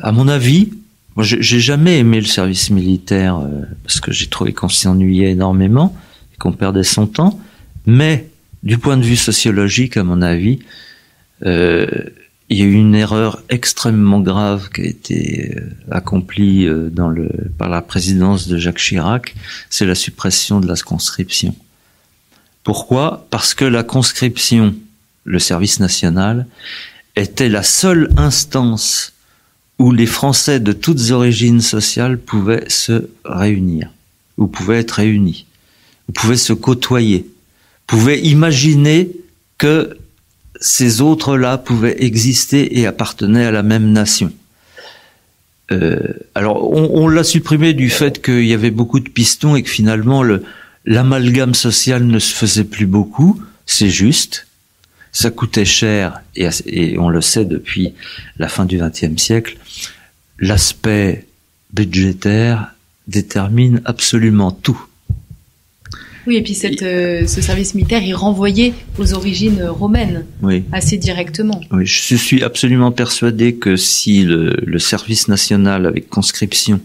À 0.02 0.12
mon 0.12 0.28
avis, 0.28 0.74
moi 1.16 1.24
j'ai 1.24 1.60
jamais 1.60 2.00
aimé 2.00 2.20
le 2.20 2.26
service 2.26 2.70
militaire 2.70 3.38
euh, 3.38 3.62
parce 3.84 4.00
que 4.00 4.12
j'ai 4.12 4.28
trouvé 4.28 4.52
qu'on 4.52 4.70
s'y 4.70 4.88
ennuyait 4.88 5.32
énormément 5.32 5.96
et 6.34 6.38
qu'on 6.38 6.52
perdait 6.52 6.84
son 6.84 7.08
temps. 7.08 7.40
Mais 7.86 8.30
du 8.64 8.78
point 8.78 8.98
de 8.98 9.04
vue 9.04 9.16
sociologique, 9.16 9.98
à 9.98 10.04
mon 10.04 10.22
avis, 10.22 10.60
euh, 11.46 11.88
il 12.50 12.60
y 12.60 12.62
a 12.62 12.66
eu 12.66 12.74
une 12.74 12.94
erreur 12.94 13.42
extrêmement 13.50 14.20
grave 14.20 14.70
qui 14.70 14.82
a 14.82 14.86
été 14.86 15.56
euh, 15.56 15.70
accomplie 15.92 16.68
euh, 16.68 16.92
par 17.58 17.70
la 17.70 17.82
présidence 17.82 18.48
de 18.48 18.58
Jacques 18.58 18.78
Chirac, 18.78 19.34
c'est 19.70 19.86
la 19.86 19.96
suppression 19.96 20.60
de 20.60 20.68
la 20.68 20.76
conscription. 20.76 21.56
Pourquoi? 22.64 23.26
Parce 23.30 23.54
que 23.54 23.66
la 23.66 23.84
conscription, 23.84 24.76
le 25.24 25.40
service 25.40 25.80
national, 25.80 26.46
était 27.16 27.50
la 27.50 27.64
seule 27.64 28.10
instance 28.18 29.14
où 29.80 29.92
les 29.92 30.06
Français 30.06 30.60
de 30.60 30.74
toutes 30.74 31.12
origines 31.12 31.62
sociales 31.62 32.18
pouvaient 32.18 32.70
se 32.70 33.10
réunir, 33.26 33.90
ou 34.38 34.48
pouvaient 34.48 34.80
être 34.80 34.92
réunis, 34.92 35.46
ou 36.08 36.12
pouvaient 36.12 36.38
se 36.38 36.54
côtoyer, 36.54 37.28
pouvaient 37.88 38.22
imaginer 38.22 39.10
que 39.58 39.98
ces 40.64 41.02
autres-là 41.02 41.58
pouvaient 41.58 42.06
exister 42.06 42.80
et 42.80 42.88
appartenaient 42.88 43.44
à 43.44 43.52
la 43.52 43.64
même 43.64 43.92
nation. 43.92 44.32
Euh, 45.74 46.00
alors, 46.36 46.72
on, 46.72 47.10
l'a 47.10 47.26
supprimé 47.26 47.74
du 47.74 47.90
fait 47.90 48.24
qu'il 48.24 48.46
y 48.46 48.54
avait 48.54 48.72
beaucoup 48.72 49.02
de 49.02 49.10
pistons 49.10 49.58
et 49.58 49.64
que 49.64 49.70
finalement 49.70 50.24
le, 50.24 50.44
l'amalgame 50.86 51.54
social 51.54 52.06
ne 52.06 52.18
se 52.18 52.34
faisait 52.34 52.64
plus 52.64 52.86
beaucoup. 52.86 53.44
C'est 53.66 53.90
juste. 53.90 54.48
Ça 55.12 55.32
coûtait 55.32 55.66
cher 55.66 56.22
et, 56.38 56.48
et 56.66 56.98
on 56.98 57.10
le 57.10 57.20
sait 57.20 57.46
depuis 57.46 57.94
la 58.38 58.48
fin 58.48 58.64
du 58.64 58.78
XXe 58.78 59.22
siècle. 59.22 59.58
L'aspect 60.40 61.28
budgétaire 61.74 62.74
détermine 63.10 63.82
absolument 63.84 64.52
tout. 64.52 64.82
Oui, 66.26 66.38
et 66.38 66.42
puis 66.42 66.54
cette, 66.54 66.82
euh, 66.84 67.28
ce 67.28 67.42
service 67.42 67.76
militaire, 67.76 68.02
il 68.02 68.14
renvoyait 68.16 68.74
aux 68.98 69.14
origines 69.14 69.64
romaines 69.64 70.26
Oui. 70.42 70.64
assez 70.72 70.98
directement. 70.98 71.60
Oui, 71.72 71.86
je 71.86 72.16
suis 72.16 72.44
absolument 72.44 72.92
persuadé 72.92 73.56
que 73.56 73.76
si 73.76 74.24
le, 74.24 74.56
le 74.66 74.80
service 74.80 75.28
national 75.28 75.86
avec 75.86 76.10
conscription 76.10 76.80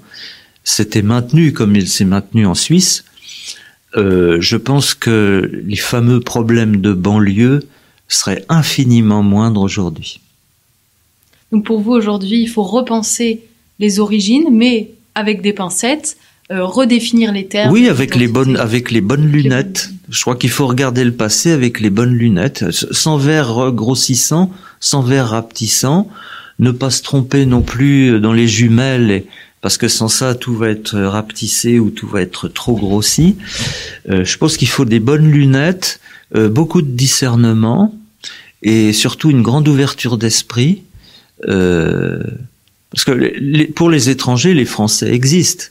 s'était 0.64 1.02
maintenu 1.02 1.52
comme 1.52 1.76
il 1.76 1.88
s'est 1.88 2.04
maintenu 2.04 2.46
en 2.46 2.54
Suisse, 2.54 3.04
euh, 3.96 4.38
je 4.40 4.56
pense 4.56 4.94
que 4.94 5.50
les 5.64 5.76
fameux 5.76 6.20
problèmes 6.20 6.80
de 6.80 6.92
banlieue 6.92 7.60
seraient 8.08 8.44
infiniment 8.48 9.22
moindres 9.22 9.60
aujourd'hui. 9.62 10.20
Donc 11.52 11.64
pour 11.64 11.80
vous 11.80 11.92
aujourd'hui, 11.92 12.40
il 12.42 12.48
faut 12.48 12.62
repenser 12.64 13.42
les 13.78 14.00
origines, 14.00 14.48
mais 14.50 14.90
avec 15.14 15.40
des 15.40 15.52
pincettes, 15.52 16.16
euh, 16.50 16.64
redéfinir 16.64 17.32
les 17.32 17.46
termes. 17.46 17.72
Oui, 17.72 17.88
avec 17.88 18.16
les 18.16 18.28
bonnes, 18.28 18.56
avec 18.56 18.90
les 18.90 19.00
bonnes 19.00 19.26
lunettes. 19.26 19.90
Je 20.08 20.20
crois 20.20 20.36
qu'il 20.36 20.50
faut 20.50 20.66
regarder 20.66 21.04
le 21.04 21.12
passé 21.12 21.50
avec 21.50 21.80
les 21.80 21.90
bonnes 21.90 22.14
lunettes, 22.14 22.64
sans 22.70 23.18
verre 23.18 23.72
grossissant, 23.72 24.50
sans 24.80 25.02
verre 25.02 25.28
rapetissant, 25.28 26.08
ne 26.58 26.70
pas 26.70 26.90
se 26.90 27.02
tromper 27.02 27.46
non 27.46 27.60
plus 27.62 28.18
dans 28.20 28.32
les 28.32 28.48
jumelles, 28.48 29.24
parce 29.60 29.76
que 29.76 29.88
sans 29.88 30.08
ça, 30.08 30.34
tout 30.34 30.54
va 30.54 30.68
être 30.68 30.98
rapetissé 30.98 31.78
ou 31.78 31.90
tout 31.90 32.06
va 32.06 32.22
être 32.22 32.48
trop 32.48 32.76
grossi. 32.76 33.36
Euh, 34.08 34.24
je 34.24 34.38
pense 34.38 34.56
qu'il 34.56 34.68
faut 34.68 34.84
des 34.84 35.00
bonnes 35.00 35.30
lunettes, 35.30 36.00
euh, 36.36 36.48
beaucoup 36.48 36.82
de 36.82 36.90
discernement 36.90 37.94
et 38.62 38.92
surtout 38.92 39.30
une 39.30 39.42
grande 39.42 39.66
ouverture 39.68 40.16
d'esprit. 40.16 40.82
Euh, 41.48 42.22
parce 42.90 43.04
que 43.04 43.70
pour 43.72 43.90
les 43.90 44.10
étrangers, 44.10 44.54
les 44.54 44.64
Français 44.64 45.12
existent. 45.12 45.66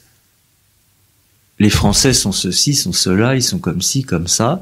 Les 1.59 1.69
Français 1.69 2.13
sont 2.13 2.31
ceci, 2.31 2.75
sont 2.75 2.93
cela, 2.93 3.35
ils 3.35 3.41
sont 3.41 3.57
comme 3.57 3.81
ci, 3.81 4.03
comme 4.03 4.27
ça. 4.27 4.61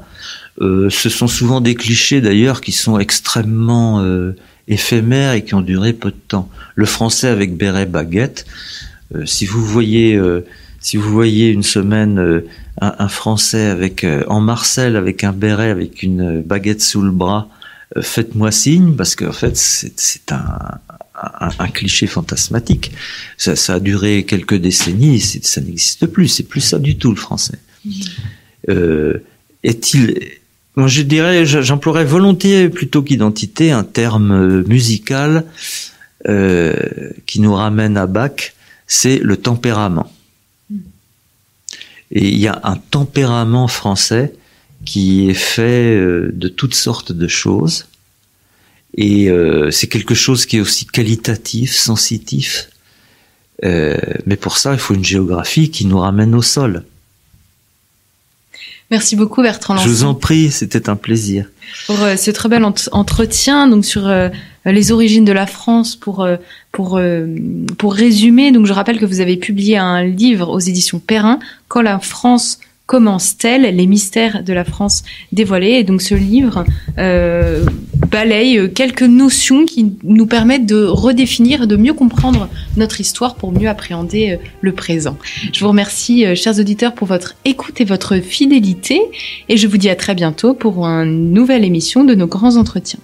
Euh, 0.62 0.88
ce 0.88 1.10
sont 1.10 1.28
souvent 1.28 1.60
des 1.60 1.74
clichés 1.74 2.22
d'ailleurs 2.22 2.62
qui 2.62 2.72
sont 2.72 2.98
extrêmement 2.98 4.00
euh, 4.00 4.34
éphémères 4.68 5.32
et 5.34 5.44
qui 5.44 5.54
ont 5.54 5.60
duré 5.60 5.92
peu 5.92 6.10
de 6.10 6.16
temps. 6.28 6.48
Le 6.74 6.86
Français 6.86 7.28
avec 7.28 7.56
béret 7.56 7.84
baguette. 7.84 8.46
Euh, 9.14 9.26
si 9.26 9.44
vous 9.44 9.62
voyez, 9.62 10.18
si 10.80 10.96
vous 10.96 11.12
voyez 11.12 11.50
une 11.50 11.62
semaine 11.62 12.42
un, 12.80 12.94
un, 12.98 13.08
Français 13.08 13.66
avec 13.66 14.06
en 14.28 14.40
Marcel 14.40 14.96
avec 14.96 15.22
un 15.22 15.32
béret 15.32 15.70
avec 15.70 16.02
une 16.02 16.40
baguette 16.40 16.80
sous 16.80 17.02
le 17.02 17.12
bras, 17.12 17.48
faites-moi 18.00 18.50
signe 18.50 18.96
parce 18.96 19.14
qu'en 19.16 19.32
fait 19.32 19.56
c'est 19.56 20.32
un, 20.32 20.78
un, 21.40 21.68
cliché 21.68 22.06
fantasmatique. 22.06 22.92
Ça, 23.36 23.56
ça, 23.56 23.74
a 23.74 23.80
duré 23.80 24.24
quelques 24.24 24.54
décennies, 24.54 25.20
ça 25.20 25.60
n'existe 25.60 26.06
plus. 26.06 26.28
C'est 26.28 26.44
plus 26.44 26.60
ça 26.60 26.78
du 26.78 26.96
tout 26.96 27.10
le 27.10 27.16
français. 27.16 27.58
Mmh. 27.84 27.90
Euh, 28.70 29.18
est-il 29.62 30.18
moi, 30.78 30.88
je 30.88 31.00
dirais, 31.00 31.46
j'emploierais 31.46 32.04
volontiers 32.04 32.68
plutôt 32.68 33.02
qu'identité 33.02 33.72
un 33.72 33.82
terme 33.82 34.32
euh, 34.32 34.64
musical 34.66 35.46
euh, 36.28 36.74
qui 37.24 37.40
nous 37.40 37.54
ramène 37.54 37.96
à 37.96 38.06
Bach, 38.06 38.52
c'est 38.86 39.18
le 39.18 39.38
tempérament. 39.38 40.12
Mmh. 40.68 40.76
Et 42.10 42.28
il 42.28 42.38
y 42.38 42.46
a 42.46 42.60
un 42.62 42.76
tempérament 42.76 43.68
français 43.68 44.34
qui 44.84 45.30
est 45.30 45.34
fait 45.34 45.96
de 45.96 46.48
toutes 46.48 46.74
sortes 46.74 47.10
de 47.10 47.26
choses 47.26 47.86
et 48.96 49.30
euh, 49.30 49.70
c'est 49.70 49.88
quelque 49.88 50.14
chose 50.14 50.46
qui 50.46 50.56
est 50.58 50.60
aussi 50.60 50.86
qualitatif, 50.86 51.74
sensitif. 51.74 52.70
Euh, 53.64 53.96
mais 54.26 54.36
pour 54.36 54.58
ça, 54.58 54.72
il 54.72 54.78
faut 54.78 54.94
une 54.94 55.04
géographie 55.04 55.70
qui 55.70 55.86
nous 55.86 55.98
ramène 55.98 56.34
au 56.34 56.42
sol. 56.42 56.84
Merci 58.90 59.16
beaucoup 59.16 59.42
Bertrand 59.42 59.76
Je 59.78 59.88
vous 59.88 60.04
en 60.04 60.14
prie, 60.14 60.50
c'était 60.50 60.88
un 60.88 60.94
plaisir. 60.96 61.46
Pour 61.86 62.00
euh, 62.02 62.16
ce 62.16 62.30
très 62.30 62.48
bel 62.48 62.64
entretien 62.64 63.66
donc 63.66 63.84
sur 63.84 64.06
euh, 64.06 64.28
les 64.64 64.92
origines 64.92 65.24
de 65.24 65.32
la 65.32 65.46
France 65.46 65.96
pour 65.96 66.22
euh, 66.22 66.36
pour 66.70 67.00
pour 67.78 67.94
résumer 67.94 68.52
donc 68.52 68.66
je 68.66 68.72
rappelle 68.72 69.00
que 69.00 69.04
vous 69.04 69.20
avez 69.20 69.36
publié 69.36 69.76
un 69.76 70.04
livre 70.04 70.48
aux 70.48 70.60
éditions 70.60 71.00
Perrin 71.00 71.40
quand 71.66 71.82
la 71.82 71.98
France 71.98 72.60
commence-t-elle 72.86 73.62
Les 73.74 73.86
mystères 73.86 74.42
de 74.42 74.52
la 74.52 74.64
France 74.64 75.02
dévoilés. 75.32 75.72
Et 75.72 75.84
donc 75.84 76.02
ce 76.02 76.14
livre 76.14 76.64
euh, 76.98 77.64
balaye 78.10 78.72
quelques 78.72 79.02
notions 79.02 79.66
qui 79.66 79.96
nous 80.04 80.26
permettent 80.26 80.66
de 80.66 80.84
redéfinir 80.84 81.66
de 81.66 81.76
mieux 81.76 81.94
comprendre 81.94 82.48
notre 82.76 83.00
histoire 83.00 83.34
pour 83.34 83.52
mieux 83.52 83.68
appréhender 83.68 84.32
euh, 84.32 84.36
le 84.60 84.72
présent. 84.72 85.18
Je 85.52 85.60
vous 85.60 85.68
remercie, 85.68 86.24
euh, 86.24 86.34
chers 86.34 86.58
auditeurs, 86.58 86.94
pour 86.94 87.08
votre 87.08 87.34
écoute 87.44 87.80
et 87.80 87.84
votre 87.84 88.18
fidélité. 88.18 89.00
Et 89.48 89.56
je 89.56 89.66
vous 89.66 89.76
dis 89.76 89.90
à 89.90 89.96
très 89.96 90.14
bientôt 90.14 90.54
pour 90.54 90.86
une 90.86 91.32
nouvelle 91.32 91.64
émission 91.64 92.04
de 92.04 92.14
nos 92.14 92.26
grands 92.26 92.56
entretiens. 92.56 93.00